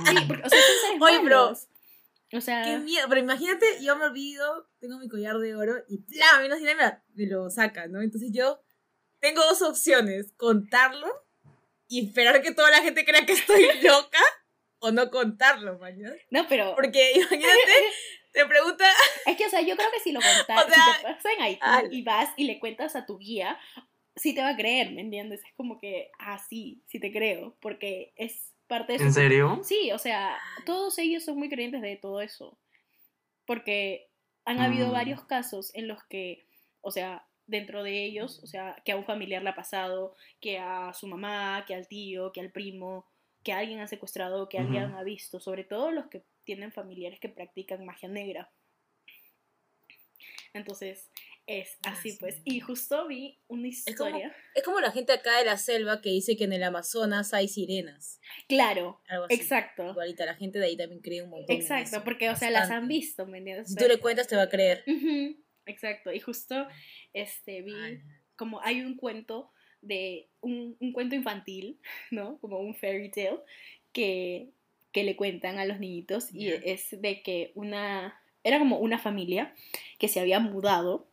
Sí, 0.09 0.17
porque, 0.29 0.47
o 0.47 0.49
sea, 0.49 0.59
son 0.61 0.81
seres 0.81 1.03
Oye, 1.03 1.19
bro. 1.19 1.57
O 2.33 2.41
sea, 2.41 2.63
Qué 2.65 2.79
miedo, 2.79 3.07
pero 3.09 3.21
imagínate, 3.21 3.65
yo 3.83 3.97
me 3.97 4.07
olvido, 4.07 4.69
tengo 4.81 4.99
mi 4.99 5.09
collar 5.09 5.39
de 5.39 5.55
oro 5.55 5.75
y. 5.89 6.05
Y 6.09 6.47
una 6.47 6.57
señora 6.57 7.03
me, 7.15 7.27
lo 7.27 7.51
saca, 7.51 7.87
¿no? 7.87 8.03
Entonces 8.03 8.31
yo 8.33 8.61
tengo 9.21 9.43
dos 9.45 9.63
opciones, 9.63 10.33
contarlo 10.37 11.07
y 11.89 12.07
esperar 12.07 12.43
que 12.43 12.53
toda 12.53 12.71
la 12.71 12.83
gente 12.83 13.05
crea 13.05 13.25
que 13.25 13.33
estoy 13.33 13.65
loca 13.83 14.19
o 14.81 14.91
no 14.91 15.11
contarlo, 15.11 15.79
mañana. 15.79 16.15
no, 16.31 16.47
pero 16.49 16.75
Porque 16.75 17.13
imagínate, 17.15 17.73
te 18.33 18.45
pregunta, 18.45 18.85
es 19.25 19.37
que, 19.37 19.47
o 19.47 19.51
sea, 19.51 19.63
yo 19.63 19.77
creo 19.77 19.91
que 19.93 20.01
si 20.01 20.13
lo 20.13 20.21
contas, 20.47 20.67
O 20.67 20.69
sea, 20.69 20.85
si 20.85 20.97
te 20.99 21.03
pasas 21.03 21.25
en 21.37 21.43
Haití 21.43 21.61
al- 21.63 21.93
y 21.95 22.03
vas 22.03 22.31
y 22.37 22.45
le 22.45 22.59
cuentas 22.59 22.97
a 22.97 23.07
tu 23.07 23.19
guía, 23.19 23.59
sí 24.17 24.35
te 24.35 24.43
va 24.43 24.51
a 24.51 24.57
creer, 24.57 24.93
¿me 24.93 25.01
entiendes? 25.03 25.41
Es 25.45 25.53
como 25.57 25.79
que, 25.79 26.11
ah, 26.19 26.39
sí, 26.49 26.83
sí 26.89 26.99
te 26.99 27.13
creo, 27.13 27.57
porque 27.61 28.13
es 28.17 28.53
parte 28.67 28.95
de 28.95 29.01
su 29.01 29.05
¿En 29.05 29.13
serio? 29.13 29.61
Sí, 29.63 29.93
o 29.93 29.99
sea, 29.99 30.39
todos 30.65 30.99
ellos 30.99 31.25
son 31.25 31.39
muy 31.39 31.49
creyentes 31.49 31.83
de 31.83 31.97
todo 31.97 32.21
eso. 32.21 32.59
Porque 33.47 34.11
han 34.45 34.61
habido 34.61 34.89
Mm. 34.89 34.93
varios 34.93 35.25
casos 35.25 35.75
en 35.75 35.89
los 35.89 36.03
que, 36.05 36.47
o 36.81 36.91
sea, 36.91 37.29
dentro 37.47 37.83
de 37.83 38.05
ellos, 38.05 38.41
o 38.43 38.47
sea, 38.47 38.77
que 38.85 38.93
a 38.93 38.97
un 38.97 39.05
familiar 39.05 39.43
le 39.43 39.51
ha 39.51 39.55
pasado, 39.55 40.17
que 40.41 40.59
a 40.59 40.93
su 40.95 41.07
mamá, 41.07 41.65
que 41.67 41.75
al 41.75 41.89
tío, 41.89 42.33
que 42.33 42.41
al 42.41 42.51
primo, 42.53 43.07
que 43.45 43.53
alguien 43.53 43.81
ha 43.81 43.87
secuestrado, 43.89 44.49
que 44.49 44.59
alguien 44.59 44.85
ha 44.95 45.03
visto, 45.05 45.39
sobre 45.41 45.65
todo 45.65 45.93
los 45.93 46.09
que 46.09 46.25
tienen 46.45 46.73
familiares 46.73 47.21
que 47.21 47.29
practican 47.29 47.85
magia 47.85 48.09
negra. 48.09 48.51
Entonces, 50.53 51.11
es 51.47 51.79
Ah, 51.85 51.91
así 51.93 52.11
sí. 52.11 52.17
pues. 52.19 52.41
Y 52.45 52.61
justo 52.61 53.07
vi 53.07 53.39
una 53.49 53.69
historia. 53.69 54.35
es 54.55 54.63
como 54.65 54.81
la 54.81 54.91
gente 54.91 55.13
acá 55.13 55.39
de 55.39 55.45
la 55.45 55.57
selva 55.57 56.01
que 56.01 56.11
dice 56.11 56.37
que 56.37 56.45
en 56.45 56.53
el 56.53 56.63
Amazonas 56.63 57.33
hay 57.35 57.49
sirenas. 57.49 58.21
Claro, 58.49 59.01
Algo 59.09 59.25
así. 59.27 59.35
exacto. 59.35 59.91
Igualita, 59.91 60.27
la 60.27 60.35
gente 60.35 60.59
de 60.59 60.67
ahí 60.67 60.77
también 60.77 61.01
cree 61.03 61.23
un 61.23 61.31
montón. 61.31 61.55
Exacto, 61.55 62.03
porque, 62.05 62.31
o 62.31 62.37
sea, 62.37 62.51
las 62.51 62.71
han 62.71 62.89
visto, 62.89 63.27
¿me 63.27 63.39
entiendes? 63.39 63.69
Si 63.69 63.77
tú 63.77 63.87
le 63.87 63.99
cuentas, 63.99 64.27
te 64.27 64.37
va 64.37 64.43
a 64.43 64.49
creer. 64.49 64.85
Exacto, 65.67 66.13
y 66.13 66.21
justo 66.21 66.67
este 67.13 67.63
vi 67.63 67.75
Ay, 67.75 68.01
como 68.37 68.61
hay 68.63 68.81
un 68.83 68.97
cuento 68.97 69.51
de 69.83 70.29
un, 70.41 70.77
un 70.81 70.93
cuento 70.93 71.15
infantil, 71.15 71.81
¿no? 72.11 72.39
Como 72.41 72.59
un 72.61 72.75
fairy 72.75 73.11
tale 73.11 73.41
que, 73.93 74.51
que 74.93 75.05
le 75.05 75.17
cuentan 75.17 75.59
a 75.59 75.65
los 75.65 75.79
niñitos 75.81 76.33
y 76.33 76.49
es 76.51 76.89
de 77.01 77.23
que 77.23 77.53
una 77.55 78.21
era 78.45 78.59
como 78.61 78.79
una 78.79 78.99
familia 78.99 79.55
que 79.99 80.07
se 80.09 80.21
había 80.21 80.39
mudado 80.39 81.09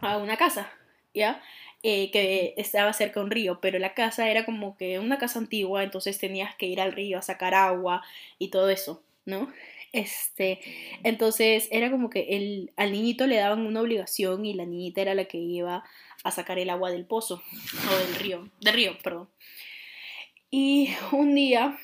a 0.00 0.18
una 0.18 0.36
casa, 0.36 0.70
¿ya? 1.14 1.42
Eh, 1.82 2.10
que 2.10 2.54
estaba 2.56 2.92
cerca 2.92 3.20
de 3.20 3.26
un 3.26 3.30
río, 3.30 3.60
pero 3.60 3.78
la 3.78 3.94
casa 3.94 4.30
era 4.30 4.44
como 4.44 4.76
que 4.76 4.98
una 4.98 5.18
casa 5.18 5.38
antigua, 5.38 5.84
entonces 5.84 6.18
tenías 6.18 6.54
que 6.56 6.66
ir 6.66 6.80
al 6.80 6.92
río 6.92 7.18
a 7.18 7.22
sacar 7.22 7.54
agua 7.54 8.02
y 8.38 8.48
todo 8.48 8.70
eso, 8.70 9.02
¿no? 9.24 9.52
Este, 9.92 10.60
entonces 11.04 11.68
era 11.70 11.90
como 11.90 12.10
que 12.10 12.36
el, 12.36 12.72
al 12.76 12.92
niñito 12.92 13.26
le 13.26 13.36
daban 13.36 13.66
una 13.66 13.80
obligación 13.80 14.44
y 14.44 14.52
la 14.54 14.66
niñita 14.66 15.00
era 15.00 15.14
la 15.14 15.26
que 15.26 15.38
iba 15.38 15.84
a 16.24 16.30
sacar 16.30 16.58
el 16.58 16.70
agua 16.70 16.90
del 16.90 17.06
pozo 17.06 17.42
o 17.90 17.98
del 17.98 18.14
río, 18.16 18.50
del 18.60 18.74
río, 18.74 18.98
perdón. 19.02 19.28
Y 20.50 20.90
un 21.12 21.34
día 21.34 21.78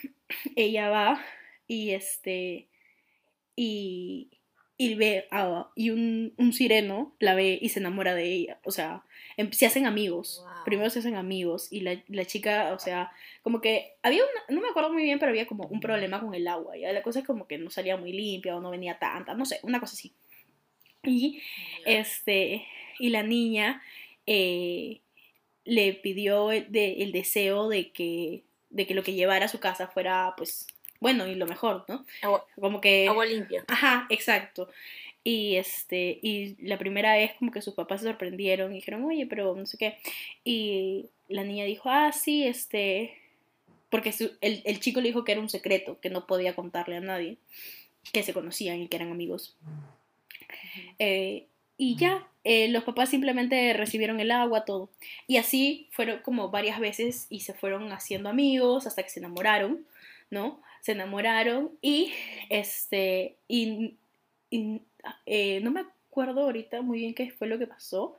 ella 0.57 0.89
va 0.91 1.25
y 1.67 1.93
este 1.93 2.69
y, 3.57 4.31
y 4.91 4.95
ve 4.95 5.27
a, 5.31 5.69
y 5.77 5.91
un, 5.91 6.33
un 6.37 6.53
sireno 6.53 7.15
la 7.21 7.35
ve 7.35 7.59
y 7.61 7.69
se 7.69 7.81
enamora 7.81 8.15
de 8.15 8.25
ella, 8.33 8.59
o 8.65 8.71
sea, 8.71 9.05
em- 9.37 9.53
se 9.53 9.67
hacen 9.67 9.87
amigos, 9.87 10.41
Wow. 10.45 10.65
primero 10.65 10.91
se 10.91 10.99
hacen 11.01 11.15
amigos 11.17 11.69
y 11.73 11.81
la, 11.81 12.03
la 12.09 12.25
chica, 12.25 12.73
o 12.73 12.79
sea, 12.79 13.11
como 13.43 13.61
que 13.61 13.93
había 14.03 14.23
una, 14.23 14.57
no 14.57 14.61
me 14.61 14.69
acuerdo 14.69 14.93
muy 14.93 15.03
bien, 15.03 15.19
pero 15.19 15.31
había 15.31 15.47
como 15.47 15.65
un 15.67 15.81
problema 15.81 16.21
con 16.21 16.35
el 16.35 16.47
agua, 16.49 16.77
ya 16.77 16.93
la 16.93 17.03
cosa 17.03 17.21
es 17.21 17.27
como 17.27 17.47
que 17.47 17.59
no 17.59 17.71
salía 17.71 17.97
muy 17.97 18.13
limpia 18.13 18.57
o 18.57 18.61
no 18.61 18.71
venía 18.71 18.99
tanta, 18.99 19.35
no 19.35 19.45
sé, 19.45 19.59
una 19.63 19.81
cosa 19.81 19.95
así. 19.95 20.13
Y 21.05 21.41
este, 21.85 22.65
y 22.99 23.09
la 23.11 23.23
niña 23.25 23.83
eh, 24.27 25.01
le 25.65 25.95
pidió 25.95 26.53
el, 26.53 26.71
de- 26.71 27.03
el 27.03 27.11
deseo 27.13 27.69
de 27.69 27.91
que, 27.91 28.45
de 28.71 28.87
que 28.87 28.95
lo 28.95 29.03
que 29.03 29.15
llevara 29.15 29.47
a 29.47 29.49
su 29.49 29.59
casa 29.61 29.89
fuera, 29.89 30.35
pues, 30.37 30.67
bueno 31.03 31.27
y 31.27 31.35
lo 31.35 31.47
mejor, 31.47 31.85
¿no? 31.89 32.05
Agua, 32.23 32.47
Como 32.59 32.81
que... 32.81 33.09
agua 33.09 33.27
limpia. 33.27 33.65
Ajá, 33.69 34.07
exacto. 34.09 34.69
Y 35.25 35.57
este, 35.57 36.19
y 36.23 36.57
la 36.67 36.79
primera 36.79 37.15
vez 37.15 37.33
como 37.39 37.53
que 37.53 37.63
sus 37.63 37.75
papás 37.75 38.01
se 38.01 38.07
sorprendieron 38.09 38.73
y 38.73 38.77
dijeron, 38.77 39.05
oye, 39.05 39.27
pero 39.27 39.55
no 39.55 39.67
sé 39.67 39.79
qué. 39.79 39.99
Y 40.45 41.07
la 41.29 41.45
niña 41.45 41.65
dijo, 41.65 41.91
ah, 41.91 42.11
sí, 42.13 42.45
este, 42.45 43.17
porque 43.89 44.13
su- 44.13 44.33
el, 44.41 44.63
el 44.65 44.81
chico 44.81 45.01
le 45.01 45.09
dijo 45.09 45.25
que 45.25 45.33
era 45.33 45.41
un 45.41 45.49
secreto, 45.49 46.01
que 46.01 46.11
no 46.11 46.27
podía 46.27 46.55
contarle 46.57 46.97
a 46.97 47.01
nadie, 47.01 47.37
que 48.13 48.23
se 48.25 48.33
conocían 48.33 48.81
y 48.81 48.89
que 48.89 48.97
eran 48.97 49.13
amigos. 49.13 49.57
Eh, 50.99 51.47
y 51.79 51.97
ya, 51.97 52.27
eh, 52.45 52.69
los 52.69 52.85
papás 52.85 53.09
simplemente 53.11 53.73
recibieron 53.73 54.21
el 54.21 54.31
agua, 54.31 54.65
todo. 54.65 54.89
Y 55.27 55.37
así 55.37 55.89
fueron 55.93 56.21
como 56.21 56.51
varias 56.51 56.79
veces 56.81 57.27
y 57.31 57.41
se 57.41 57.55
fueron 57.55 57.93
haciendo 57.93 58.29
amigos 58.29 58.87
hasta 58.87 59.03
que 59.03 59.09
se 59.11 59.21
enamoraron, 59.21 59.87
¿no? 60.31 60.61
Se 60.83 60.93
enamoraron 60.93 61.79
y, 61.81 62.13
este, 62.51 63.39
y, 63.49 63.97
y, 64.51 64.83
eh, 65.25 65.61
no 65.63 65.71
me 65.71 65.81
acuerdo 65.81 66.43
ahorita 66.43 66.83
muy 66.83 66.99
bien 66.99 67.15
qué 67.15 67.31
fue 67.31 67.49
lo 67.49 67.59
que 67.59 67.67
pasó, 67.67 68.19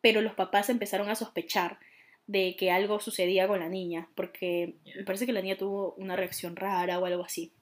pero 0.00 0.22
los 0.22 0.32
papás 0.34 0.70
empezaron 0.70 1.10
a 1.10 1.14
sospechar 1.14 1.78
de 2.26 2.56
que 2.56 2.70
algo 2.70 3.00
sucedía 3.00 3.46
con 3.46 3.60
la 3.60 3.68
niña, 3.68 4.08
porque 4.14 4.76
me 4.96 5.04
parece 5.04 5.26
que 5.26 5.32
la 5.32 5.42
niña 5.42 5.58
tuvo 5.58 5.92
una 5.98 6.16
reacción 6.16 6.56
rara 6.56 6.98
o 6.98 7.04
algo 7.04 7.24
así. 7.24 7.52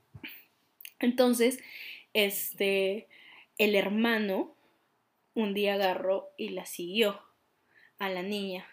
Entonces, 1.00 1.58
este, 2.14 3.08
el 3.58 3.74
hermano 3.74 4.54
un 5.34 5.54
día 5.54 5.74
agarró 5.74 6.30
y 6.36 6.50
la 6.50 6.66
siguió 6.66 7.20
a 7.98 8.10
la 8.10 8.22
niña 8.22 8.66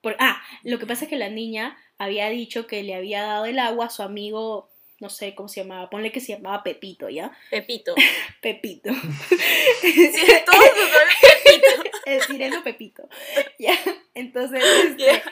Por, 0.00 0.16
ah, 0.18 0.40
lo 0.62 0.78
que 0.78 0.86
pasa 0.86 1.04
es 1.04 1.10
que 1.10 1.16
la 1.16 1.30
niña 1.30 1.76
había 1.98 2.30
dicho 2.30 2.66
que 2.66 2.82
le 2.82 2.94
había 2.94 3.22
dado 3.22 3.44
el 3.44 3.58
agua 3.58 3.86
a 3.86 3.90
su 3.90 4.02
amigo, 4.02 4.70
no 5.00 5.10
sé 5.10 5.34
cómo 5.34 5.48
se 5.48 5.62
llamaba, 5.62 5.90
ponle 5.90 6.12
que 6.12 6.20
se 6.20 6.34
llamaba 6.34 6.62
Pepito, 6.62 7.08
¿ya? 7.08 7.36
Pepito. 7.50 7.94
Pepito. 8.40 8.90
Sí, 9.80 10.26
todos 10.46 10.64
Pepito. 11.44 11.90
el 12.06 12.22
sireno 12.22 12.62
Pepito. 12.64 13.08
¿ya? 13.58 13.74
Entonces, 14.14 14.62
este, 14.64 15.22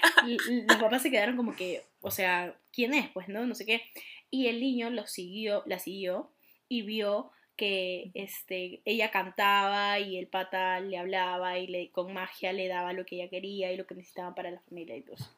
los 0.68 0.76
papás 0.76 1.02
se 1.02 1.10
quedaron 1.10 1.36
como 1.36 1.56
que, 1.56 1.82
o 2.00 2.10
sea, 2.10 2.54
¿quién 2.72 2.94
es? 2.94 3.08
Pues, 3.10 3.28
¿no? 3.28 3.46
No 3.46 3.54
sé 3.54 3.64
qué. 3.64 3.82
Y 4.30 4.48
el 4.48 4.60
niño 4.60 4.90
lo 4.90 5.06
siguió, 5.06 5.62
la 5.66 5.78
siguió 5.78 6.30
y 6.68 6.82
vio 6.82 7.30
que 7.56 8.10
este, 8.14 8.82
ella 8.84 9.10
cantaba 9.10 9.98
y 9.98 10.18
el 10.18 10.26
pata 10.26 10.78
le 10.80 10.98
hablaba 10.98 11.58
y 11.58 11.66
le, 11.66 11.90
con 11.90 12.12
magia 12.12 12.52
le 12.52 12.68
daba 12.68 12.92
lo 12.92 13.06
que 13.06 13.16
ella 13.16 13.30
quería 13.30 13.72
y 13.72 13.76
lo 13.76 13.86
que 13.86 13.94
necesitaba 13.94 14.34
para 14.34 14.50
la 14.50 14.60
familia 14.60 14.96
y 14.96 15.02
todo 15.02 15.16
eso. 15.16 15.30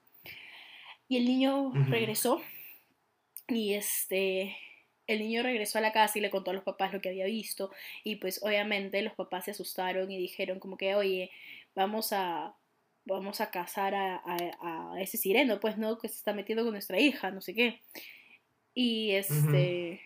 Y 1.09 1.17
el 1.17 1.25
niño 1.25 1.73
regresó 1.91 2.43
y 3.49 3.73
este, 3.75 4.57
el 5.07 5.21
niño 5.21 5.43
regresó 5.43 5.79
a 5.79 5.81
la 5.81 5.93
casa 5.93 6.19
y 6.19 6.23
le 6.23 6.31
contó 6.31 6.51
a 6.51 6.55
los 6.55 6.65
papás 6.65 6.93
lo 6.93 7.01
que 7.01 7.09
había 7.09 7.25
visto 7.25 7.71
y 8.05 8.17
pues 8.17 8.43
obviamente 8.43 9.01
los 9.03 9.15
papás 9.15 9.47
se 9.47 9.53
asustaron 9.53 10.11
y 10.11 10.19
dijeron 10.19 10.61
como 10.61 10.77
que, 10.77 10.95
oye, 10.95 11.31
vamos 11.75 12.13
a, 12.13 12.55
vamos 13.07 13.41
a 13.41 13.51
casar 13.51 13.95
a, 13.95 14.17
a- 14.17 14.93
a 14.95 15.01
ese 15.01 15.17
sireno, 15.17 15.61
pues 15.61 15.79
no, 15.79 15.97
que 15.99 16.09
se 16.09 16.17
está 16.17 16.35
metiendo 16.35 16.63
con 16.65 16.73
nuestra 16.73 17.01
hija, 17.01 17.31
no 17.31 17.41
sé 17.41 17.55
qué. 17.55 17.81
Y 18.75 19.13
este, 19.13 20.01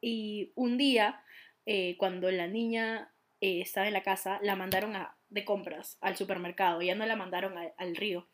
y 0.00 0.52
un 0.54 0.78
día, 0.78 1.20
eh, 1.66 1.96
cuando 1.98 2.30
la 2.30 2.46
niña 2.46 3.12
eh, 3.40 3.60
estaba 3.62 3.88
en 3.88 3.94
la 3.94 4.02
casa, 4.04 4.38
la 4.42 4.54
mandaron 4.54 4.94
a, 4.96 5.16
de 5.28 5.44
compras 5.44 5.98
al 6.00 6.16
supermercado, 6.16 6.80
ya 6.82 6.94
no 6.94 7.04
la 7.04 7.16
mandaron 7.16 7.58
a- 7.58 7.72
al 7.78 7.96
río. 7.96 8.28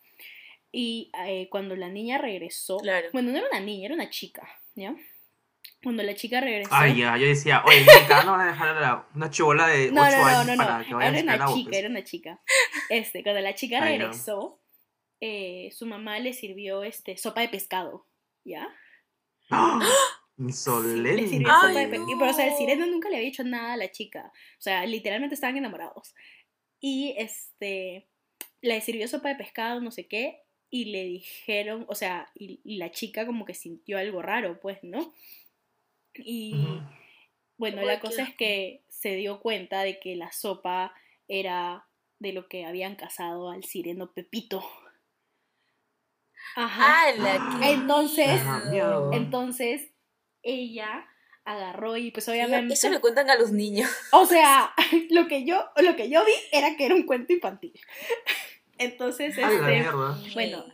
Y 0.72 1.10
eh, 1.26 1.48
cuando 1.50 1.74
la 1.76 1.88
niña 1.88 2.18
regresó, 2.18 2.78
Claro. 2.78 3.08
bueno, 3.12 3.30
no 3.32 3.38
era 3.38 3.46
una 3.48 3.60
niña, 3.60 3.86
era 3.86 3.94
una 3.94 4.08
chica, 4.10 4.48
¿ya? 4.74 4.94
Cuando 5.82 6.02
la 6.02 6.14
chica 6.14 6.40
regresó, 6.40 6.70
Ay, 6.72 6.98
ya, 6.98 7.16
yo 7.16 7.26
decía, 7.26 7.62
oye, 7.66 7.80
nunca 7.80 8.22
no 8.24 8.32
van 8.32 8.40
a 8.48 8.52
dejar 8.52 8.68
a 8.76 8.80
la- 8.80 9.08
una 9.14 9.30
chivola 9.30 9.66
de 9.66 9.86
8 9.86 9.92
no, 9.94 10.02
no, 10.04 10.10
no, 10.10 10.26
años 10.26 10.46
no, 10.46 10.56
para 10.56 10.78
no, 10.78 10.84
que 10.84 10.94
vaya 10.94 11.06
a 11.10 11.18
era 11.18 11.34
una 11.46 11.54
chica, 11.54 11.76
era 11.78 11.88
una 11.88 12.04
chica. 12.04 12.40
Este, 12.90 13.22
cuando 13.22 13.40
la 13.40 13.54
chica 13.54 13.78
Ay, 13.82 13.98
regresó, 13.98 14.60
eh, 15.20 15.70
su 15.72 15.86
mamá 15.86 16.18
le 16.18 16.32
sirvió 16.34 16.84
este 16.84 17.16
sopa 17.16 17.40
de 17.40 17.48
pescado, 17.48 18.06
¿ya? 18.44 18.68
¡Ah! 19.50 19.80
Le 20.36 20.44
Insolente. 20.46 21.36
Y 21.36 22.16
pero, 22.18 22.30
o 22.30 22.32
sea, 22.32 22.46
el 22.46 22.52
no. 22.52 22.56
sireno 22.56 22.86
nunca 22.86 23.10
le 23.10 23.16
había 23.16 23.28
hecho 23.28 23.44
nada 23.44 23.74
a 23.74 23.76
la 23.76 23.90
chica. 23.90 24.32
O 24.58 24.60
sea, 24.62 24.86
literalmente 24.86 25.34
estaban 25.34 25.56
enamorados. 25.58 26.14
Y 26.80 27.14
este, 27.18 28.08
le 28.62 28.80
sirvió 28.80 29.06
sopa 29.06 29.28
de 29.28 29.34
pescado, 29.34 29.80
no 29.82 29.90
sé 29.90 30.08
qué, 30.08 30.40
y 30.70 30.86
le 30.86 31.04
dijeron, 31.04 31.84
o 31.88 31.94
sea, 31.94 32.30
y, 32.34 32.60
y 32.64 32.76
la 32.76 32.90
chica 32.90 33.26
como 33.26 33.44
que 33.44 33.54
sintió 33.54 33.98
algo 33.98 34.22
raro, 34.22 34.60
pues, 34.60 34.78
¿no? 34.82 35.12
Y 36.14 36.54
bueno, 37.56 37.82
la 37.82 38.00
cosa 38.00 38.22
es 38.22 38.34
que 38.34 38.84
se 38.88 39.16
dio 39.16 39.40
cuenta 39.40 39.82
de 39.82 40.00
que 40.00 40.16
la 40.16 40.32
sopa 40.32 40.94
era 41.28 41.86
de 42.18 42.32
lo 42.32 42.48
que 42.48 42.64
habían 42.64 42.96
casado 42.96 43.50
al 43.50 43.64
sireno 43.64 44.12
Pepito. 44.12 44.64
Ajá. 46.56 47.10
Entonces. 47.62 48.40
Entonces, 49.12 49.90
ella 50.42 51.06
agarró 51.44 51.96
y 51.96 52.10
pues 52.10 52.28
obviamente... 52.28 52.74
Eso 52.74 52.88
le 52.88 53.00
cuentan 53.00 53.28
a 53.30 53.36
los 53.36 53.52
niños. 53.52 53.90
O 54.12 54.26
sea, 54.26 54.74
lo 55.10 55.26
que 55.28 55.44
yo, 55.44 55.64
lo 55.76 55.96
que 55.96 56.08
yo 56.08 56.24
vi 56.24 56.32
era 56.52 56.76
que 56.76 56.86
era 56.86 56.94
un 56.94 57.04
cuento 57.04 57.32
infantil. 57.32 57.78
Entonces, 58.80 59.36
Ay, 59.38 59.44
la 59.44 59.50
este, 59.52 59.70
mierda. 59.80 60.18
bueno, 60.34 60.64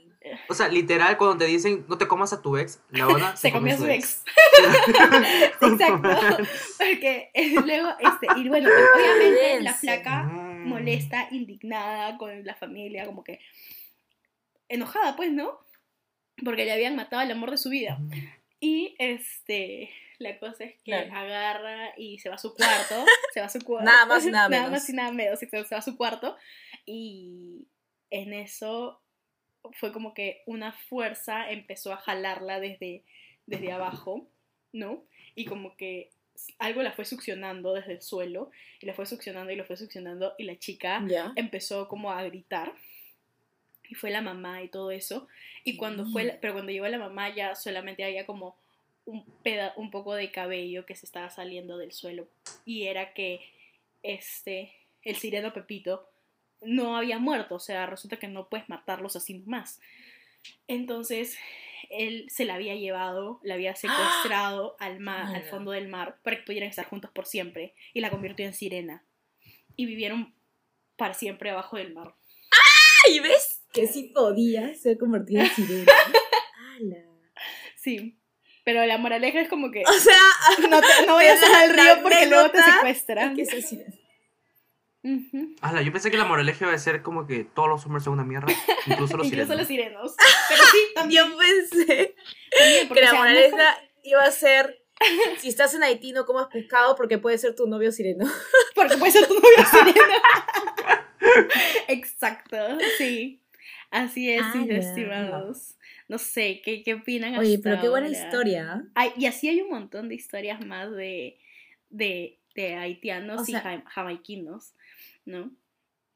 O 0.49 0.55
sea, 0.55 0.69
literal, 0.69 1.17
cuando 1.19 1.39
te 1.39 1.45
dicen 1.47 1.85
no 1.89 1.99
te 1.99 2.09
comas 2.09 2.33
a 2.33 2.41
tu 2.41 2.57
ex, 2.57 2.81
la 2.91 3.07
ona 3.09 3.37
se 3.37 3.53
comió 3.53 3.75
a 3.75 3.79
su 3.79 3.87
ex. 3.87 4.25
Exacto. 5.61 6.09
Exacto. 6.11 6.45
Porque 6.79 7.31
eh, 7.35 7.55
luego, 7.65 7.91
este, 8.01 8.27
y 8.41 8.49
bueno, 8.49 8.69
obviamente 8.71 9.61
la 9.63 9.75
flaca 9.75 10.23
Mm. 10.25 10.69
molesta, 10.69 11.29
indignada 11.31 12.17
con 12.19 12.45
la 12.45 12.55
familia, 12.57 13.05
como 13.07 13.23
que 13.23 13.39
enojada, 14.69 15.15
pues, 15.15 15.31
¿no? 15.31 15.61
Porque 16.45 16.65
le 16.65 16.73
habían 16.73 16.97
matado 16.97 17.23
al 17.23 17.31
amor 17.31 17.51
de 17.53 17.57
su 17.57 17.71
vida. 17.71 17.99
Y 18.59 18.97
este, 18.99 19.91
la 20.19 20.39
cosa 20.41 20.65
es 20.65 20.75
que 20.75 20.83
Claro. 20.85 21.15
agarra 21.15 21.91
y 21.97 22.19
se 22.19 22.29
va 22.29 22.35
a 22.35 22.39
su 22.39 22.53
cuarto, 22.55 23.05
se 23.33 23.41
va 23.41 23.47
a 23.47 23.51
su 23.51 23.61
cuarto. 23.61 23.85
Nada 23.91 24.07
más 24.07 24.27
y 24.27 24.31
nada 24.31 24.49
Nada 24.49 24.63
menos. 24.65 24.81
más 24.81 24.89
y 24.89 24.93
nada 24.93 25.13
menos, 25.13 25.39
se 25.39 25.49
se 25.49 25.63
va 25.75 25.79
a 25.79 25.83
su 25.83 25.97
cuarto 25.97 26.37
y 26.85 27.69
en 28.11 28.33
eso 28.33 29.01
fue 29.81 29.93
como 29.93 30.15
que 30.15 30.43
una 30.47 30.73
fuerza 30.73 31.51
empezó 31.51 31.93
a 31.93 31.97
jalarla 31.97 32.61
desde, 32.61 33.03
desde 33.47 33.73
abajo, 33.73 34.27
¿no? 34.73 35.03
Y 35.35 35.45
como 35.45 35.77
que 35.77 36.11
algo 36.59 36.83
la 36.83 36.93
fue 36.93 37.05
succionando 37.05 37.73
desde 37.73 37.93
el 37.93 38.03
suelo 38.03 38.51
y 38.81 38.87
la 38.87 38.95
fue 38.95 39.07
succionando 39.07 39.51
y 39.53 39.57
la 39.57 39.65
fue 39.65 39.77
succionando 39.77 40.35
y 40.39 40.45
la 40.45 40.59
chica 40.59 41.01
empezó 41.37 41.89
como 41.89 42.13
a 42.13 42.23
gritar 42.25 42.75
y 43.89 43.95
fue 43.95 44.11
la 44.11 44.21
mamá 44.21 44.63
y 44.63 44.69
todo 44.69 44.91
eso. 44.91 45.29
Y 45.65 45.77
cuando 45.77 46.05
fue 46.07 46.25
la- 46.25 46.41
pero 46.41 46.53
cuando 46.55 46.73
llegó 46.73 46.87
la 46.89 46.99
mamá 46.99 47.35
ya 47.35 47.55
solamente 47.55 48.05
había 48.05 48.27
como 48.27 48.57
un 49.05 49.25
peda 49.43 49.73
un 49.77 49.91
poco 49.91 50.15
de 50.15 50.31
cabello 50.33 50.85
que 50.85 50.97
se 50.97 51.07
estaba 51.07 51.31
saliendo 51.31 51.79
del 51.79 51.93
suelo. 51.93 52.27
Y 52.65 52.85
era 52.85 53.15
que 53.15 53.41
este 54.03 54.73
el 55.03 55.17
sireno 55.17 55.53
Pepito 55.53 56.09
no 56.67 56.97
había 56.97 57.19
muerto 57.19 57.57
o 57.57 57.61
sea 57.61 57.87
resulta 57.87 58.19
que 58.19 58.29
no 58.29 58.49
puedes 58.49 58.69
matarlos 58.69 59.17
así 59.17 59.35
nomás 59.35 59.81
entonces 60.69 61.37
él 61.91 62.27
se 62.29 62.45
la 62.45 62.55
había 62.55 62.75
llevado, 62.75 63.41
la 63.43 63.55
había 63.55 63.75
secuestrado 63.77 64.77
al 64.81 65.01
mar, 65.01 65.35
al 65.35 65.45
fondo 65.45 65.71
del 65.73 65.89
mar, 65.89 66.19
para 66.23 66.37
que 66.37 66.43
pudieran 66.43 66.69
estar 66.69 66.87
juntos 66.87 67.11
por 67.13 67.27
siempre, 67.27 67.75
y 67.95 68.01
la 68.01 68.11
convirtió 68.11 68.45
en 68.47 68.55
sirena. 68.55 69.05
Y 69.77 69.87
vivieron 69.87 70.35
para 70.97 71.15
siempre 71.15 71.51
abajo 71.51 71.77
del 71.77 71.93
mar. 71.95 72.15
¡Ay, 73.07 73.21
ves! 73.21 73.63
Que 73.73 73.87
sí 73.87 74.11
podía 74.15 74.75
ser 74.75 74.99
convertida 74.99 75.43
en 75.45 75.51
sirena. 75.55 75.93
¡Hala! 76.75 77.05
Sí. 77.77 78.19
Pero 78.65 78.85
la 78.85 78.99
moraleja 78.99 79.41
es 79.41 79.49
como 79.49 79.71
que 79.71 79.85
O 79.87 79.93
sea, 79.93 80.19
no, 80.69 80.81
te- 80.81 81.07
no 81.07 81.15
vayas 81.15 81.41
al 81.43 81.73
río 81.73 82.03
porque 82.03 82.27
luego 82.27 82.51
te 82.51 82.63
secuestran. 82.63 83.37
Que 83.37 83.47
Ala, 85.61 85.83
yo 85.83 85.93
pensé 85.93 86.11
que 86.11 86.17
la 86.17 86.25
moraleja 86.25 86.65
iba 86.67 86.75
a 86.75 86.79
ser 86.79 87.03
como 87.03 87.27
que 87.27 87.45
todos 87.45 87.69
los 87.69 87.85
hombres 87.87 88.05
son 88.05 88.15
una 88.15 88.25
mierda, 88.25 88.47
incluso 88.87 89.17
los 89.17 89.27
Incluso 89.27 89.55
sirenos. 89.55 89.59
los 89.59 89.67
sirenos. 89.67 90.15
Pero 90.49 90.63
sí, 90.65 90.79
también. 90.95 91.25
yo 91.29 91.37
pensé 91.39 92.15
también, 92.59 92.89
que 92.89 93.01
la 93.01 93.13
no 93.13 93.19
moraleja 93.19 93.79
iba 94.05 94.23
a 94.25 94.31
ser: 94.31 94.83
si 95.39 95.49
estás 95.49 95.75
en 95.75 95.83
Haití, 95.83 96.13
no 96.13 96.25
comas 96.27 96.47
pescado 96.53 96.97
porque 96.97 97.19
puede 97.19 97.39
ser 97.39 97.55
tu 97.55 97.67
novio 97.67 97.93
sireno. 97.93 98.27
Porque 98.75 98.97
puede 98.99 99.11
ser 99.13 99.27
tu 99.27 99.33
novio 99.35 99.65
sirena. 99.71 100.15
Exacto, 101.89 102.57
sí. 102.99 103.43
Así 103.91 104.31
es, 104.31 104.43
Ah, 104.45 104.65
estimados. 104.69 105.77
No 106.09 106.19
sé, 106.19 106.61
¿qué, 106.65 106.83
qué 106.83 106.95
opinan 106.95 107.37
Oye, 107.39 107.55
hasta 107.57 107.63
pero 107.71 107.81
qué 107.83 107.89
buena 107.89 108.07
ahora? 108.09 108.19
historia. 108.19 108.85
Ay, 108.95 109.13
y 109.17 109.27
así 109.27 109.49
hay 109.49 109.61
un 109.61 109.71
montón 109.71 110.09
de 110.09 110.15
historias 110.15 110.65
más 110.65 110.91
de, 110.93 111.39
de, 111.91 112.39
de 112.55 112.75
haitianos 112.77 113.41
O 113.43 113.45
sea- 113.45 113.59
y 113.59 113.63
jam- 113.63 113.85
jamaiquinos, 113.87 114.75
¿no? 115.27 115.55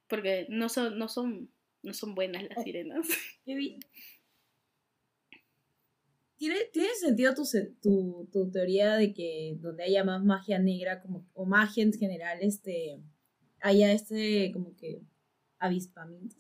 Porque 0.09 0.47
no 0.49 0.69
son, 0.69 0.99
no 0.99 1.09
son, 1.09 1.51
no 1.83 1.93
son 1.93 2.15
buenas 2.15 2.43
las 2.45 2.59
Oh. 2.59 2.63
sirenas. 2.63 3.07
¿Tiene, 6.37 6.57
tiene 6.73 6.89
sentido 6.99 7.35
tu, 7.35 7.43
tu, 7.83 8.27
tu 8.33 8.51
teoría 8.51 8.95
de 8.97 9.13
que 9.13 9.57
donde 9.61 9.85
haya 9.85 10.05
más 10.05 10.25
magia 10.25 10.59
negra 10.59 11.03
como, 11.03 11.27
o 11.35 11.45
magia 11.45 11.83
en 11.83 11.93
general, 11.93 12.39
este, 12.41 12.99
haya 13.61 13.93
este 13.93 14.51
como 14.53 14.75
que 14.77 15.03
avispamiento. 15.59 16.35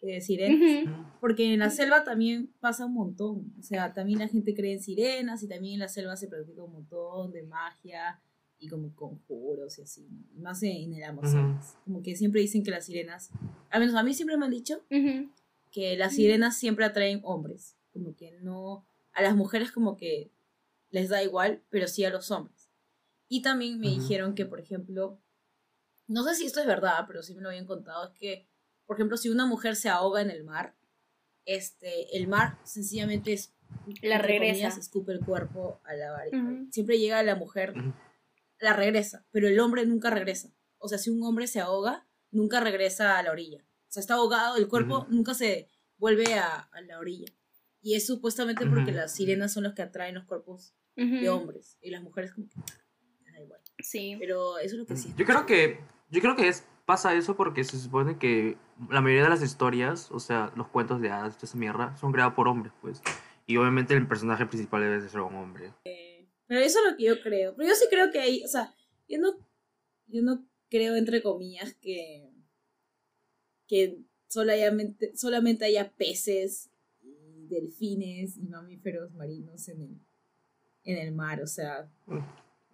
De 0.00 0.20
sirenas? 0.20 0.88
Porque 1.20 1.52
en 1.52 1.60
la 1.60 1.70
selva 1.70 2.04
también 2.04 2.52
pasa 2.60 2.86
un 2.86 2.94
montón. 2.94 3.54
O 3.58 3.62
sea, 3.62 3.92
también 3.92 4.18
la 4.18 4.28
gente 4.28 4.54
cree 4.54 4.72
en 4.74 4.82
sirenas 4.82 5.42
y 5.42 5.48
también 5.48 5.74
en 5.74 5.80
la 5.80 5.88
selva 5.88 6.16
se 6.16 6.28
practica 6.28 6.62
un 6.62 6.72
montón 6.72 7.32
de 7.32 7.42
magia 7.42 8.20
y 8.58 8.68
como 8.68 8.94
conjuros 8.94 9.78
y 9.78 9.82
así. 9.82 10.06
¿no? 10.10 10.24
Y 10.34 10.40
más 10.40 10.62
en, 10.62 10.76
en 10.76 10.94
el 10.94 11.04
Amazonas. 11.04 11.76
Como 11.84 12.02
que 12.02 12.16
siempre 12.16 12.40
dicen 12.40 12.62
que 12.62 12.70
las 12.70 12.86
sirenas, 12.86 13.30
al 13.70 13.80
menos 13.80 13.94
a 13.94 14.02
mí 14.02 14.14
siempre 14.14 14.36
me 14.36 14.44
han 14.46 14.50
dicho 14.50 14.84
Ujú. 14.90 15.30
que 15.70 15.96
las 15.96 16.14
sirenas 16.14 16.56
siempre 16.56 16.84
atraen 16.84 17.20
hombres. 17.24 17.76
Como 17.92 18.14
que 18.16 18.38
no, 18.40 18.86
a 19.12 19.22
las 19.22 19.36
mujeres 19.36 19.70
como 19.72 19.96
que 19.96 20.30
les 20.90 21.08
da 21.08 21.22
igual, 21.22 21.62
pero 21.70 21.86
sí 21.88 22.04
a 22.04 22.10
los 22.10 22.30
hombres. 22.30 22.70
Y 23.28 23.42
también 23.42 23.78
me 23.80 23.88
Ujú. 23.90 24.00
dijeron 24.00 24.34
que, 24.34 24.46
por 24.46 24.60
ejemplo, 24.60 25.20
no 26.06 26.22
sé 26.24 26.34
si 26.34 26.46
esto 26.46 26.60
es 26.60 26.66
verdad, 26.66 27.04
pero 27.06 27.22
sí 27.22 27.34
me 27.34 27.42
lo 27.42 27.48
habían 27.48 27.66
contado, 27.66 28.04
es 28.06 28.18
que, 28.18 28.46
por 28.86 28.96
ejemplo, 28.96 29.16
si 29.16 29.28
una 29.30 29.46
mujer 29.46 29.76
se 29.76 29.88
ahoga 29.88 30.20
en 30.20 30.30
el 30.30 30.44
mar, 30.44 30.74
este, 31.46 32.16
el 32.16 32.28
mar 32.28 32.58
sencillamente 32.64 33.32
es, 33.32 33.52
La 34.02 34.18
regresa. 34.18 34.52
comillas, 34.52 34.78
escupe 34.78 35.12
el 35.12 35.20
cuerpo 35.20 35.80
a 35.84 35.94
la 35.94 36.12
var- 36.12 36.28
Ujú. 36.34 36.68
Siempre 36.70 36.98
llega 36.98 37.22
la 37.22 37.34
mujer. 37.34 37.74
La 38.64 38.72
regresa, 38.72 39.24
pero 39.30 39.46
el 39.46 39.60
hombre 39.60 39.86
nunca 39.86 40.10
regresa. 40.10 40.48
O 40.78 40.88
sea, 40.88 40.98
si 40.98 41.10
un 41.10 41.22
hombre 41.22 41.46
se 41.46 41.60
ahoga, 41.60 42.06
nunca 42.30 42.60
regresa 42.60 43.18
a 43.18 43.22
la 43.22 43.30
orilla. 43.30 43.62
O 43.88 43.92
sea, 43.94 44.00
está 44.00 44.14
ahogado, 44.14 44.56
el 44.56 44.66
cuerpo 44.68 45.00
Ujú. 45.00 45.12
nunca 45.12 45.34
se 45.34 45.68
vuelve 45.98 46.34
a, 46.34 46.68
a 46.72 46.80
la 46.80 46.98
orilla. 46.98 47.32
Y 47.80 47.94
es 47.94 48.06
supuestamente 48.06 48.66
porque 48.66 48.90
Ujú. 48.90 49.00
las 49.00 49.14
sirenas 49.14 49.52
son 49.52 49.62
las 49.64 49.74
que 49.74 49.82
atraen 49.82 50.14
los 50.16 50.24
cuerpos 50.24 50.74
de 50.96 51.28
Ujú. 51.30 51.36
hombres. 51.38 51.76
Y 51.80 51.90
las 51.90 52.02
mujeres 52.02 52.32
como 52.32 52.48
que 52.48 53.30
da 53.30 53.40
igual. 53.40 53.60
Sí. 53.78 54.16
Pero 54.18 54.58
eso 54.58 54.74
es 54.74 54.80
lo 54.80 54.86
que 54.86 54.96
sí. 54.96 55.12
Yo 55.16 55.24
creo 55.26 55.46
que, 55.46 55.78
yo 56.10 56.20
creo 56.20 56.34
que 56.34 56.48
es, 56.48 56.64
pasa 56.86 57.14
eso 57.14 57.36
porque 57.36 57.62
se 57.64 57.78
supone 57.78 58.18
que 58.18 58.56
la 58.90 59.00
mayoría 59.00 59.24
de 59.24 59.30
las 59.30 59.42
historias, 59.42 60.10
o 60.10 60.18
sea, 60.18 60.52
los 60.56 60.68
cuentos 60.68 61.00
de 61.00 61.10
hadas, 61.10 61.40
esa 61.42 61.56
mierda, 61.58 61.96
son 61.98 62.12
creados 62.12 62.34
por 62.34 62.48
hombres, 62.48 62.72
pues. 62.80 63.02
Y 63.46 63.58
obviamente 63.58 63.94
el 63.94 64.08
personaje 64.08 64.46
principal 64.46 64.80
debe 64.80 65.02
de 65.02 65.08
ser 65.08 65.20
un 65.20 65.34
hombre. 65.36 65.72
Pero 66.46 66.60
eso 66.60 66.78
es 66.78 66.90
lo 66.90 66.96
que 66.96 67.04
yo 67.04 67.20
creo. 67.22 67.54
Pero 67.54 67.68
yo 67.68 67.74
sí 67.74 67.86
creo 67.90 68.10
que 68.10 68.20
hay, 68.20 68.44
o 68.44 68.48
sea, 68.48 68.74
yo 69.08 69.18
no, 69.18 69.34
yo 70.08 70.22
no 70.22 70.46
creo, 70.68 70.96
entre 70.96 71.22
comillas, 71.22 71.74
que, 71.74 72.28
que 73.66 73.98
solamente, 74.28 75.16
solamente 75.16 75.64
haya 75.64 75.92
peces 75.92 76.70
y 77.02 77.46
delfines 77.46 78.36
y 78.36 78.42
mamíferos 78.42 79.12
marinos 79.14 79.68
en 79.68 79.82
el, 79.82 80.00
en 80.84 80.98
el 80.98 81.12
mar. 81.12 81.42
O 81.42 81.46
sea, 81.46 81.90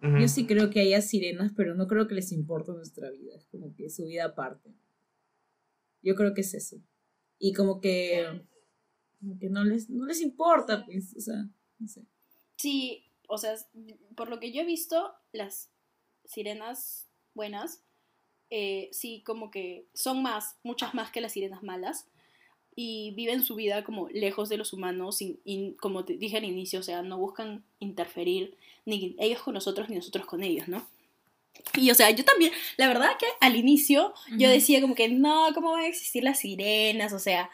yo 0.01 0.27
sí 0.27 0.47
creo 0.47 0.69
que 0.69 0.81
haya 0.81 1.01
sirenas, 1.01 1.51
pero 1.55 1.75
no 1.75 1.87
creo 1.87 2.07
que 2.07 2.15
les 2.15 2.31
importe 2.31 2.71
nuestra 2.71 3.09
vida. 3.11 3.35
Es 3.35 3.45
como 3.45 3.73
que 3.75 3.89
su 3.89 4.05
vida 4.05 4.25
aparte. 4.25 4.73
Yo 6.01 6.15
creo 6.15 6.33
que 6.33 6.41
es 6.41 6.53
eso. 6.53 6.81
Y 7.37 7.53
como 7.53 7.79
que, 7.81 8.25
como 9.19 9.37
que 9.37 9.49
no 9.49 9.63
les, 9.63 9.89
no 9.89 10.05
les 10.05 10.21
importa, 10.21 10.85
pues, 10.85 11.15
o 11.15 11.21
sea, 11.21 11.47
no 11.79 11.87
sé. 11.87 12.05
Sí, 12.55 13.03
o 13.31 13.37
sea, 13.37 13.55
por 14.15 14.29
lo 14.29 14.39
que 14.39 14.51
yo 14.51 14.61
he 14.61 14.65
visto, 14.65 15.13
las 15.31 15.69
sirenas 16.25 17.07
buenas, 17.33 17.81
eh, 18.49 18.89
sí, 18.91 19.23
como 19.25 19.49
que 19.49 19.85
son 19.93 20.21
más, 20.21 20.57
muchas 20.63 20.93
más 20.93 21.11
que 21.11 21.21
las 21.21 21.31
sirenas 21.33 21.63
malas, 21.63 22.05
y 22.75 23.11
viven 23.15 23.43
su 23.43 23.55
vida 23.55 23.83
como 23.83 24.07
lejos 24.09 24.47
de 24.49 24.57
los 24.57 24.71
humanos, 24.73 25.17
sin- 25.17 25.39
y 25.43 25.73
como 25.73 26.05
te 26.05 26.17
dije 26.17 26.37
al 26.37 26.45
inicio, 26.45 26.79
o 26.79 26.83
sea, 26.83 27.01
no 27.01 27.17
buscan 27.17 27.63
interferir 27.79 28.55
ni 28.85 29.15
ellos 29.19 29.41
con 29.41 29.53
nosotros 29.53 29.89
ni 29.89 29.95
nosotros 29.95 30.25
con 30.25 30.41
ellos, 30.43 30.67
¿no? 30.67 30.85
Y 31.77 31.91
o 31.91 31.95
sea, 31.95 32.09
yo 32.11 32.23
también, 32.23 32.51
la 32.77 32.87
verdad 32.87 33.17
que 33.19 33.25
al 33.41 33.55
inicio 33.55 34.13
yo 34.37 34.49
decía 34.49 34.81
como 34.81 34.95
que 34.95 35.09
no, 35.09 35.47
¿cómo 35.53 35.71
van 35.71 35.83
a 35.83 35.87
existir 35.87 36.23
las 36.23 36.39
sirenas? 36.39 37.11
O 37.13 37.19
sea, 37.19 37.49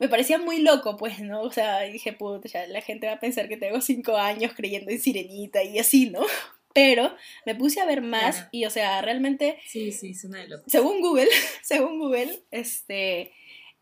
me 0.00 0.08
parecía 0.08 0.38
muy 0.38 0.60
loco, 0.62 0.96
pues, 0.96 1.20
¿no? 1.20 1.42
O 1.42 1.52
sea, 1.52 1.82
dije, 1.82 2.12
puta, 2.12 2.48
ya 2.48 2.66
la 2.66 2.80
gente 2.80 3.06
va 3.06 3.12
a 3.14 3.20
pensar 3.20 3.48
que 3.48 3.56
tengo 3.56 3.80
cinco 3.80 4.16
años 4.16 4.52
creyendo 4.56 4.90
en 4.90 5.00
sirenita 5.00 5.62
y 5.62 5.78
así, 5.78 6.10
¿no? 6.10 6.22
Pero 6.72 7.14
me 7.46 7.54
puse 7.54 7.80
a 7.80 7.84
ver 7.84 8.00
más 8.00 8.36
Claro. 8.36 8.48
y, 8.52 8.64
o 8.64 8.70
sea, 8.70 9.02
realmente, 9.02 9.58
Sí, 9.66 9.92
sí, 9.92 10.14
suena 10.14 10.38
de 10.38 10.48
loco. 10.48 10.64
según 10.68 11.00
Google, 11.00 11.28
según 11.62 11.98
Google, 11.98 12.42
este, 12.50 13.32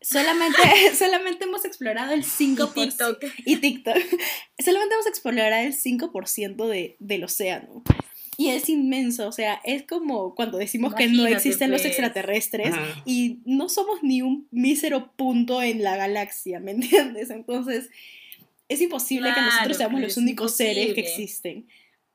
solamente, 0.01 0.57
solamente 0.95 1.45
hemos 1.45 1.65
explorado 1.65 2.13
el 2.13 2.23
5%. 2.23 2.71
Y 2.75 2.87
TikTok. 2.89 3.23
Y 3.45 3.55
TikTok. 3.57 3.97
Solamente 4.63 4.95
hemos 4.95 5.07
explorado 5.07 5.63
el 5.65 5.73
5% 5.73 6.67
de, 6.67 6.95
del 6.99 7.23
océano. 7.23 7.83
Y 8.39 8.47
es 8.51 8.69
inmenso, 8.69 9.27
o 9.27 9.33
sea, 9.33 9.59
es 9.65 9.83
como 9.83 10.33
cuando 10.33 10.57
decimos 10.59 10.95
que 10.95 11.07
no 11.07 11.27
existen 11.27 11.71
los 11.71 11.81
pues. 11.81 11.91
extraterrestres 11.91 12.73
y 13.03 13.39
no 13.43 13.67
somos 13.67 14.01
ni 14.01 14.21
un 14.21 14.47
mísero 14.49 15.11
punto 15.17 15.61
en 15.61 15.83
la 15.83 15.97
galaxia, 15.97 16.61
¿me 16.61 16.71
entiendes? 16.71 17.31
Entonces, 17.31 17.89
es 18.69 18.79
imposible 18.79 19.33
que 19.33 19.41
nosotros 19.41 19.75
seamos 19.75 19.99
los 19.99 20.15
únicos 20.15 20.55
seres 20.55 20.93
que 20.93 21.01
existen. 21.01 21.67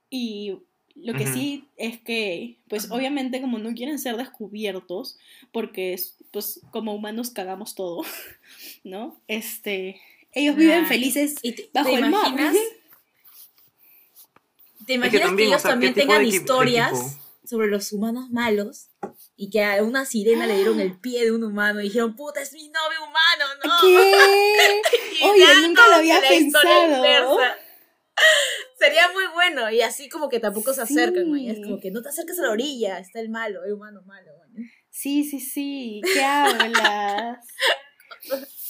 Y 0.09 0.55
lo 0.95 1.13
que 1.13 1.27
sí 1.27 1.65
es 1.77 1.99
que, 2.01 2.57
pues 2.69 2.87
Ajá. 2.87 2.95
obviamente 2.95 3.43
como 3.43 3.59
no 3.59 3.75
quieren 3.75 3.99
ser 3.99 4.17
descubiertos, 4.17 5.19
porque 5.53 5.93
es- 5.93 6.17
pues 6.31 6.61
como 6.71 6.95
humanos 6.95 7.31
cagamos 7.33 7.75
todo, 7.75 8.03
¿no? 8.85 9.21
Este, 9.29 10.01
ellos 10.33 10.57
viven 10.57 10.87
felices 10.87 11.35
¿Y 11.43 11.53
te, 11.53 11.69
bajo 11.75 11.91
te 11.91 11.97
el 11.97 12.09
mar. 12.11 12.33
¿Te 14.87 14.94
imaginas 14.94 15.20
que, 15.20 15.27
también, 15.27 15.49
ellos 15.49 15.62
sea, 15.62 15.68
¿qué 15.70 15.73
también 15.73 15.94
tengan 15.94 16.23
de 16.23 16.29
equi- 16.29 16.31
de 16.31 16.37
historias 16.37 17.16
sobre 17.44 17.68
los 17.68 17.92
humanos 17.92 18.31
malos? 18.31 18.90
Y 19.37 19.51
que 19.51 19.64
a 19.64 19.83
una 19.83 20.05
sirena 20.07 20.47
le 20.47 20.57
dieron 20.57 20.79
el 20.81 20.99
pie 21.01 21.25
de 21.25 21.33
un 21.33 21.42
humano 21.44 21.81
y 21.81 21.85
dijeron, 21.85 22.14
puta, 22.16 22.40
es 22.40 22.53
mi 22.53 22.68
novio 22.68 22.99
humano, 23.03 23.44
¿no? 23.64 23.70
¿Qué? 23.83 24.83
Y 25.20 25.25
Oye, 25.25 25.47
nunca 25.68 25.87
lo 25.88 25.94
había 25.97 26.20
pensado. 26.20 27.38
Sería 28.79 29.11
muy 29.12 29.25
bueno. 29.33 29.70
Y 29.70 29.81
así 29.81 30.09
como 30.09 30.29
que 30.29 30.38
tampoco 30.40 30.73
se 30.75 30.83
acercan, 30.83 31.31
¿no? 31.31 31.37
Y 31.37 31.49
es 31.51 31.61
como 31.61 31.81
que 31.81 31.90
no 31.90 32.03
te 32.03 32.09
acerques 32.11 32.38
a 32.38 32.42
la 32.42 32.51
orilla, 32.51 32.99
está 32.99 33.20
el 33.20 33.29
malo, 33.31 33.64
el 33.64 33.73
humano 33.75 34.03
malo. 34.05 34.31
¿no? 34.53 34.64
Sí, 34.90 35.25
sí, 35.25 35.40
sí. 35.40 36.01
¿Qué 36.12 36.23
hablas? 36.25 37.44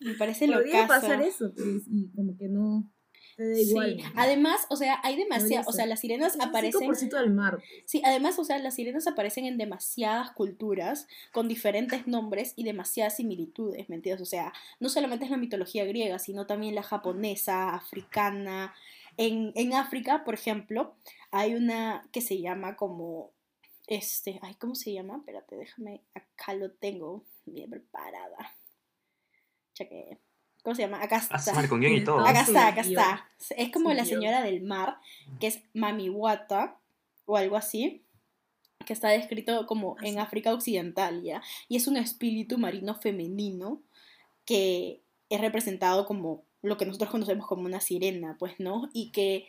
Me 0.00 0.14
parece 0.14 0.46
Podría 0.46 0.82
locazo. 0.82 0.88
pasar 1.06 1.22
eso, 1.22 1.52
pues, 1.54 1.84
y 1.90 2.10
como 2.14 2.36
que 2.36 2.48
no 2.48 2.92
te 3.36 3.48
da 3.48 3.54
Sí. 3.56 4.02
Además, 4.14 4.66
o 4.70 4.76
sea, 4.76 5.00
hay 5.02 5.16
demasiadas, 5.16 5.68
o 5.68 5.72
sea, 5.72 5.86
las 5.86 6.00
sirenas 6.00 6.38
aparecen 6.40 6.82
5% 6.82 7.16
del 7.16 7.30
mar. 7.30 7.62
Sí, 7.84 8.02
además, 8.04 8.38
o 8.38 8.44
sea, 8.44 8.58
las 8.58 8.74
sirenas 8.74 9.06
aparecen 9.06 9.44
en 9.44 9.58
demasiadas 9.58 10.30
culturas, 10.32 11.08
con 11.32 11.48
diferentes 11.48 12.06
nombres 12.06 12.52
y 12.56 12.64
demasiadas 12.64 13.16
similitudes, 13.16 13.88
¿me 13.88 13.96
entiendes? 13.96 14.22
O 14.22 14.26
sea, 14.26 14.52
no 14.80 14.88
solamente 14.88 15.24
es 15.24 15.30
la 15.30 15.36
mitología 15.36 15.84
griega, 15.84 16.18
sino 16.18 16.46
también 16.46 16.74
la 16.74 16.82
japonesa, 16.82 17.74
africana. 17.74 18.74
En, 19.16 19.52
en 19.54 19.74
África, 19.74 20.24
por 20.24 20.34
ejemplo, 20.34 20.94
hay 21.30 21.54
una 21.54 22.08
que 22.12 22.20
se 22.20 22.40
llama 22.40 22.76
como, 22.76 23.32
este, 23.86 24.38
ay, 24.42 24.54
¿cómo 24.54 24.74
se 24.74 24.92
llama? 24.92 25.16
Espérate, 25.18 25.56
déjame, 25.56 26.02
acá 26.14 26.54
lo 26.54 26.70
tengo 26.72 27.24
bien 27.44 27.70
preparada. 27.70 28.54
Cheque. 29.74 30.18
¿Cómo 30.64 30.74
se 30.74 30.82
llama? 30.82 31.00
Acá 31.02 31.22
Ah, 31.30 31.36
está. 31.36 31.52
madre, 31.52 31.68
con 31.68 31.80
guion 31.80 31.92
y 31.94 32.02
todo. 32.02 32.26
Acá 32.26 32.40
está, 32.40 32.66
acá 32.68 32.80
está. 32.80 33.28
Es 33.56 33.70
como 33.70 33.92
la 33.92 34.04
señora 34.04 34.42
del 34.42 34.62
mar, 34.62 34.96
que 35.38 35.46
es 35.46 35.60
Mamiwata 35.74 36.78
o 37.26 37.36
algo 37.36 37.56
así, 37.56 38.02
que 38.86 38.92
está 38.94 39.08
descrito 39.10 39.66
como 39.66 39.94
Ah, 40.00 40.06
en. 40.08 40.18
África 40.18 40.52
Occidental 40.52 41.22
ya. 41.22 41.42
Y 41.68 41.76
es 41.76 41.86
un 41.86 41.96
espíritu 41.98 42.58
marino 42.58 42.94
femenino 42.94 43.82
que 44.46 45.02
es 45.28 45.40
representado 45.40 46.06
como 46.06 46.44
lo 46.62 46.76
que 46.78 46.86
nosotros 46.86 47.10
conocemos 47.10 47.46
como 47.46 47.64
una 47.64 47.80
sirena, 47.80 48.36
pues, 48.38 48.58
¿no? 48.58 48.88
Y 48.94 49.10
que, 49.12 49.46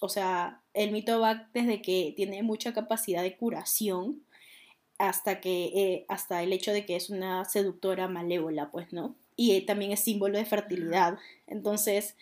o 0.00 0.08
sea, 0.08 0.62
el 0.72 0.92
mito 0.92 1.20
va 1.20 1.48
desde 1.52 1.82
que 1.82 2.14
tiene 2.16 2.42
mucha 2.42 2.72
capacidad 2.72 3.22
de 3.22 3.36
curación 3.36 4.22
hasta 4.98 5.40
que 5.40 5.64
eh, 5.74 6.04
hasta 6.08 6.42
el 6.42 6.52
hecho 6.54 6.72
de 6.72 6.86
que 6.86 6.96
es 6.96 7.10
una 7.10 7.44
seductora 7.44 8.08
malévola, 8.08 8.70
pues, 8.70 8.92
¿no? 8.94 9.14
Y 9.38 9.52
eh, 9.52 9.62
también 9.62 9.92
es 9.92 10.00
símbolo 10.00 10.36
de 10.36 10.44
fertilidad. 10.44 11.16
Entonces, 11.46 12.16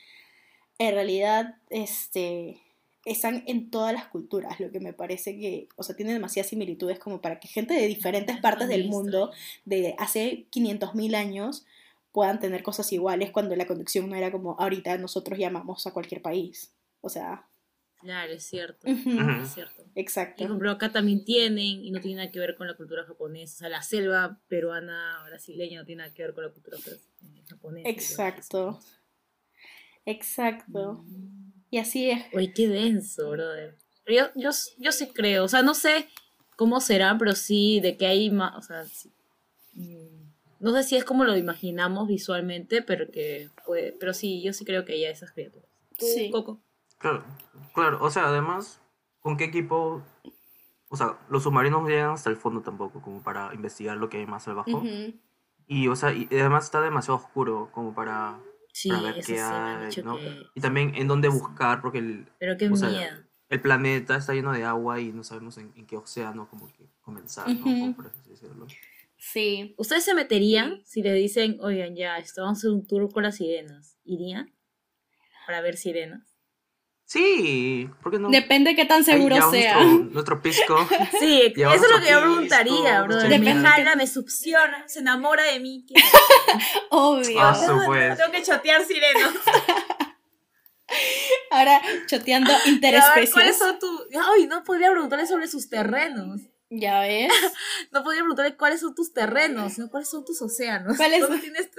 en 0.78 0.94
realidad, 0.94 1.56
este 1.70 2.60
están 3.06 3.44
en 3.46 3.70
todas 3.70 3.92
las 3.92 4.08
culturas, 4.08 4.58
lo 4.58 4.72
que 4.72 4.80
me 4.80 4.92
parece 4.92 5.38
que, 5.38 5.68
o 5.76 5.84
sea, 5.84 5.94
tiene 5.94 6.12
demasiadas 6.12 6.50
similitudes 6.50 6.98
como 6.98 7.22
para 7.22 7.38
que 7.38 7.46
gente 7.46 7.72
de 7.72 7.86
diferentes 7.86 8.36
partes 8.40 8.66
del 8.66 8.88
mundo, 8.88 9.30
de 9.64 9.94
hace 9.96 10.46
500.000 10.50 11.14
años, 11.14 11.64
puedan 12.10 12.40
tener 12.40 12.64
cosas 12.64 12.92
iguales 12.92 13.30
cuando 13.30 13.54
la 13.54 13.66
conexión 13.66 14.10
no 14.10 14.16
era 14.16 14.32
como 14.32 14.56
ahorita 14.58 14.98
nosotros 14.98 15.38
llamamos 15.38 15.86
a 15.86 15.92
cualquier 15.92 16.20
país. 16.20 16.72
O 17.00 17.08
sea, 17.08 17.46
Claro, 18.06 18.32
es 18.32 18.44
cierto. 18.44 18.86
Es 18.86 19.02
cierto. 19.52 19.82
Y 19.82 19.84
por 19.84 20.02
exacto. 20.02 20.44
ejemplo, 20.44 20.70
acá 20.70 20.90
también 20.92 21.24
tienen, 21.24 21.84
y 21.84 21.90
no 21.90 22.00
tiene 22.00 22.18
nada 22.18 22.30
que 22.30 22.38
ver 22.38 22.54
con 22.54 22.66
la 22.66 22.74
cultura 22.74 23.04
japonesa. 23.04 23.54
O 23.54 23.58
sea, 23.58 23.68
la 23.68 23.82
selva 23.82 24.40
peruana, 24.48 25.22
brasileña, 25.26 25.80
no 25.80 25.86
tiene 25.86 26.02
nada 26.02 26.14
que 26.14 26.22
ver 26.22 26.34
con 26.34 26.44
la 26.44 26.50
cultura 26.50 26.78
eh, 26.78 27.42
japonesa. 27.48 27.88
Exacto. 27.88 28.80
Exacto. 30.04 31.04
Mm. 31.04 31.52
Y 31.70 31.78
así 31.78 32.10
es. 32.10 32.24
Uy, 32.32 32.52
qué 32.52 32.68
denso, 32.68 33.30
brother. 33.30 33.76
Pero 34.04 34.30
yo, 34.34 34.40
yo, 34.40 34.50
yo 34.78 34.92
sí 34.92 35.08
creo, 35.08 35.44
o 35.44 35.48
sea, 35.48 35.62
no 35.62 35.74
sé 35.74 36.06
cómo 36.54 36.80
será, 36.80 37.16
pero 37.18 37.34
sí 37.34 37.80
de 37.80 37.96
que 37.96 38.06
hay 38.06 38.30
más, 38.30 38.56
o 38.56 38.62
sea, 38.62 38.84
sí. 38.84 39.10
Mm, 39.74 40.26
no 40.60 40.72
sé 40.74 40.84
si 40.84 40.96
es 40.96 41.04
como 41.04 41.24
lo 41.24 41.36
imaginamos 41.36 42.06
visualmente, 42.08 42.82
pero 42.82 43.10
que 43.10 43.50
puede, 43.66 43.92
pero 43.92 44.14
sí, 44.14 44.42
yo 44.42 44.52
sí 44.52 44.64
creo 44.64 44.84
que 44.84 44.94
hay 44.94 45.04
esas 45.04 45.32
criaturas. 45.32 45.68
¿Tú, 45.98 46.06
Sí. 46.06 46.30
Coco? 46.30 46.60
Claro, 46.98 47.24
claro, 47.74 47.98
o 48.02 48.10
sea, 48.10 48.26
además, 48.28 48.80
¿con 49.20 49.36
qué 49.36 49.44
equipo? 49.44 50.02
O 50.88 50.96
sea, 50.96 51.18
los 51.28 51.42
submarinos 51.42 51.82
no 51.82 51.88
llegan 51.88 52.10
hasta 52.10 52.30
el 52.30 52.36
fondo 52.36 52.62
tampoco, 52.62 53.02
como 53.02 53.22
para 53.22 53.52
investigar 53.54 53.96
lo 53.96 54.08
que 54.08 54.18
hay 54.18 54.26
más 54.26 54.46
abajo. 54.48 54.78
Ujú. 54.78 55.14
Y, 55.66 55.88
o 55.88 55.96
sea, 55.96 56.12
y 56.12 56.28
además 56.30 56.64
está 56.64 56.80
demasiado 56.80 57.18
oscuro 57.18 57.70
como 57.72 57.92
para, 57.92 58.38
Sí, 58.72 58.88
para 58.88 59.02
ver 59.02 59.24
qué 59.24 59.40
hay, 59.40 59.90
¿no? 60.04 60.16
que... 60.18 60.42
Y 60.54 60.60
también 60.60 60.94
en 60.94 61.08
dónde 61.08 61.28
buscar, 61.28 61.80
porque 61.80 61.98
el, 61.98 62.28
Pero 62.38 62.56
qué 62.56 62.74
sea, 62.76 63.26
el 63.48 63.60
planeta 63.60 64.16
está 64.16 64.34
lleno 64.34 64.52
de 64.52 64.64
agua 64.64 65.00
y 65.00 65.12
no 65.12 65.24
sabemos 65.24 65.58
en, 65.58 65.72
en 65.76 65.86
qué 65.86 65.96
océano 65.96 66.48
como 66.48 66.72
que 66.72 66.88
comenzar, 67.00 67.48
¿no? 67.48 67.54
Ujú. 67.54 67.64
Como 67.64 67.96
por 67.96 68.06
así 68.06 68.20
decirlo. 68.28 68.66
Sí. 69.16 69.74
¿Ustedes 69.78 70.04
se 70.04 70.14
meterían 70.14 70.82
si 70.84 71.02
le 71.02 71.12
dicen, 71.14 71.58
oigan, 71.60 71.96
ya, 71.96 72.18
esto, 72.18 72.42
vamos 72.42 72.58
a 72.58 72.60
hacer 72.60 72.70
un 72.70 72.86
tour 72.86 73.10
con 73.12 73.22
las 73.22 73.36
sirenas? 73.36 73.98
¿Irían? 74.04 74.52
Para 75.46 75.60
ver 75.62 75.76
sirenas. 75.76 76.35
Sí, 77.06 77.88
¿por 78.02 78.10
qué 78.10 78.18
no? 78.18 78.30
Depende 78.30 78.70
de 78.70 78.76
qué 78.76 78.84
tan 78.84 79.04
seguro 79.04 79.36
sea. 79.52 79.80
Nuestro, 79.80 80.10
nuestro 80.12 80.42
pisco. 80.42 80.76
Sí, 81.20 81.52
eso 81.56 81.72
es 81.72 81.90
lo 81.90 82.00
que 82.00 82.10
yo 82.10 82.20
preguntaría, 82.20 83.02
bro. 83.02 83.16
Me 83.38 83.54
jala, 83.54 83.94
me 83.94 84.08
succiona, 84.08 84.86
se 84.88 84.98
enamora 84.98 85.44
de 85.44 85.60
mí. 85.60 85.86
¿qué? 85.86 85.94
Obvio. 86.90 87.40
Ah. 87.40 88.16
Tengo 88.16 88.32
que 88.32 88.42
chotear 88.42 88.84
sirenos. 88.84 89.34
Ahora 91.52 91.80
choteando 92.06 92.50
ver, 92.50 92.60
¿Cuáles 92.60 92.74
interespecies. 92.74 93.58
son 93.58 93.78
tus...? 93.78 94.02
Ay, 94.34 94.46
no 94.46 94.64
podría 94.64 94.90
preguntarle 94.90 95.26
sobre 95.26 95.46
sus 95.46 95.68
terrenos. 95.68 96.40
Ya 96.70 97.00
ves. 97.00 97.32
No 97.92 98.02
podría 98.02 98.22
preguntarle 98.22 98.56
cuáles 98.56 98.80
son 98.80 98.96
tus 98.96 99.12
terrenos, 99.12 99.74
sino 99.74 99.88
cuáles 99.88 100.08
son 100.08 100.24
tus 100.24 100.42
océanos. 100.42 100.96
¿Cuáles 100.96 101.20
¿Dónde 101.20 101.36
son? 101.36 101.40
tienes 101.40 101.70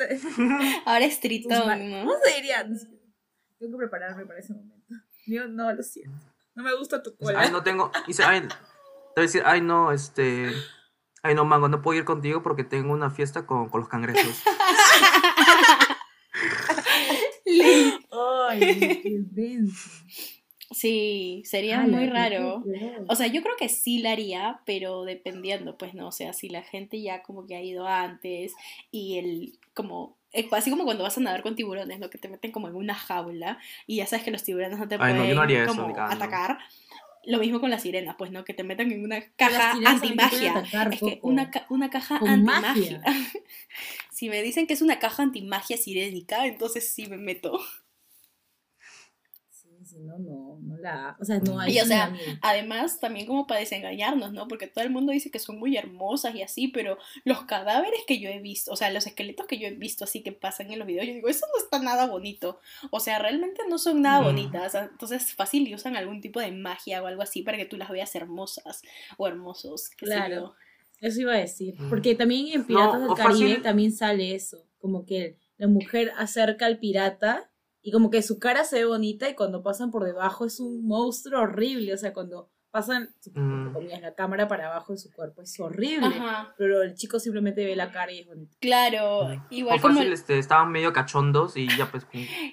Ahora 0.85 1.03
es 1.03 1.19
tritón, 1.19 1.91
¿no? 1.91 2.05
¿Cómo 2.05 2.15
se 2.23 2.35
diría? 2.35 2.63
Tengo 2.63 3.71
que 3.71 3.77
prepararme 3.77 4.25
para 4.25 4.39
ese 4.39 4.53
momento. 4.53 4.76
Yo 5.27 5.47
no, 5.47 5.71
lo 5.73 5.83
siento. 5.83 6.17
No 6.55 6.63
me 6.63 6.75
gusta 6.75 7.03
tu 7.03 7.15
cola. 7.15 7.39
Ay, 7.39 7.51
no 7.51 7.61
tengo. 7.61 7.91
Dice, 8.07 8.23
ay, 8.23 8.41
te 8.41 8.47
voy 8.47 8.55
a 9.17 9.21
decir, 9.21 9.43
ay, 9.45 9.61
no, 9.61 9.91
este. 9.91 10.51
Ay, 11.21 11.35
no, 11.35 11.45
Mango, 11.45 11.67
no 11.67 11.81
puedo 11.81 11.99
ir 11.99 12.05
contigo 12.05 12.41
porque 12.41 12.63
tengo 12.63 12.93
una 12.93 13.09
fiesta 13.09 13.45
con, 13.45 13.69
con 13.69 13.81
los 13.81 13.89
cangrejos. 13.89 14.43
Ay, 18.49 18.59
qué 19.03 19.19
denso. 19.31 19.89
Sí, 20.71 21.43
sería 21.45 21.79
muy 21.81 22.07
raro. 22.07 22.63
O 23.07 23.15
sea, 23.15 23.27
yo 23.27 23.41
creo 23.41 23.55
que 23.57 23.69
sí 23.69 23.99
la 23.99 24.11
haría, 24.11 24.61
pero 24.65 25.05
dependiendo, 25.05 25.77
pues 25.77 25.93
no, 25.93 26.07
o 26.07 26.11
sea, 26.11 26.33
si 26.33 26.49
la 26.49 26.61
gente 26.61 27.01
ya 27.01 27.23
como 27.23 27.47
que 27.47 27.55
ha 27.55 27.61
ido 27.61 27.87
antes 27.87 28.53
y 28.91 29.17
el, 29.17 29.59
como, 29.73 30.16
así 30.51 30.69
como 30.69 30.83
cuando 30.83 31.03
vas 31.03 31.17
a 31.17 31.21
nadar 31.21 31.41
con 31.43 31.55
tiburones, 31.55 31.99
¿no? 31.99 32.09
Que 32.09 32.17
te 32.17 32.27
meten 32.29 32.51
como 32.51 32.67
en 32.67 32.75
una 32.75 32.93
jaula 32.95 33.59
y 33.85 33.97
ya 33.97 34.07
sabes 34.07 34.23
que 34.25 34.31
los 34.31 34.43
tiburones 34.43 34.77
no 34.77 34.87
te 34.87 34.95
Ay, 34.95 35.13
pueden 35.13 35.35
no 35.35 35.43
eso, 35.43 35.75
como 35.75 35.97
atacar. 35.99 36.59
Lo 37.25 37.39
mismo 37.39 37.59
con 37.59 37.69
las 37.69 37.81
sirenas, 37.81 38.15
pues, 38.17 38.31
¿no? 38.31 38.45
Que 38.45 38.53
te 38.53 38.63
meten 38.63 38.89
en 38.91 39.03
una 39.03 39.21
caja 39.35 39.71
antimagia. 39.85 40.51
atacar, 40.59 40.93
Es 40.93 40.99
que 41.01 41.19
una, 41.23 41.51
ca- 41.51 41.65
una 41.69 41.89
caja 41.89 42.17
antimagia. 42.19 43.01
magia. 43.01 43.03
si 44.11 44.29
me 44.29 44.41
dicen 44.41 44.65
que 44.65 44.73
es 44.73 44.81
una 44.81 44.97
caja 44.99 45.23
antimagia 45.23 45.75
sirénica, 45.77 46.45
entonces 46.45 46.89
sí 46.89 47.05
me 47.07 47.17
meto. 47.17 47.59
Sí, 49.51 49.69
sí, 49.85 49.97
no, 49.99 50.17
no, 50.19 50.56
no 50.77 50.81
la... 50.83 51.17
O 51.19 51.25
sea, 51.25 51.39
no 51.39 51.59
hay... 51.59 51.75
Y, 51.77 51.79
o 51.81 51.85
sea. 51.85 52.13
Además, 52.41 52.99
también 52.99 53.25
como 53.27 53.47
para 53.47 53.59
desengañarnos, 53.59 54.31
¿no? 54.33 54.47
Porque 54.47 54.67
todo 54.67 54.83
el 54.83 54.89
mundo 54.89 55.11
dice 55.11 55.31
que 55.31 55.39
son 55.39 55.59
muy 55.59 55.75
hermosas 55.77 56.33
y 56.35 56.41
así, 56.41 56.67
pero 56.69 56.97
los 57.25 57.43
cadáveres 57.45 57.99
que 58.07 58.19
yo 58.19 58.29
he 58.29 58.39
visto, 58.39 58.71
o 58.71 58.75
sea, 58.75 58.89
los 58.91 59.05
esqueletos 59.07 59.45
que 59.47 59.57
yo 59.57 59.67
he 59.67 59.71
visto 59.71 60.03
así 60.03 60.23
que 60.23 60.31
pasan 60.31 60.71
en 60.71 60.79
los 60.79 60.87
videos, 60.87 61.05
yo 61.07 61.13
digo, 61.13 61.27
eso 61.29 61.45
no 61.55 61.63
está 61.63 61.79
nada 61.79 62.07
bonito. 62.07 62.59
O 62.91 62.99
sea, 62.99 63.19
realmente 63.19 63.61
no 63.69 63.77
son 63.77 64.01
nada 64.01 64.21
Mm. 64.21 64.25
bonitas. 64.25 64.75
Entonces, 64.75 65.33
fácil 65.33 65.67
y 65.67 65.75
usan 65.75 65.95
algún 65.95 66.21
tipo 66.21 66.39
de 66.39 66.51
magia 66.51 67.03
o 67.03 67.07
algo 67.07 67.21
así 67.21 67.41
para 67.41 67.57
que 67.57 67.65
tú 67.65 67.77
las 67.77 67.89
veas 67.89 68.13
hermosas 68.15 68.81
o 69.17 69.27
hermosos. 69.27 69.89
Claro. 69.89 70.55
Eso 70.99 71.21
iba 71.21 71.33
a 71.33 71.37
decir. 71.37 71.75
Mm. 71.79 71.89
Porque 71.89 72.15
también 72.15 72.47
en 72.53 72.65
Piratas 72.65 72.99
No, 73.01 73.07
del 73.07 73.15
Caribe 73.17 73.49
fácil- 73.49 73.61
también 73.61 73.91
sale 73.91 74.33
eso. 74.35 74.63
Como 74.79 75.05
que 75.05 75.35
la 75.57 75.67
mujer 75.67 76.11
acerca 76.17 76.65
al 76.65 76.79
pirata 76.79 77.49
y 77.87 77.91
como 77.93 78.09
que 78.09 78.21
su 78.21 78.37
cara 78.37 78.65
se 78.65 78.75
ve 78.79 78.85
bonita 78.85 79.29
y 79.29 79.33
cuando 79.35 79.63
pasan 79.63 79.91
por 79.91 80.03
debajo 80.03 80.45
es 80.45 80.59
un 80.59 80.85
monstruo 80.85 81.39
horrible. 81.41 81.93
O 81.93 81.97
sea, 81.97 82.11
cuando 82.13 82.49
pasan, 82.69 83.09
Mm. 83.33 83.71
comillas, 83.71 84.01
la 84.01 84.13
cámara 84.13 84.49
para 84.49 84.67
abajo 84.67 84.91
de 84.91 84.99
su 84.99 85.09
cuerpo 85.13 85.41
es 85.41 85.57
horrible. 85.57 86.05
Ajá. 86.07 86.53
Pero 86.57 86.83
el 86.83 86.95
chico 86.95 87.17
simplemente 87.17 87.63
ve 87.65 87.77
la 87.77 87.89
cara 87.93 88.11
y 88.11 88.19
es 88.19 88.27
bonito. 88.27 88.57
Claro, 88.59 89.29
Mm. 89.29 89.41
igual 89.51 89.77
o 89.79 89.81
como... 89.81 89.93
fácil, 89.95 90.11
este, 90.11 90.37
estaban 90.37 90.69
medio 90.69 90.91
cachondos 90.91 91.55
y 91.55 91.69
ya, 91.77 91.89
pues, 91.89 92.05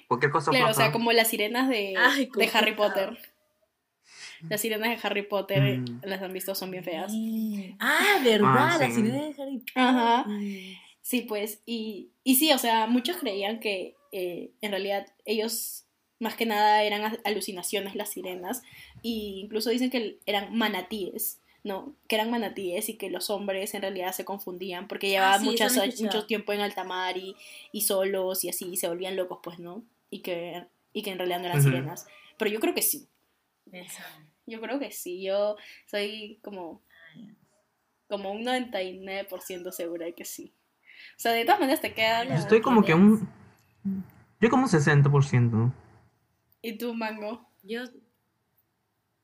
cualquier 0.07 0.31
cosa 0.31 0.51
Claro, 0.51 0.67
o 0.67 0.69
pasa. 0.69 0.83
sea, 0.83 0.91
como 0.93 1.11
las 1.11 1.27
sirenas 1.27 1.67
de, 1.67 1.95
Ay, 1.97 2.29
de 2.33 2.49
Harry. 2.53 2.73
Potter. 2.75 3.17
Las 4.49 4.61
sirenas 4.61 4.89
de 4.89 4.99
Harry 5.05 5.23
Potter, 5.23 5.79
Mm. 5.79 6.01
las 6.03 6.21
han 6.21 6.31
visto, 6.31 6.55
son 6.55 6.71
bien 6.71 6.83
feas. 6.85 7.11
Ah, 7.79 8.21
verdad, 8.23 8.55
Ah, 8.57 8.77
la 8.79 8.85
sí. 8.87 8.93
sirena 8.93 9.15
de 9.25 9.35
Harry 9.41 9.57
Potter. 9.59 9.73
Ajá. 9.75 10.25
Sí, 11.05 11.21
pues, 11.21 11.61
y, 11.67 12.09
y 12.23 12.33
sí, 12.37 12.51
o 12.51 12.57
sea, 12.57 12.87
muchos 12.87 13.17
creían 13.17 13.59
que 13.59 13.95
eh, 14.11 14.49
en 14.61 14.71
realidad 14.71 15.05
ellos 15.25 15.85
más 16.17 16.33
que 16.33 16.47
nada 16.47 16.81
eran 16.81 17.19
alucinaciones 17.23 17.93
las 17.93 18.09
sirenas, 18.09 18.63
y 19.03 19.41
incluso 19.43 19.69
dicen 19.69 19.91
que 19.91 20.17
eran 20.25 20.57
manatíes, 20.57 21.41
¿no? 21.63 21.95
Que 22.07 22.15
eran 22.15 22.31
manatíes 22.31 22.89
y 22.89 22.95
que 22.95 23.11
los 23.11 23.29
hombres 23.29 23.75
en 23.75 23.83
realidad 23.83 24.13
se 24.13 24.25
confundían 24.25 24.87
porque 24.87 25.09
llevaban 25.09 25.41
sí, 25.41 25.45
muchas, 25.45 25.75
lo 25.75 25.83
he 25.83 25.89
escuchado. 25.89 26.07
mucho 26.07 26.25
tiempo 26.25 26.53
en 26.53 26.61
alta 26.61 26.83
mar 26.83 27.15
y, 27.17 27.35
y 27.71 27.81
solos 27.81 28.43
y 28.43 28.49
así, 28.49 28.69
y 28.69 28.77
se 28.77 28.87
volvían 28.87 29.15
locos, 29.15 29.41
pues, 29.43 29.59
¿no? 29.59 29.83
Y 30.09 30.21
que, 30.21 30.65
y 30.91 31.03
que 31.03 31.11
en 31.11 31.19
realidad 31.19 31.37
no 31.37 31.45
eran 31.45 31.61
sirenas. 31.61 32.07
Pero 32.39 32.49
yo 32.49 32.59
creo 32.59 32.73
que 32.73 32.81
sí, 32.81 33.07
yo 34.47 34.59
creo 34.59 34.79
que 34.79 34.89
sí, 34.89 35.21
yo 35.21 35.55
soy 35.85 36.39
como 36.41 36.81
como 38.07 38.31
un 38.31 38.43
99% 38.43 39.71
segura 39.71 40.07
de 40.07 40.13
que 40.13 40.25
sí. 40.25 40.51
O 41.17 41.19
sea, 41.19 41.31
de 41.31 41.45
todas 41.45 41.59
maneras 41.59 41.81
te 41.81 41.93
queda... 41.93 42.23
Yo 42.25 42.33
estoy 42.35 42.61
como 42.61 42.83
que 42.83 42.93
un. 42.93 43.27
Yo 44.41 44.49
como 44.49 44.63
un 44.63 44.69
60%. 44.69 45.73
¿Y 46.61 46.77
tú, 46.77 46.93
Mango? 46.93 47.47
Yo, 47.63 47.83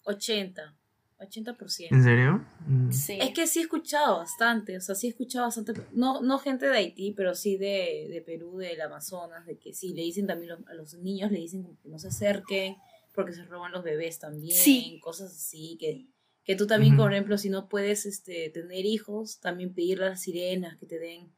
80. 0.03 0.75
80%. 1.19 1.87
¿En 1.91 2.03
serio? 2.03 2.43
Mm. 2.65 2.91
Sí. 2.91 3.17
Es 3.21 3.29
que 3.31 3.45
sí 3.45 3.59
he 3.59 3.61
escuchado 3.63 4.17
bastante, 4.17 4.75
o 4.77 4.81
sea, 4.81 4.95
sí 4.95 5.05
he 5.05 5.09
escuchado 5.11 5.45
bastante, 5.45 5.73
no, 5.91 6.21
no 6.21 6.39
gente 6.39 6.65
de 6.67 6.75
Haití, 6.77 7.11
pero 7.11 7.35
sí 7.35 7.57
de, 7.57 8.07
de 8.09 8.23
Perú, 8.25 8.57
del 8.57 8.81
Amazonas, 8.81 9.45
de 9.45 9.59
que 9.59 9.71
sí, 9.73 9.93
le 9.93 10.01
dicen 10.01 10.25
también 10.25 10.49
los- 10.57 10.67
a 10.67 10.73
los 10.73 10.95
niños, 10.95 11.31
le 11.31 11.37
dicen 11.37 11.77
que 11.83 11.89
no 11.89 11.99
se 11.99 12.07
acerquen, 12.07 12.75
porque 13.13 13.33
se 13.33 13.43
roban 13.45 13.71
los 13.71 13.83
bebés 13.83 14.17
también, 14.17 14.55
Sí. 14.57 14.99
cosas 15.03 15.31
así, 15.31 15.77
que, 15.79 16.07
que 16.43 16.55
tú 16.55 16.65
también, 16.65 16.93
Ujú. 16.95 17.03
por 17.03 17.13
ejemplo, 17.13 17.37
si 17.37 17.51
no 17.51 17.69
puedes 17.69 18.07
este, 18.07 18.49
tener 18.49 18.85
hijos, 18.87 19.39
también 19.39 19.75
pedirle 19.75 20.05
a 20.05 20.09
las 20.09 20.21
sirenas 20.23 20.75
que 20.79 20.87
te 20.87 20.97
den 20.97 21.31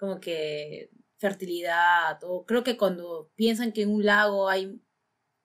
como 0.00 0.18
que 0.18 0.90
fertilidad, 1.18 2.18
o 2.24 2.44
creo 2.46 2.64
que 2.64 2.76
cuando 2.76 3.30
piensan 3.36 3.72
que 3.72 3.82
en 3.82 3.90
un 3.90 4.04
lago 4.04 4.48
hay, 4.48 4.80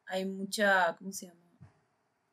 hay 0.05 0.25
mucha, 0.25 0.95
¿cómo 0.97 1.11
se 1.11 1.27
llama? 1.27 1.41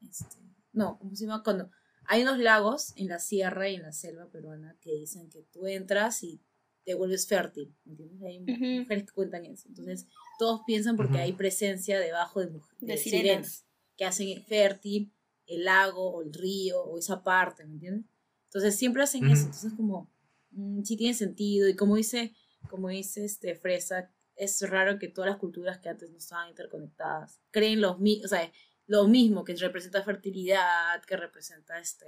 Este, 0.09 0.37
no, 0.73 0.99
¿cómo 0.99 1.15
se 1.15 1.27
llama? 1.27 1.43
Cuando 1.43 1.71
hay 2.07 2.23
unos 2.23 2.39
lagos 2.39 2.93
en 2.97 3.09
la 3.09 3.19
sierra 3.19 3.69
y 3.69 3.75
en 3.75 3.83
la 3.83 3.93
selva 3.93 4.31
peruana 4.31 4.77
que 4.81 4.95
dicen 4.95 5.29
que 5.29 5.43
tú 5.53 5.67
entras 5.67 6.23
y 6.23 6.41
te 6.85 6.95
vuelves 6.95 7.27
fértil, 7.29 7.75
¿entiendes? 7.85 8.23
Hay 8.23 8.41
mujeres 8.81 9.05
que 9.05 9.13
cuentan 9.13 9.45
eso. 9.47 9.69
Entonces, 9.69 10.07
todos 10.39 10.63
piensan 10.67 10.97
porque 10.97 11.19
hay 11.19 11.33
presencia 11.33 11.99
debajo 12.01 12.41
de, 12.41 12.51
muj- 12.53 12.77
De 12.81 12.87
de 12.89 12.97
sirenas. 12.97 13.23
sirenas. 13.47 13.67
que 13.97 14.05
hacen 14.05 14.45
fértil 14.45 15.13
el 15.47 15.65
lago 15.65 16.11
o 16.13 16.23
el 16.23 16.33
río 16.33 16.83
o 16.83 16.99
esa 16.99 17.23
parte, 17.23 17.65
¿me 17.65 17.75
entiendes? 17.75 18.07
Entonces, 18.47 18.77
siempre 18.77 19.03
hacen 19.03 19.27
eso. 19.31 19.45
Entonces, 19.47 19.73
como, 19.75 20.12
mm, 20.53 20.83
sí 20.85 20.97
tiene 20.97 21.15
sentido. 21.15 21.69
Y 21.69 21.77
como 21.77 21.97
dice, 21.97 22.35
como 22.69 22.89
dice 22.89 23.25
este 23.25 23.55
Fresa, 23.55 24.11
es 24.37 24.63
raro 24.69 24.99
que 24.99 25.09
todas 25.09 25.31
las 25.31 25.39
culturas 25.39 25.79
que 25.79 25.89
antes 25.91 26.11
no 26.11 26.17
estaban 26.19 26.49
interconectadas 26.49 27.41
creen 27.51 27.81
los 27.81 27.99
mi- 27.99 28.25
o 28.25 28.29
sea, 28.29 28.51
lo 28.87 29.07
mismo 29.07 29.45
que 29.45 29.55
representa 29.57 30.03
fertilidad, 30.03 31.03
que 31.07 31.17
representa 31.17 31.79
este, 31.79 32.07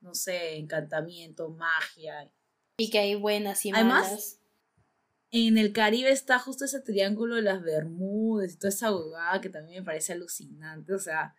no 0.00 0.14
sé, 0.14 0.56
encantamiento, 0.56 1.48
magia. 1.50 2.30
Y 2.76 2.90
que 2.90 2.98
hay 2.98 3.14
buenas 3.14 3.64
y 3.64 3.70
Además, 3.70 4.06
malas. 4.08 4.38
En 5.30 5.56
el 5.56 5.72
Caribe 5.72 6.10
está 6.10 6.38
justo 6.38 6.64
ese 6.66 6.80
triángulo 6.80 7.36
de 7.36 7.42
las 7.42 7.62
Bermudas 7.62 8.52
y 8.52 8.58
toda 8.58 8.68
esa 8.68 8.88
abogada 8.88 9.40
que 9.40 9.48
también 9.48 9.80
me 9.82 9.86
parece 9.86 10.12
alucinante. 10.12 10.92
O 10.92 10.98
sea, 10.98 11.34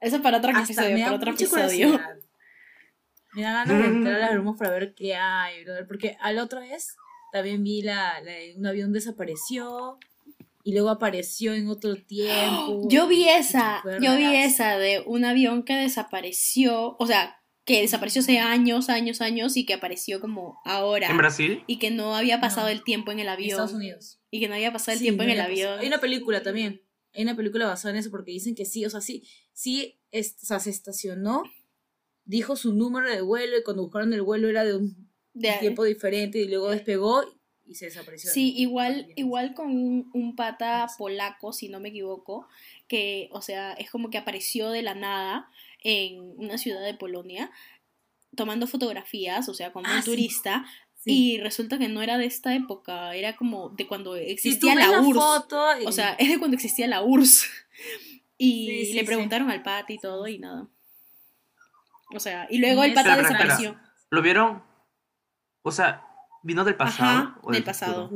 Eso 0.00 0.22
para 0.22 0.38
otro 0.38 0.50
episodio, 0.50 0.98
para 1.04 1.16
otro 1.16 1.30
episodio. 1.32 1.88
curiosidad. 1.90 2.18
Me 3.38 3.44
da 3.44 3.52
ganas 3.52 3.78
de 3.78 3.86
entrar 3.96 4.14
a 4.16 4.18
las 4.18 4.30
Bermudas 4.30 4.58
para 4.58 4.70
ver 4.72 4.94
qué 4.94 5.14
hay, 5.14 5.62
brother, 5.64 5.86
Porque 5.86 6.16
a 6.20 6.32
la 6.32 6.42
otra 6.42 6.60
vez 6.60 6.96
también 7.32 7.62
vi 7.62 7.82
la, 7.82 8.20
la- 8.20 8.32
un 8.56 8.66
avión 8.66 8.92
desapareció 8.92 9.98
y 10.64 10.72
luego 10.72 10.90
apareció 10.90 11.54
en 11.54 11.68
otro 11.68 11.94
tiempo. 11.96 12.86
Yo 12.90 13.06
vi 13.06 13.28
esa, 13.28 13.82
yo 14.00 14.16
vi 14.16 14.34
esa 14.34 14.76
de 14.76 15.02
un 15.06 15.24
avión 15.24 15.62
que 15.62 15.74
desapareció, 15.74 16.96
o 16.98 17.06
sea, 17.06 17.36
que 17.64 17.80
desapareció 17.82 18.22
hace 18.22 18.38
años, 18.38 18.88
años, 18.88 19.20
años 19.20 19.56
y 19.56 19.64
que 19.66 19.74
apareció 19.74 20.20
como 20.20 20.58
ahora. 20.64 21.08
¿En 21.10 21.16
Brasil? 21.18 21.62
Y 21.66 21.78
que 21.78 21.90
no 21.90 22.16
había 22.16 22.40
pasado 22.40 22.66
No. 22.66 22.72
el 22.72 22.82
tiempo 22.82 23.12
en 23.12 23.20
el 23.20 23.26
En 23.26 23.32
avión. 23.34 23.50
Estados 23.50 23.72
Unidos. 23.74 24.18
Y 24.30 24.40
que 24.40 24.48
no 24.48 24.54
había 24.54 24.72
pasado 24.72 24.92
el 24.94 24.98
Sí, 24.98 25.04
tiempo 25.04 25.22
en 25.22 25.28
no 25.28 25.34
el 25.34 25.40
había 25.42 25.54
pasado. 25.54 25.68
avión. 25.74 25.80
Hay 25.82 25.86
una 25.88 26.00
película 26.00 26.42
también. 26.42 26.82
Hay 27.14 27.22
una 27.22 27.36
película 27.36 27.66
basada 27.66 27.92
en 27.94 28.00
eso 28.00 28.10
porque 28.10 28.32
dicen 28.32 28.54
que 28.54 28.64
sí, 28.64 28.84
o 28.84 28.90
sea, 28.90 29.00
sí, 29.00 29.22
sí, 29.52 30.00
es- 30.10 30.36
o 30.42 30.46
sea, 30.46 30.60
se 30.60 30.70
estacionó, 30.70 31.42
dijo 32.28 32.54
su 32.56 32.74
número 32.74 33.08
de 33.10 33.22
vuelo 33.22 33.58
y 33.58 33.64
cuando 33.64 33.82
buscaron 33.82 34.12
el 34.12 34.22
vuelo 34.22 34.48
era 34.48 34.62
de 34.64 34.76
un 34.76 35.08
De- 35.32 35.56
tiempo 35.60 35.82
diferente 35.84 36.38
y 36.38 36.46
luego 36.48 36.70
despegó 36.70 37.22
y 37.66 37.74
se 37.74 37.86
desapareció. 37.86 38.30
Sí, 38.30 38.54
igual, 38.56 39.12
igual 39.16 39.54
con 39.54 39.68
un, 39.70 40.10
un 40.14 40.36
pata 40.36 40.86
polaco, 40.96 41.52
si 41.52 41.68
no 41.68 41.80
me 41.80 41.88
equivoco, 41.88 42.46
que, 42.86 43.28
o 43.32 43.42
sea, 43.42 43.72
es 43.72 43.90
como 43.90 44.08
que 44.10 44.18
apareció 44.18 44.70
de 44.70 44.82
la 44.82 44.94
nada 44.94 45.50
en 45.82 46.20
una 46.38 46.56
ciudad 46.58 46.82
de 46.84 46.94
Polonia, 46.94 47.50
tomando 48.36 48.66
fotografías, 48.66 49.48
o 49.48 49.54
sea, 49.54 49.72
como 49.72 49.86
Ah, 49.88 49.96
un 49.96 50.02
sí. 50.02 50.10
turista, 50.10 50.64
Sí. 50.94 51.34
y 51.34 51.38
resulta 51.38 51.78
que 51.78 51.88
no 51.88 52.02
era 52.02 52.18
de 52.18 52.26
esta 52.26 52.54
época, 52.54 53.14
era 53.14 53.36
como 53.36 53.70
de 53.70 53.86
cuando 53.86 54.16
existía 54.16 54.74
la 54.74 55.00
URSS. 55.00 55.14
foto 55.14 55.80
y- 55.80 55.86
O 55.86 55.92
sea, 55.92 56.14
es 56.14 56.28
de 56.28 56.38
cuando 56.38 56.56
existía 56.56 56.86
la 56.88 57.02
URSS. 57.02 57.46
Y 58.40 58.66
Sí, 58.68 58.86
sí, 58.86 58.92
le 58.92 59.02
preguntaron 59.04 59.50
al 59.50 59.62
pata 59.64 59.92
y 59.92 59.98
todo 59.98 60.26
y 60.28 60.38
nada. 60.38 60.68
O 62.14 62.20
sea, 62.20 62.46
y 62.50 62.58
luego 62.58 62.84
el 62.84 62.94
pata 62.94 63.10
espera, 63.10 63.28
espera. 63.28 63.44
desapareció. 63.44 63.80
¿Lo 64.10 64.22
vieron? 64.22 64.62
O 65.62 65.70
sea, 65.70 66.04
¿vino 66.42 66.64
del 66.64 66.76
pasado? 66.76 67.18
Ajá, 67.18 67.38
o 67.42 67.52
del 67.52 67.64
pasado. 67.64 68.10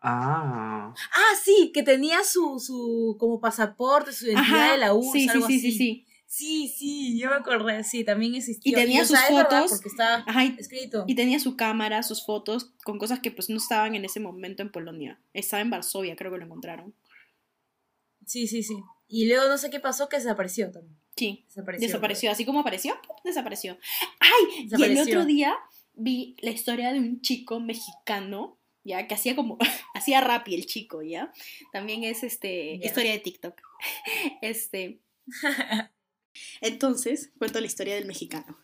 Ah. 0.00 0.94
Ah, 0.94 1.36
sí, 1.42 1.72
que 1.74 1.82
tenía 1.82 2.22
su, 2.24 2.60
su 2.60 3.16
como 3.18 3.40
pasaporte, 3.40 4.12
su 4.12 4.26
identidad 4.26 4.44
Ajá, 4.62 4.72
de 4.72 4.78
la 4.78 4.94
URSS, 4.94 5.12
sí, 5.12 5.20
sí, 5.20 5.28
algo 5.28 5.46
sí, 5.46 5.60
sí, 5.60 5.68
así. 5.68 5.78
sí. 5.78 6.04
Sí, 6.30 6.68
sí, 6.68 7.18
yo 7.18 7.30
me 7.30 7.36
acordé, 7.36 7.82
sí, 7.84 8.04
también 8.04 8.34
existió. 8.34 8.70
Y 8.70 8.74
tenía 8.74 9.02
sus 9.06 9.18
fotos. 9.18 9.70
porque 9.70 9.88
está 9.88 10.16
Ajá, 10.26 10.44
y, 10.44 10.56
escrito. 10.58 11.04
y 11.06 11.14
tenía 11.14 11.40
su 11.40 11.56
cámara, 11.56 12.02
sus 12.02 12.24
fotos, 12.26 12.70
con 12.84 12.98
cosas 12.98 13.20
que 13.20 13.30
pues 13.30 13.48
no 13.48 13.56
estaban 13.56 13.94
en 13.94 14.04
ese 14.04 14.20
momento 14.20 14.62
en 14.62 14.70
Polonia. 14.70 15.18
Estaba 15.32 15.62
en 15.62 15.70
Varsovia, 15.70 16.16
creo 16.16 16.30
que 16.30 16.36
lo 16.36 16.44
encontraron. 16.44 16.94
Sí, 18.26 18.46
sí, 18.46 18.62
sí. 18.62 18.76
Y 19.08 19.26
luego 19.26 19.48
no 19.48 19.56
sé 19.56 19.70
qué 19.70 19.80
pasó, 19.80 20.10
que 20.10 20.18
desapareció 20.18 20.70
también. 20.70 20.97
Sí, 21.18 21.44
Desapareció. 21.48 21.86
desapareció. 21.88 22.30
Así 22.30 22.44
como 22.44 22.60
apareció, 22.60 22.94
¡pum! 23.06 23.16
desapareció. 23.24 23.78
¡Ay! 24.20 24.68
Y 24.70 24.82
el 24.82 24.98
otro 24.98 25.24
día 25.24 25.56
vi 25.94 26.36
la 26.40 26.50
historia 26.50 26.92
de 26.92 26.98
un 27.00 27.20
chico 27.20 27.60
mexicano, 27.60 28.56
ya, 28.84 29.06
que 29.06 29.14
hacía 29.14 29.34
como, 29.36 29.58
hacía 29.94 30.20
rap 30.20 30.46
y 30.48 30.54
el 30.54 30.66
chico, 30.66 31.02
¿ya? 31.02 31.32
También 31.72 32.04
es 32.04 32.22
este, 32.22 32.74
historia 32.82 33.12
de 33.12 33.18
TikTok. 33.18 33.60
Este. 34.42 35.00
Entonces, 36.60 37.30
cuento 37.38 37.60
la 37.60 37.66
historia 37.66 37.94
del 37.96 38.06
mexicano. 38.06 38.56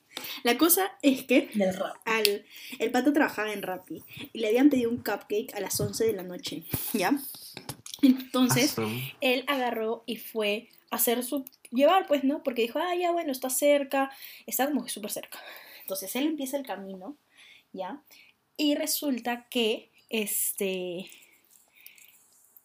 La 0.45 0.57
cosa 0.57 0.97
es 1.03 1.25
que 1.25 1.49
Del 1.55 1.75
rap. 1.75 1.97
al, 2.05 2.47
el 2.79 2.91
pato 2.93 3.13
trabajaba 3.13 3.53
en 3.53 3.63
Rappi 3.63 4.03
y 4.33 4.39
le 4.39 4.47
habían 4.47 4.71
pedido 4.71 4.91
un 4.91 4.99
cupcake 4.99 5.53
a 5.55 5.61
las 5.61 5.79
11 5.81 6.05
de 6.05 6.13
la 6.13 6.23
noche, 6.23 6.63
¿ya? 6.93 7.19
Entonces, 8.01 8.77
él 9.21 9.45
agarró 9.49 10.05
y 10.07 10.17
fue 10.17 10.69
a 10.91 10.97
hacer 10.97 11.25
su 11.25 11.45
llevar, 11.75 12.07
pues, 12.07 12.25
¿no? 12.25 12.43
Porque 12.43 12.63
dijo, 12.63 12.79
ah, 12.79 12.95
ya, 12.95 13.13
bueno, 13.13 13.33
está 13.33 13.51
cerca, 13.51 14.11
está 14.47 14.67
como 14.67 14.85
que 14.85 14.91
súper 14.91 15.11
cerca. 15.11 15.39
Entonces 15.83 16.15
él 16.17 16.27
empieza 16.27 16.57
el 16.57 16.65
camino, 16.67 17.17
¿ya? 17.73 18.03
Y 18.57 18.75
resulta 18.77 19.49
que, 19.51 19.91
este, 20.09 21.11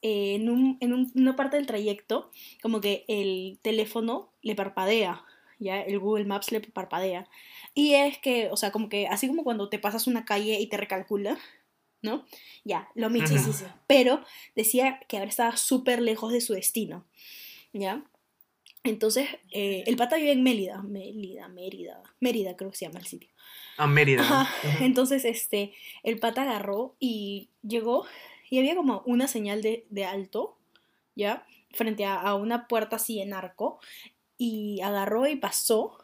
eh, 0.02 0.36
en, 0.36 0.50
un- 0.50 0.78
en 0.80 0.94
un- 0.94 1.12
una 1.16 1.36
parte 1.36 1.58
del 1.58 1.68
trayecto, 1.68 2.32
como 2.62 2.80
que 2.82 3.04
el 3.08 3.60
teléfono 3.62 4.32
le 4.42 4.56
parpadea, 4.56 5.26
¿ya? 5.60 5.82
El 5.82 6.00
Google 6.00 6.26
Maps 6.26 6.52
le 6.52 6.62
parpadea. 6.62 7.28
Y 7.74 7.96
es 7.96 8.18
que, 8.18 8.50
o 8.52 8.58
sea, 8.58 8.72
como 8.72 8.88
que, 8.90 9.08
así 9.08 9.28
como 9.28 9.44
cuando 9.44 9.70
te 9.70 9.80
pasas 9.80 10.08
una 10.08 10.24
calle 10.26 10.60
y 10.60 10.68
te 10.68 10.78
recalcula, 10.78 11.38
¿no? 12.02 12.26
Ya, 12.64 12.90
lo 12.96 13.10
mismo. 13.10 13.38
Pero 13.88 14.24
decía 14.56 15.00
que 15.10 15.18
ahora 15.18 15.30
estaba 15.30 15.58
súper 15.58 16.02
lejos 16.02 16.32
de 16.32 16.40
su 16.42 16.54
destino, 16.54 17.06
¿ya? 17.74 18.04
Entonces, 18.84 19.28
eh, 19.52 19.84
el 19.88 19.98
pata 19.98 20.16
vive 20.16 20.32
en 20.32 20.44
Mérida, 20.44 20.82
Mérida, 20.82 21.48
Mérida, 21.50 22.02
Mérida 22.20 22.56
creo 22.56 22.72
que 22.72 22.78
se 22.78 22.86
llama 22.86 23.00
el 23.00 23.06
sitio. 23.06 23.30
Ah, 23.78 23.88
Mérida. 23.88 24.22
Ajá. 24.22 24.50
Entonces, 24.80 25.26
este, 25.26 25.74
el 26.04 26.20
pata 26.20 26.44
agarró 26.44 26.96
y 27.00 27.50
llegó 27.62 28.06
y 28.50 28.60
había 28.60 28.76
como 28.76 29.04
una 29.06 29.28
señal 29.28 29.62
de, 29.62 29.86
de 29.90 30.06
alto, 30.06 30.58
¿ya? 31.16 31.46
Frente 31.72 32.06
a, 32.06 32.16
a 32.16 32.36
una 32.36 32.68
puerta 32.68 32.96
así 32.96 33.22
en 33.22 33.34
arco 33.34 33.80
y 34.38 34.80
agarró 34.82 35.28
y 35.28 35.36
pasó, 35.36 35.98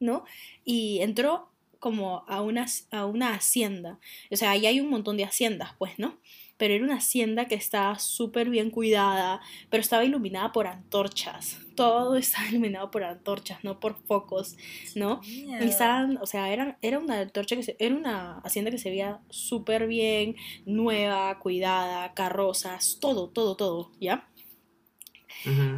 ¿no? 0.00 0.24
Y 0.64 0.98
entró 1.00 1.48
como 1.78 2.24
a 2.26 2.42
una, 2.42 2.66
a 2.90 3.06
una 3.06 3.34
hacienda. 3.34 3.98
O 4.30 4.36
sea, 4.36 4.50
ahí 4.50 4.66
hay 4.66 4.80
un 4.80 4.90
montón 4.90 5.16
de 5.16 5.24
haciendas, 5.24 5.70
pues, 5.78 5.98
¿no? 5.98 6.18
Pero 6.56 6.74
era 6.74 6.84
una 6.84 6.96
hacienda 6.96 7.46
que 7.46 7.54
estaba 7.54 7.98
súper 7.98 8.50
bien 8.50 8.70
cuidada, 8.70 9.40
pero 9.70 9.80
estaba 9.80 10.04
iluminada 10.04 10.52
por 10.52 10.66
antorchas. 10.66 11.58
Todo 11.78 12.16
estaba 12.16 12.46
iluminado 12.50 12.90
por 12.90 13.02
antorchas, 13.04 13.62
no 13.64 13.78
por 13.80 13.96
focos, 14.06 14.56
¿no? 14.94 15.20
Y 15.24 15.68
estaban, 15.68 16.18
o 16.18 16.26
sea, 16.26 16.52
era, 16.52 16.76
era 16.82 16.98
una 16.98 17.20
antorcha 17.20 17.56
que 17.56 17.62
se- 17.62 17.76
era 17.78 17.94
una 17.94 18.38
hacienda 18.40 18.70
que 18.70 18.78
se 18.78 18.90
veía 18.90 19.20
súper 19.30 19.86
bien, 19.86 20.36
nueva, 20.66 21.38
cuidada, 21.38 22.12
carrozas, 22.14 22.98
todo, 23.00 23.28
todo, 23.28 23.56
todo, 23.56 23.90
¿ya? 24.00 24.28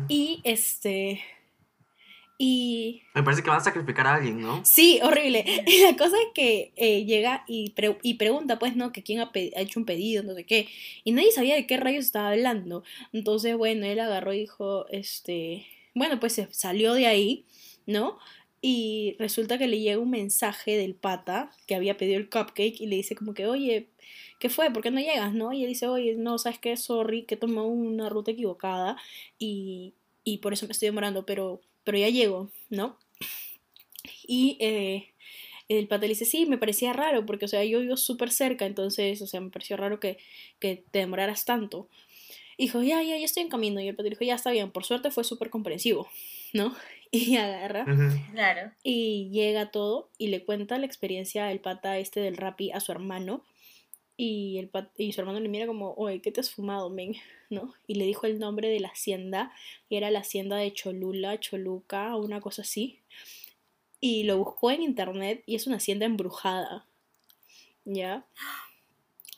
Y 0.09 0.41
este. 0.45 1.21
Y. 2.39 3.03
Me 3.15 3.23
parece 3.23 3.43
que 3.43 3.51
van 3.51 3.59
a 3.61 3.65
sacrificar 3.65 4.07
a 4.07 4.15
alguien, 4.15 4.41
¿no? 4.41 4.65
Sí, 4.65 4.99
horrible. 5.03 5.45
Y 5.67 5.83
la 5.83 5.95
cosa 5.97 6.17
es 6.17 6.29
que 6.35 6.73
eh, 6.77 7.05
llega 7.05 7.45
y, 7.47 7.71
pre- 7.71 7.99
y 8.03 8.15
pregunta, 8.15 8.59
pues, 8.59 8.75
¿no? 8.77 8.93
Que 8.93 9.03
quién 9.03 9.21
ha, 9.21 9.25
ha 9.35 9.61
hecho 9.61 9.79
un 9.79 9.85
pedido, 9.85 10.23
no 10.23 10.35
sé 10.35 10.45
qué. 10.47 10.67
Y 11.05 11.13
nadie 11.13 11.33
sabía 11.33 11.55
de 11.57 11.67
qué 11.67 11.77
rayos 11.77 12.07
estaba 12.07 12.31
hablando. 12.31 12.83
Entonces, 13.13 13.55
bueno, 13.57 13.85
él 13.85 14.01
agarró 14.01 14.33
y 14.33 14.41
dijo, 14.41 14.87
este. 14.89 15.67
Bueno, 15.95 16.21
pues 16.21 16.35
se 16.35 16.49
salió 16.53 16.95
de 16.95 17.07
ahí, 17.07 17.47
¿no? 17.87 18.19
Y 18.63 19.17
resulta 19.19 19.59
que 19.59 19.67
le 19.67 19.81
llega 19.81 19.99
un 19.99 20.11
mensaje 20.11 20.77
del 20.77 20.95
pata 20.95 21.51
que 21.67 21.75
había 21.75 21.97
pedido 21.97 22.19
el 22.19 22.29
cupcake 22.29 22.81
y 22.81 22.87
le 22.87 22.97
dice 22.97 23.15
como 23.17 23.33
que, 23.35 23.47
oye, 23.47 23.89
¿qué 24.39 24.49
fue? 24.51 24.71
¿Por 24.71 24.83
qué 24.83 24.91
no 24.91 25.01
llegas? 25.01 25.33
¿No? 25.33 25.53
Y 25.53 25.63
él 25.65 25.69
dice, 25.71 25.87
oye, 25.89 26.15
no, 26.17 26.39
¿sabes 26.39 26.59
qué? 26.59 26.77
Sorry, 26.77 27.25
que 27.25 27.37
tomé 27.37 27.63
una 27.63 28.09
ruta 28.11 28.33
equivocada 28.33 28.97
y, 29.39 29.95
y 30.25 30.39
por 30.39 30.53
eso 30.53 30.67
me 30.67 30.73
estoy 30.73 30.87
demorando, 30.89 31.25
pero, 31.27 31.61
pero 31.85 31.99
ya 31.99 32.09
llego, 32.11 32.51
¿no? 32.69 32.99
Y 34.27 34.57
eh, 34.61 35.09
el 35.69 35.89
pata 35.89 36.03
le 36.03 36.09
dice, 36.11 36.25
sí, 36.25 36.47
me 36.47 36.59
parecía 36.59 36.93
raro, 36.93 37.27
porque, 37.27 37.45
o 37.45 37.49
sea, 37.49 37.65
yo 37.65 37.81
vivo 37.81 37.97
súper 37.97 38.31
cerca, 38.31 38.67
entonces, 38.67 39.21
o 39.23 39.27
sea, 39.27 39.41
me 39.41 39.51
pareció 39.51 39.77
raro 39.77 40.01
que, 40.01 40.19
que 40.59 40.85
te 40.91 41.01
demoraras 41.01 41.45
tanto. 41.45 41.89
Y 42.61 42.65
dijo, 42.65 42.83
ya, 42.83 43.03
ya, 43.03 43.17
ya 43.17 43.25
estoy 43.25 43.43
en 43.45 43.49
camino. 43.49 43.81
Y 43.81 43.89
el 43.89 43.97
pata 43.97 44.11
dijo, 44.11 44.23
ya 44.23 44.35
está 44.35 44.51
bien, 44.51 44.71
por 44.71 44.85
suerte 44.85 45.11
fue 45.11 45.25
súper 45.25 45.49
comprensivo, 45.49 46.09
¿no? 46.53 46.77
Y 47.11 47.37
agarra. 47.37 47.87
Claro. 48.35 48.71
y 48.85 49.31
llega 49.33 49.71
todo 49.71 50.11
y 50.19 50.29
le 50.29 50.45
cuenta 50.45 50.79
la 50.79 50.85
experiencia 50.87 51.51
el 51.51 51.59
pata 51.59 51.99
este 51.99 52.21
del 52.21 52.37
Rappi 52.37 52.71
a 52.71 52.81
su 52.81 52.93
hermano. 52.93 53.43
Y, 54.19 54.59
el 54.59 54.69
pat- 54.69 54.93
y 54.99 55.13
su 55.13 55.21
hermano 55.23 55.41
le 55.41 55.49
mira 55.49 55.67
como, 55.67 55.95
oye, 55.95 56.21
¿qué 56.21 56.31
te 56.31 56.41
has 56.41 56.51
fumado, 56.51 56.91
men? 56.91 57.17
¿No? 57.49 57.73
Y 57.87 57.95
le 57.95 58.05
dijo 58.05 58.27
el 58.27 58.39
nombre 58.39 58.69
de 58.69 58.79
la 58.79 58.89
hacienda, 58.89 59.51
y 59.89 59.97
era 59.97 60.11
la 60.11 60.19
hacienda 60.21 60.57
de 60.59 60.73
Cholula, 60.75 61.41
Choluca, 61.41 62.15
o 62.15 62.23
una 62.23 62.41
cosa 62.43 62.61
así. 62.63 62.99
Y 64.01 64.25
lo 64.25 64.37
buscó 64.39 64.71
en 64.71 64.83
internet 64.83 65.43
y 65.47 65.55
es 65.57 65.67
una 65.67 65.77
hacienda 65.79 66.05
embrujada. 66.07 66.85
¿Ya? 67.87 68.25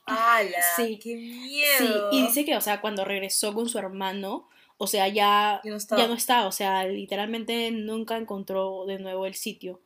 ¡Hala! 0.06 0.58
Sí. 0.76 0.98
¡Qué 1.02 1.10
Sí, 1.16 1.84
miedo! 1.84 2.08
y 2.12 2.22
dice 2.22 2.44
que, 2.44 2.56
o 2.56 2.60
sea, 2.60 2.80
cuando 2.80 3.04
regresó 3.04 3.54
con 3.54 3.68
su 3.68 3.78
hermano, 3.78 4.48
o 4.78 4.86
sea, 4.86 5.06
ya, 5.08 5.60
Ya 5.64 5.70
no 5.70 5.76
estaba. 5.76 6.02
ya 6.02 6.08
no 6.08 6.14
está, 6.14 6.46
o 6.46 6.52
sea, 6.52 6.84
literalmente 6.86 7.70
nunca 7.70 8.16
encontró 8.16 8.84
de 8.86 8.98
nuevo 8.98 9.26
el 9.26 9.34
sitio. 9.34 9.80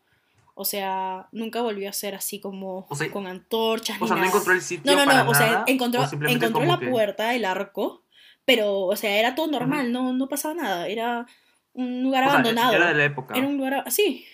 O 0.55 0.65
sea, 0.65 1.29
nunca 1.33 1.61
volvió 1.61 1.91
a 1.91 1.93
ser 1.93 2.15
así 2.15 2.41
como 2.41 2.87
O 2.89 2.95
sea- 2.97 3.11
con 3.11 3.27
antorchas. 3.27 4.01
O 4.01 4.05
ni 4.05 4.09
sea, 4.09 4.17
no 4.17 4.25
encontró 4.25 4.55
el 4.55 4.63
sitio 4.63 4.91
No, 4.91 4.99
no, 4.99 5.05
para 5.05 5.25
no, 5.25 5.31
o 5.31 5.35
sea, 5.35 5.47
nada, 5.47 5.65
encontró, 5.67 6.01
o 6.01 6.29
encontró 6.29 6.65
la 6.65 6.79
que- 6.79 6.87
puerta, 6.89 7.35
el 7.35 7.45
arco, 7.45 8.05
pero, 8.47 8.81
o 8.87 8.97
sea, 8.97 9.19
era 9.19 9.35
todo 9.35 9.49
normal, 9.49 9.93
no, 9.93 10.15
no 10.15 10.29
pasaba 10.31 10.55
nada, 10.55 10.89
era 10.89 11.27
un 11.75 12.03
lugar 12.03 12.23
O 12.23 12.27
sea, 12.29 12.33
abandonado. 12.39 12.73
era 12.75 12.89
de 12.89 12.95
la 12.95 13.05
época. 13.05 13.35
Era 13.37 13.47
un 13.47 13.59
lugar 13.59 13.83
así. 13.85 14.25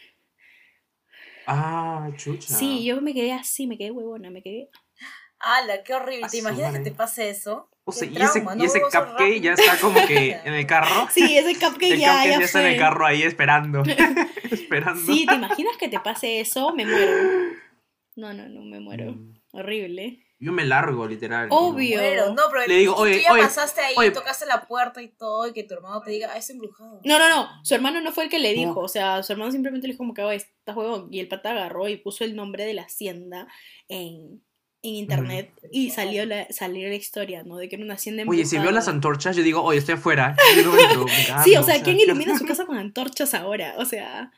Ah, 1.46 2.08
chucha. 2.16 2.54
Sí, 2.54 2.84
yo 2.84 3.00
me 3.00 3.14
quedé 3.14 3.32
así, 3.32 3.66
me 3.66 3.76
quedé 3.76 3.90
huevona, 3.90 4.30
me 4.30 4.42
quedé. 4.42 4.70
¡Hala! 5.42 5.82
¡Qué 5.82 5.94
horrible! 5.94 6.28
¿Te 6.30 6.38
imaginas 6.38 6.72
que 6.72 6.80
te 6.80 6.92
pase 6.92 7.30
eso? 7.30 7.68
O 7.84 7.90
sea, 7.90 8.08
y 8.08 8.16
ese, 8.16 8.44
y 8.56 8.64
ese 8.64 8.80
cupcake 8.80 9.40
ya 9.40 9.54
está 9.54 9.76
como 9.80 10.06
que 10.06 10.30
en 10.44 10.54
el 10.54 10.66
carro. 10.66 11.08
Sí, 11.10 11.36
ese 11.36 11.54
cupcake 11.54 11.94
el 11.94 11.98
ya, 11.98 12.12
cupcake 12.12 12.30
ya 12.30 12.38
ya 12.38 12.44
está 12.44 12.60
en 12.60 12.72
el 12.74 12.78
carro 12.78 13.06
ahí 13.06 13.22
esperando. 13.22 13.82
esperando. 14.50 15.00
Sí, 15.00 15.26
¿te 15.26 15.34
imaginas 15.34 15.76
que 15.76 15.88
te 15.88 15.98
pase 15.98 16.40
eso? 16.40 16.72
Me 16.74 16.86
muero. 16.86 17.12
No, 18.14 18.32
no, 18.32 18.48
no, 18.48 18.62
me 18.62 18.78
muero. 18.78 19.12
Mm. 19.12 19.34
Horrible. 19.52 20.24
Yo 20.38 20.52
me 20.52 20.64
largo, 20.64 21.06
literal. 21.06 21.48
Obvio. 21.50 22.00
Bueno, 22.00 22.34
no, 22.34 22.42
pero 22.50 22.66
Le 22.66 22.74
digo, 22.74 22.92
y 22.92 22.96
tú 22.96 23.02
oye, 23.02 23.22
ya 23.22 23.32
oye, 23.32 23.42
pasaste 23.42 23.80
ahí, 23.80 23.94
oye. 23.96 24.10
tocaste 24.10 24.44
la 24.46 24.66
puerta 24.66 25.00
y 25.00 25.08
todo, 25.08 25.46
y 25.46 25.52
que 25.52 25.62
tu 25.62 25.74
hermano 25.74 26.02
te 26.02 26.10
diga, 26.10 26.30
ah, 26.32 26.36
es 26.36 26.50
embrujado. 26.50 27.00
No, 27.04 27.18
no, 27.18 27.28
no. 27.28 27.48
Su 27.64 27.74
hermano 27.74 28.00
no 28.00 28.10
fue 28.10 28.24
el 28.24 28.30
que 28.30 28.40
le 28.40 28.52
dijo. 28.52 28.74
No. 28.74 28.80
O 28.80 28.88
sea, 28.88 29.22
su 29.22 29.32
hermano 29.32 29.52
simplemente 29.52 29.86
le 29.86 29.92
dijo 29.92 29.98
como 29.98 30.14
que, 30.14 30.22
oye, 30.22 30.36
está 30.36 30.74
huevón. 30.74 31.08
Y 31.12 31.20
el 31.20 31.28
pata 31.28 31.50
agarró 31.50 31.88
y 31.88 31.96
puso 31.96 32.24
el 32.24 32.34
nombre 32.34 32.64
de 32.64 32.74
la 32.74 32.82
hacienda 32.82 33.46
en, 33.88 34.42
en 34.82 34.94
internet. 34.94 35.50
Y 35.70 35.90
salió 35.90 36.26
la, 36.26 36.46
salió 36.50 36.88
la 36.88 36.94
historia, 36.96 37.42
¿no? 37.44 37.56
De 37.56 37.68
que 37.68 37.76
era 37.76 37.84
una 37.84 37.94
hacienda 37.94 38.24
Oye, 38.26 38.44
si 38.44 38.58
veo 38.58 38.70
las 38.72 38.88
antorchas, 38.88 39.36
yo 39.36 39.42
digo, 39.42 39.62
oye, 39.62 39.78
estoy 39.78 39.94
afuera. 39.94 40.36
Entro, 40.56 40.72
cago, 40.72 41.06
Sí, 41.44 41.56
o 41.56 41.62
sea, 41.62 41.82
¿quién 41.82 41.96
¿qué 41.96 42.04
ilumina 42.04 42.36
su 42.36 42.44
casa 42.44 42.66
con 42.66 42.76
antorchas 42.76 43.34
ahora? 43.34 43.74
O 43.78 43.84
sea, 43.84 44.30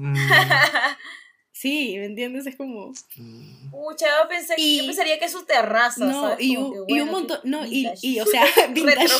Mm, 0.00 0.14
sí, 1.52 1.94
¿me 1.98 2.04
entiendes? 2.04 2.46
Es 2.46 2.54
como... 2.56 2.92
mm. 3.16 3.70
Pucha, 3.70 4.06
yo, 4.22 4.28
pensé, 4.28 4.54
Y- 4.56 4.78
yo 4.78 4.86
pensaría 4.86 5.18
que 5.18 5.24
es 5.24 5.32
su 5.32 5.44
terraza, 5.44 6.04
No, 6.06 6.20
¿sabes? 6.30 6.44
y 6.46 6.56
un, 6.56 6.70
que, 6.72 6.78
y 6.94 7.00
un 7.00 7.08
bueno, 7.08 7.12
montón, 7.12 7.40
no, 7.44 7.66
y, 7.66 7.90
y, 8.02 8.20
o 8.20 8.26
sea, 8.26 8.44
vintage, 8.70 8.96
Retro. 8.98 9.16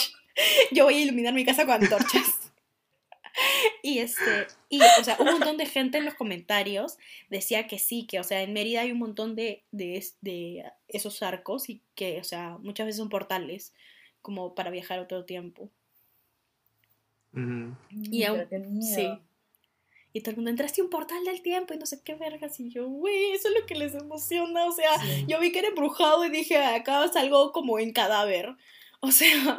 yo 0.71 0.85
voy 0.85 0.95
a 0.95 1.01
iluminar 1.01 1.35
mi 1.35 1.45
casa 1.45 1.65
con 1.67 1.83
antorchas. 1.83 2.38
Y 3.83 4.01
este, 4.01 4.49
y 4.69 4.81
o 4.83 5.05
sea, 5.05 5.17
un 5.21 5.27
montón 5.27 5.57
de 5.57 5.67
gente 5.67 5.99
en 5.99 6.05
los 6.05 6.15
comentarios 6.15 6.99
decía 7.31 7.67
que 7.67 7.79
sí, 7.79 8.07
que 8.07 8.19
o 8.21 8.25
sea, 8.25 8.43
en 8.43 8.53
Mérida 8.53 8.81
hay 8.83 8.93
un 8.93 8.99
montón 8.99 9.35
de, 9.37 9.65
de, 9.71 10.05
de 10.21 10.65
esos 10.89 11.23
arcos 11.23 11.69
y 11.69 11.83
que, 11.95 12.21
o 12.21 12.25
sea, 12.25 12.59
muchas 12.61 12.87
veces 12.87 12.99
son 12.99 13.09
portales 13.09 13.73
como 14.21 14.55
para 14.55 14.71
viajar 14.71 14.99
otro 14.99 15.25
tiempo. 15.25 15.71
Ujú. 17.33 17.77
Y 17.91 18.25
aún-. 18.25 18.83
Sí. 18.83 19.09
Y 20.13 20.21
todo 20.23 20.31
el 20.31 20.37
mundo, 20.37 20.51
entraste 20.51 20.81
a 20.81 20.85
un 20.85 20.91
portal 20.91 21.23
del 21.25 21.43
tiempo 21.43 21.75
y 21.75 21.79
no 21.79 21.87
sé 21.87 22.03
qué 22.03 22.15
vergas. 22.15 22.59
Y 22.61 22.71
yo, 22.71 22.89
güey, 22.89 23.33
eso 23.33 23.49
es 23.49 23.55
lo 23.61 23.67
que 23.67 23.75
les 23.75 23.95
emociona. 23.95 24.65
O 24.65 24.73
sea, 24.73 24.99
Sí. 25.01 25.27
yo 25.29 25.39
vi 25.39 25.53
que 25.53 25.61
era 25.61 25.69
embrujado 25.69 26.25
y 26.25 26.31
dije, 26.31 26.57
acá 26.59 27.07
salgo 27.09 27.53
como 27.53 27.79
en 27.79 27.93
cadáver. 27.93 28.57
O 29.01 29.11
sea. 29.13 29.59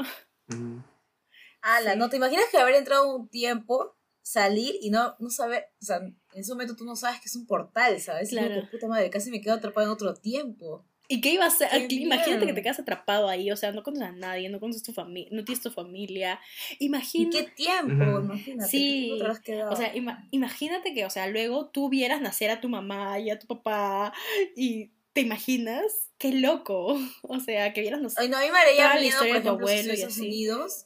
Ala, 1.62 1.94
Sí. 1.94 2.00
¿no 2.00 2.10
te 2.10 2.18
imaginas 2.18 2.46
que 2.52 2.58
haber 2.58 2.76
entrado 2.76 3.16
un 3.16 3.28
tiempo, 3.30 3.96
salir 4.22 4.76
y 4.82 4.90
no, 4.92 5.16
no 5.20 5.30
saber, 5.30 5.66
o 5.82 5.86
sea, 5.86 5.98
en 5.98 6.16
ese 6.34 6.52
momento 6.52 6.76
tú 6.76 6.86
no 6.86 6.96
sabes 6.96 7.20
que 7.20 7.26
es 7.28 7.36
un 7.36 7.48
portal, 7.48 8.00
¿sabes? 8.00 8.30
Como 8.30 8.42
Claro. 8.48 8.62
que, 8.62 8.68
puta 8.68 8.88
madre, 8.88 9.10
casi 9.10 9.32
me 9.32 9.42
quedo 9.42 9.56
atrapado 9.56 9.88
en 9.88 9.94
otro 9.94 10.14
tiempo. 10.14 10.86
¿y 11.12 11.22
qué 11.22 11.32
iba 11.32 11.44
a 11.46 11.48
hacer? 11.48 11.70
Imagínate 11.92 12.46
que 12.46 12.54
te 12.54 12.62
quedas 12.62 12.78
atrapado 12.78 13.28
ahí. 13.30 13.50
O 13.52 13.58
sea, 13.58 13.72
no 13.72 13.82
conoces 13.82 14.10
a 14.10 14.12
nadie, 14.12 14.48
no 14.48 14.60
conoces 14.60 14.84
tu 14.84 14.94
familia, 14.94 15.30
no 15.32 15.44
tienes 15.44 15.64
tu 15.64 15.72
familia. 15.72 16.40
¿Y 16.78 16.86
Imagínate. 16.86 17.46
qué 17.46 17.52
tiempo? 17.52 18.04
Ujú. 18.20 18.26
Imagínate. 18.26 18.70
Sí. 18.70 19.08
¿cómo 19.08 19.18
te 19.18 19.24
habrás 19.24 19.40
quedado? 19.40 19.72
O 19.72 19.76
sea, 19.76 19.92
ima- 19.96 20.28
imagínate 20.30 20.94
que, 20.94 21.06
o 21.06 21.10
sea, 21.10 21.26
luego 21.26 21.70
tú 21.72 21.90
vieras 21.90 22.22
nacer 22.22 22.52
a 22.52 22.62
tu 22.62 22.70
mamá 22.70 23.18
y 23.20 23.32
a 23.32 23.40
tu 23.40 23.48
papá 23.48 24.14
y 24.56 24.92
te 25.14 25.22
imaginas, 25.22 25.84
qué 26.20 26.32
loco. 26.32 26.94
O 27.24 27.40
sea, 27.40 27.74
que 27.74 27.82
vieras 27.82 28.02
nacer. 28.02 28.22
Ay, 28.22 28.30
no, 28.30 28.38
a 28.38 28.42
mí 28.42 28.48
me 28.52 28.60
haría 28.60 28.94
miedo, 28.94 29.08
historia 29.08 29.34
por 29.34 29.42
ejemplo, 29.42 29.68
si 29.68 29.90
Estados. 29.90 30.18
Unidos. 30.20 30.86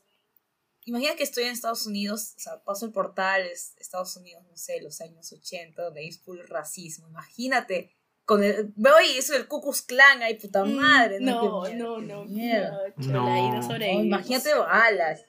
Imagina 0.85 1.15
que 1.15 1.23
estoy 1.23 1.45
en 1.45 1.51
Estados 1.51 1.85
Unidos, 1.85 2.33
o 2.37 2.39
sea, 2.39 2.63
paso 2.63 2.85
el 2.85 2.91
portal, 2.91 3.41
es 3.43 3.73
Estados 3.77 4.15
Unidos, 4.17 4.43
no 4.49 4.57
sé, 4.57 4.81
los 4.81 4.99
años 5.01 5.31
80, 5.31 5.81
donde 5.81 6.01
hay 6.01 6.11
full 6.11 6.39
racismo. 6.47 7.07
Imagínate, 7.07 7.95
con 8.25 8.43
el, 8.43 8.73
veo 8.75 8.95
y 9.01 9.17
eso 9.17 9.33
del 9.33 9.47
Ku 9.47 9.61
Klux 9.61 9.81
Klan, 9.81 10.21
ay, 10.21 10.35
puta 10.35 10.65
madre. 10.65 11.19
Mm, 11.19 11.25
no, 11.25 11.63
Qué 11.63 11.73
miedo, 11.75 12.01
no, 12.01 12.25
qué 12.25 13.07
no, 13.07 13.21
no, 13.21 13.23
chola, 13.23 13.33
ahí 13.33 13.41
no 13.43 13.53
No. 13.53 13.55
No, 13.55 13.63
sobrevivimos. 13.63 14.05
imagínate 14.05 14.53
balas. 14.55 15.25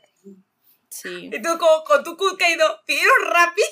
Sí. 0.91 1.31
Y 1.33 1.43
tú 1.43 1.49
como 1.59 1.83
con 1.85 2.05
tu 2.05 2.17
cuca 2.17 2.49
y 2.49 2.57
no, 2.57 2.65
pidieron 2.87 3.15
rápido. 3.33 3.67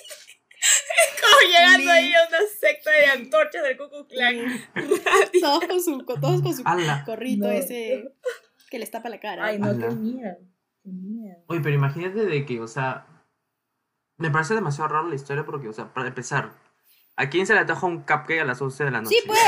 como 1.20 1.50
llegando 1.50 1.90
ahí 1.92 2.12
a 2.12 2.28
una 2.28 2.38
secta 2.60 2.90
de 2.90 3.06
antorchas 3.06 3.62
del 3.62 3.76
Ku 3.76 3.88
Klux 3.88 4.08
Klan. 4.08 4.70
Todos 5.40 5.64
con 5.66 5.82
su, 5.82 5.98
todos 6.04 6.42
con 6.42 6.56
su 6.56 6.62
No. 6.64 7.50
ese 7.50 8.04
que 8.70 8.78
les 8.78 8.90
tapa 8.90 9.08
la 9.08 9.20
cara. 9.20 9.46
Ay, 9.46 9.58
no, 9.58 9.68
Ala. 9.68 9.88
qué 9.88 9.94
miedo. 9.94 10.36
Qué 10.82 10.90
miedo. 10.90 11.36
Oye, 11.48 11.60
pero 11.60 11.74
imagínate 11.74 12.24
de 12.26 12.44
que, 12.46 12.60
o 12.60 12.66
sea, 12.68 13.06
me 14.16 14.30
parece 14.30 14.54
demasiado 14.54 14.88
raro 14.88 15.08
la 15.08 15.14
historia 15.14 15.44
porque, 15.44 15.68
o 15.68 15.72
sea, 15.72 15.92
para 15.94 16.08
empezar, 16.08 16.52
¿a 17.16 17.28
quién 17.28 17.46
se 17.46 17.54
le 17.54 17.60
ataja 17.60 17.86
un 17.86 17.98
cupcake 17.98 18.40
a 18.40 18.44
las 18.44 18.60
11 18.60 18.84
de 18.84 18.90
la 18.90 19.00
noche? 19.00 19.16
Sí, 19.16 19.22
pues. 19.26 19.40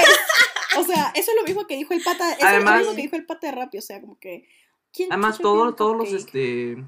O 0.77 0.83
sea, 0.83 1.13
eso 1.15 1.31
es 1.31 1.37
lo 1.37 1.45
mismo 1.45 1.67
que 1.69 1.77
dijo 1.77 1.95
el 1.95 2.03
pata. 2.03 2.31
Eso 2.33 2.39
es 2.41 2.45
Además- 2.45 2.73
lo 2.75 2.79
mismo 2.81 2.95
que 2.97 3.03
dijo 3.03 3.17
el 3.17 3.27
pata 3.27 3.47
de 3.47 3.53
Rappi. 3.53 3.79
O 3.79 3.83
sea, 3.83 4.01
como 4.01 4.19
que. 4.19 4.49
¿quién 4.93 5.13
Además, 5.13 5.39
todos, 5.39 5.77
todos 5.77 5.97
los, 5.97 6.13
este... 6.13 6.85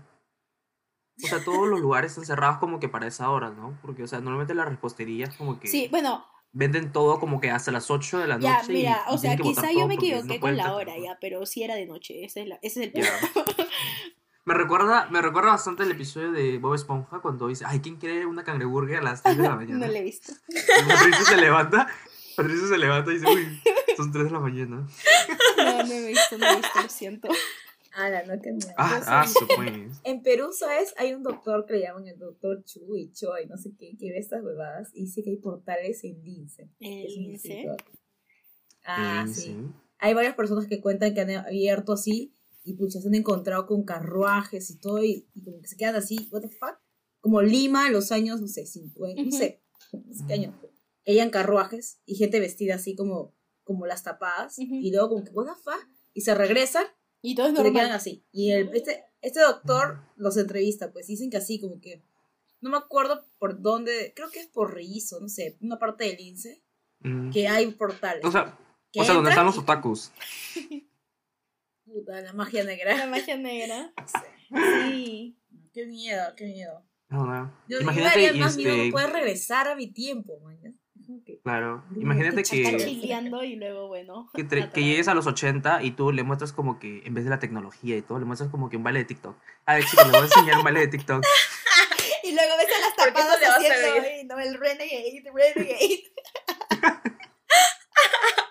O 1.24 1.26
sea, 1.26 1.42
todos 1.44 1.66
los 1.68 1.80
lugares 1.80 2.10
están 2.12 2.26
cerrados 2.26 2.58
como 2.58 2.78
que 2.78 2.88
para 2.88 3.06
esa 3.06 3.30
hora, 3.30 3.50
¿no? 3.50 3.78
Porque, 3.82 4.02
o 4.02 4.06
sea, 4.06 4.18
normalmente 4.20 4.54
las 4.54 4.68
reposterías 4.68 5.34
como 5.36 5.58
que 5.58 5.66
Sí, 5.68 5.88
bueno, 5.90 6.26
venden 6.52 6.92
todo 6.92 7.18
como 7.20 7.40
que 7.40 7.50
hasta 7.50 7.70
las 7.72 7.90
8 7.90 8.18
de 8.18 8.26
la 8.26 8.38
ya, 8.38 8.58
noche. 8.58 8.72
y- 8.72 8.76
mira, 8.76 9.02
y 9.10 9.14
o 9.14 9.18
sea, 9.18 9.36
quizá 9.36 9.72
yo 9.72 9.86
me 9.88 9.94
no 9.96 10.00
equivoqué 10.02 10.26
pueden 10.26 10.40
con 10.40 10.56
la 10.58 10.74
hora, 10.74 10.92
ya, 10.98 11.16
pero 11.20 11.46
sí 11.46 11.62
era 11.62 11.74
de 11.74 11.86
noche. 11.86 12.22
Ese 12.24 12.42
es, 12.42 12.48
la- 12.48 12.58
ese 12.60 12.80
es 12.84 12.94
el 12.94 13.02
Ya. 13.02 13.10
Me 14.46 14.54
recuerda, 14.54 15.08
me 15.10 15.20
recuerda 15.20 15.50
bastante 15.50 15.82
el 15.82 15.90
episodio 15.90 16.30
de 16.30 16.58
Bob 16.58 16.74
Esponja 16.76 17.18
cuando 17.20 17.48
dice, 17.48 17.64
ay, 17.66 17.80
¿quién 17.80 17.96
quiere 17.96 18.26
una 18.26 18.44
cangreburger 18.44 18.98
a 18.98 19.02
las 19.02 19.20
3 19.24 19.38
de 19.38 19.42
la 19.42 19.56
mañana? 19.56 19.84
no 19.84 19.92
le 19.92 19.98
he 19.98 20.02
visto. 20.04 20.32
Y 20.48 20.88
Patricio 20.88 21.24
se 21.24 21.36
levanta, 21.36 21.88
Patricio 22.36 22.68
se 22.68 22.78
levanta 22.78 23.10
y 23.10 23.14
dice, 23.14 23.26
uy, 23.26 23.60
son 23.96 24.12
3 24.12 24.26
de 24.26 24.30
la 24.30 24.38
mañana. 24.38 24.86
No, 25.56 25.82
no 25.82 25.92
he 25.92 26.06
visto, 26.06 26.38
no 26.38 26.46
he 26.46 26.56
visto, 26.58 26.80
lo 26.80 26.88
siento. 26.88 27.28
Ala, 27.92 28.22
no, 28.22 28.34
miedo. 28.34 28.68
Ah, 28.78 29.00
ah, 29.06 29.26
pues. 29.56 30.00
En 30.04 30.22
Perú, 30.22 30.52
¿sabes? 30.52 30.94
Hay 30.96 31.12
un 31.12 31.24
doctor 31.24 31.66
que 31.66 31.72
le 31.72 31.80
llaman 31.80 32.06
el 32.06 32.18
doctor 32.18 32.62
Chu 32.62 32.94
y 32.94 33.10
Choi, 33.10 33.46
no 33.46 33.56
sé 33.56 33.72
qué, 33.76 33.96
que 33.98 34.12
ve 34.12 34.18
estas 34.18 34.44
huevadas 34.44 34.90
y 34.94 35.06
dice 35.06 35.24
que 35.24 35.30
hay 35.30 35.38
portales 35.38 36.04
en 36.04 36.22
Lince. 36.22 36.70
que 36.78 37.06
un 37.08 37.24
Lince. 37.24 37.66
Ah, 38.84 39.26
sí. 39.26 39.58
Hay 39.98 40.14
varias 40.14 40.36
personas 40.36 40.68
que 40.68 40.80
cuentan 40.80 41.14
que 41.14 41.22
han 41.22 41.30
abierto 41.30 41.94
así 41.94 42.35
y 42.66 42.74
pucha, 42.74 43.00
se 43.00 43.08
han 43.08 43.14
encontrado 43.14 43.66
con 43.66 43.84
carruajes 43.84 44.70
y 44.70 44.78
todo 44.78 45.02
y, 45.02 45.28
y 45.34 45.42
como 45.44 45.60
que 45.60 45.68
se 45.68 45.76
quedan 45.76 45.94
así, 45.96 46.28
what 46.30 46.42
the 46.42 46.48
fuck? 46.48 46.76
Como 47.20 47.40
Lima 47.42 47.86
en 47.86 47.92
los 47.92 48.12
años, 48.12 48.40
no 48.40 48.48
sé, 48.48 48.66
50, 48.66 49.22
no 49.22 49.30
sé, 49.32 49.62
no 49.92 50.12
sé 50.14 50.24
qué 50.26 50.34
año. 50.34 50.54
fue. 50.60 50.70
Que 51.04 51.12
hayan 51.12 51.30
carruajes 51.30 52.00
y 52.04 52.16
gente 52.16 52.40
vestida 52.40 52.74
así 52.74 52.94
como, 52.96 53.34
como 53.64 53.86
las 53.86 54.02
tapadas 54.02 54.58
y 54.58 54.90
luego 54.90 55.08
como 55.10 55.24
que, 55.24 55.30
what 55.30 55.46
the 55.46 55.52
fuck? 55.62 55.88
Y 56.12 56.20
se 56.22 56.34
regresan 56.34 56.86
Y 57.22 57.34
todo 57.34 57.46
es 57.46 57.52
y 57.52 57.56
se 57.56 57.72
quedan 57.72 57.92
así. 57.92 58.24
Y 58.32 58.50
el, 58.50 58.70
este, 58.74 59.04
este 59.22 59.40
doctor 59.40 60.00
los 60.16 60.36
entrevista, 60.36 60.92
pues 60.92 61.06
dicen 61.06 61.30
que 61.30 61.36
así, 61.36 61.60
como 61.60 61.80
que. 61.80 62.02
No 62.60 62.70
me 62.70 62.78
acuerdo 62.78 63.24
por 63.38 63.60
dónde, 63.60 64.12
creo 64.16 64.30
que 64.30 64.40
es 64.40 64.46
por 64.46 64.74
Rizo, 64.74 65.20
no 65.20 65.28
sé, 65.28 65.56
una 65.60 65.78
parte 65.78 66.04
del 66.04 66.18
INSE, 66.20 66.62
Mm. 67.00 67.30
que 67.30 67.46
hay 67.46 67.70
portales. 67.72 68.24
O 68.24 68.32
sea, 68.32 68.58
o 68.96 69.04
sea, 69.04 69.14
donde 69.14 69.28
están 69.30 69.44
los 69.44 69.58
otakus. 69.58 70.10
Puta, 71.86 72.20
la 72.20 72.32
magia 72.32 72.64
negra. 72.64 72.96
La 72.96 73.06
magia 73.06 73.36
negra. 73.36 73.92
Sí. 74.90 75.36
Qué 75.72 75.86
miedo, 75.86 76.22
qué 76.36 76.44
miedo. 76.46 76.82
No, 77.08 77.24
no. 77.24 77.52
Yo, 77.68 77.78
yo 77.78 77.82
Imagínate, 77.82 78.20
daría 78.20 78.32
y 78.36 78.40
más 78.40 78.56
miedo 78.56 78.74
este, 78.74 78.90
poder 78.90 79.10
regresar 79.10 79.68
a 79.68 79.76
mi 79.76 79.86
tiempo, 79.92 80.34
que- 81.24 81.38
claro, 81.40 81.84
imagínate 82.00 82.42
que, 82.42 82.76
chileando 82.78 83.44
y 83.44 83.54
luego, 83.54 83.86
bueno. 83.86 84.28
que, 84.34 84.44
tre- 84.44 84.72
que 84.72 84.82
llegues 84.82 85.06
a 85.06 85.14
los 85.14 85.28
80 85.28 85.84
y 85.84 85.92
tú 85.92 86.10
le 86.10 86.24
muestras 86.24 86.52
como 86.52 86.80
que, 86.80 87.02
en 87.04 87.14
vez 87.14 87.22
de 87.22 87.30
la 87.30 87.38
tecnología 87.38 87.96
y 87.96 88.02
todo, 88.02 88.18
le 88.18 88.24
muestras 88.24 88.50
como 88.50 88.68
que 88.68 88.76
un 88.76 88.82
baile 88.82 89.00
de 89.00 89.04
TikTok. 89.04 89.36
A 89.66 89.74
ver, 89.76 89.84
chicos, 89.84 90.04
les 90.06 90.12
voy 90.12 90.22
a 90.22 90.24
enseñar 90.24 90.58
un 90.58 90.64
baile 90.64 90.80
de 90.80 90.88
TikTok. 90.88 91.24
Y 92.24 92.32
luego 92.34 92.54
ves 92.58 92.66
a 92.76 92.80
las 92.80 92.92
¿Por 92.94 93.04
qué 93.14 93.20
no 93.22 93.28
tapadas 93.38 93.60
le 93.62 93.68
haciendo 93.68 94.34
¿no? 94.34 94.40
El 94.40 94.54
renegade, 94.58 95.22
renegade. 95.32 96.02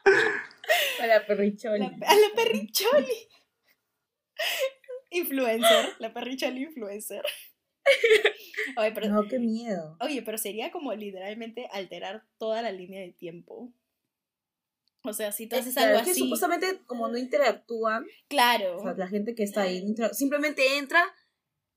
A 1.02 1.08
la 1.08 1.26
perricholi. 1.26 1.80
La, 1.80 1.88
a 2.08 2.16
la 2.16 2.30
perricholi. 2.36 3.28
Influencer, 5.12 5.96
la 6.00 6.14
perricholi 6.14 6.64
influencer. 6.64 7.24
Oye 8.78 8.92
pero, 8.92 9.08
No, 9.10 9.28
qué 9.28 9.40
miedo. 9.40 9.96
oye, 10.02 10.22
pero 10.24 10.38
sería 10.38 10.72
como 10.72 10.94
literalmente 10.94 11.68
alterar 11.72 12.24
toda 12.38 12.62
la 12.62 12.72
línea 12.72 13.02
de 13.02 13.12
tiempo. 13.12 13.72
O 15.04 15.14
sea, 15.14 15.32
si 15.32 15.48
tú 15.48 15.56
haces 15.56 15.74
Claro, 15.76 15.90
algo 15.90 16.00
es 16.00 16.06
que 16.06 16.12
así. 16.12 16.20
supuestamente 16.22 16.82
como 16.88 17.08
no 17.08 17.18
interactúan, 17.18 18.06
Claro. 18.28 18.78
o 18.78 18.84
sea, 18.84 18.94
la 18.96 19.08
gente 19.08 19.36
que 19.36 19.44
está 19.44 19.62
ahí 19.64 19.86
simplemente 20.14 20.78
entra. 20.78 21.04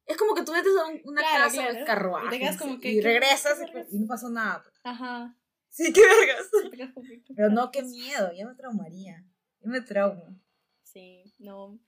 Es 0.07 0.17
como 0.17 0.35
que 0.35 0.43
tú 0.43 0.53
metes 0.53 0.73
a 0.75 0.87
una 1.05 1.21
Claro, 1.21 1.45
casa 1.45 1.57
claro. 1.63 1.75
de 1.79 1.85
carruaje 1.85 2.27
Y 2.27 2.31
te 2.31 2.39
quedas 2.39 2.57
como 2.57 2.81
que, 2.81 2.91
y 2.93 2.95
¿qué- 2.97 3.03
regresas 3.03 3.59
vergas? 3.59 3.87
y 3.93 3.99
no 3.99 4.07
pasó 4.07 4.31
nada. 4.31 4.65
Ajá. 4.83 5.37
Sí, 5.79 5.93
qué 5.93 6.01
vergas. 6.01 6.49
Pero 7.37 7.51
no, 7.51 7.71
qué 7.71 7.83
miedo, 7.83 8.33
ya 8.33 8.47
me 8.47 8.55
traumaría. 8.57 9.25
Ya 9.61 9.71
me 9.71 9.81
traumo. 9.81 10.37
Sí, 10.83 11.33
no. 11.39 11.79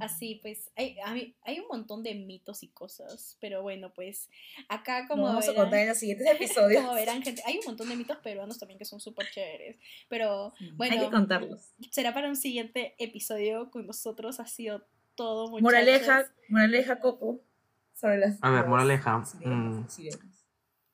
Así, 0.00 0.38
pues, 0.42 0.70
hay, 0.76 0.96
hay, 1.04 1.36
hay 1.42 1.60
un 1.60 1.68
montón 1.68 2.02
de 2.02 2.12
mitos 2.14 2.64
y 2.64 2.68
cosas, 2.68 3.36
pero 3.40 3.62
bueno, 3.62 3.92
pues, 3.94 4.28
acá 4.68 5.06
Como 5.06 5.22
vamos 5.22 5.46
a 5.46 5.52
verán- 5.52 5.62
contar 5.62 5.80
en 5.80 5.88
los 5.88 5.98
siguientes 5.98 6.26
episodios. 6.34 6.82
como 6.82 6.94
verán, 6.94 7.22
gente, 7.22 7.42
hay 7.46 7.58
un 7.58 7.64
montón 7.64 7.88
de 7.88 7.94
mitos 7.96 8.16
peruanos 8.18 8.58
también 8.58 8.76
que 8.78 8.84
son 8.84 8.98
súper 9.00 9.30
chéveres, 9.30 9.76
pero 10.08 10.52
Sí, 10.58 10.70
bueno. 10.74 10.94
Hay 10.94 11.00
que 11.06 11.10
contarlos. 11.12 11.72
será 11.92 12.12
para 12.12 12.28
un 12.28 12.34
siguiente 12.36 12.96
episodio 12.98 13.70
con 13.70 13.86
nosotros, 13.86 14.40
ha 14.40 14.46
sido 14.48 14.84
todo, 15.14 15.48
muchachos. 15.48 15.62
Moraleja, 15.62 16.32
moraleja, 16.48 16.98
Coco. 17.00 17.40
Sobre 17.94 18.18
las. 18.18 18.36
A 18.42 18.50
ver, 18.50 18.66
moraleja, 18.66 19.24
sirenas, 19.24 19.74
mm. 19.76 19.88
sirenas. 19.88 20.37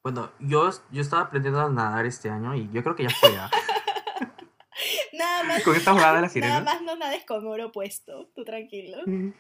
Bueno, 0.05 0.31
yo, 0.39 0.69
yo 0.91 1.01
estaba 1.01 1.23
aprendiendo 1.23 1.59
a 1.63 1.71
nadar 1.71 2.05
este 2.05 2.29
año 2.29 2.55
y 2.55 2.69
yo 2.71 2.83
creo 2.83 2.95
que 2.95 3.05
ya 3.05 3.09
fue 3.11 3.33
ya. 3.33 3.51
Nada 5.15 5.45
más, 5.45 5.63
Con 5.63 5.75
esta 5.75 5.93
jugada 5.93 6.09
de 6.09 6.15
la 6.17 6.21
nada 6.23 6.29
sirena. 6.29 6.61
más 6.61 6.83
no 6.83 6.95
nades 6.97 7.25
con 7.25 7.47
oro 7.47 7.73
puesto, 7.73 8.27
tú 8.35 8.45
tranquilo. 8.45 8.99
Mm, 9.07 9.31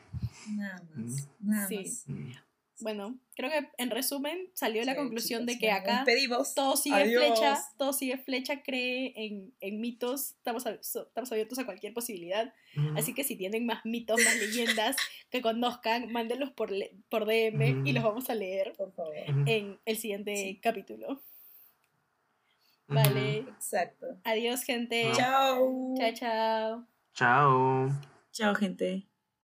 Nada 0.56 0.82
más. 0.94 1.28
Nada 1.40 1.68
Sí. 1.68 1.76
más. 2.08 2.43
Mm. 2.80 2.82
Bueno, 2.82 3.18
creo 3.36 3.50
que 3.50 3.68
en 3.78 3.90
resumen 3.90 4.50
salió 4.54 4.84
la 4.84 4.96
conclusión 4.96 5.42
chicos, 5.42 5.54
de 5.54 5.58
que 5.60 5.70
acá 5.70 6.04
todo 6.54 6.76
sigue 6.76 6.96
Adiós. 6.96 7.24
flecha, 7.38 7.58
todo 7.78 7.92
sigue 7.92 8.18
flecha, 8.18 8.62
cree 8.62 9.12
en, 9.16 9.54
en 9.60 9.80
mitos, 9.80 10.30
estamos, 10.32 10.64
so- 10.82 11.02
estamos 11.06 11.30
abiertos 11.32 11.58
a 11.58 11.64
cualquier 11.66 11.94
posibilidad. 11.94 12.52
Mm. 12.74 12.96
Así 12.96 13.14
que 13.14 13.22
si 13.24 13.36
tienen 13.36 13.64
más 13.64 13.84
mitos, 13.84 14.20
más 14.24 14.36
leyendas 14.36 14.96
que 15.30 15.40
conozcan, 15.40 16.10
mándenlos 16.12 16.50
por, 16.50 16.70
por 17.08 17.26
DM 17.26 17.62
y 17.62 17.90
Ujú. 17.90 17.92
los 17.92 18.02
vamos 18.04 18.28
a 18.30 18.34
leer 18.34 18.72
Por 18.76 18.92
favor. 18.92 19.14
En 19.46 19.78
el 19.84 19.96
siguiente 19.96 20.34
Sí. 20.36 20.60
capítulo. 20.60 21.22
Vale, 22.86 23.38
Exacto. 23.38 24.06
adiós 24.24 24.62
gente. 24.62 25.10
Chao. 25.16 25.94
Chao, 25.96 26.12
chao. 26.14 26.86
Chao. 27.14 27.88
Chao, 28.32 28.54
gente. 28.54 29.06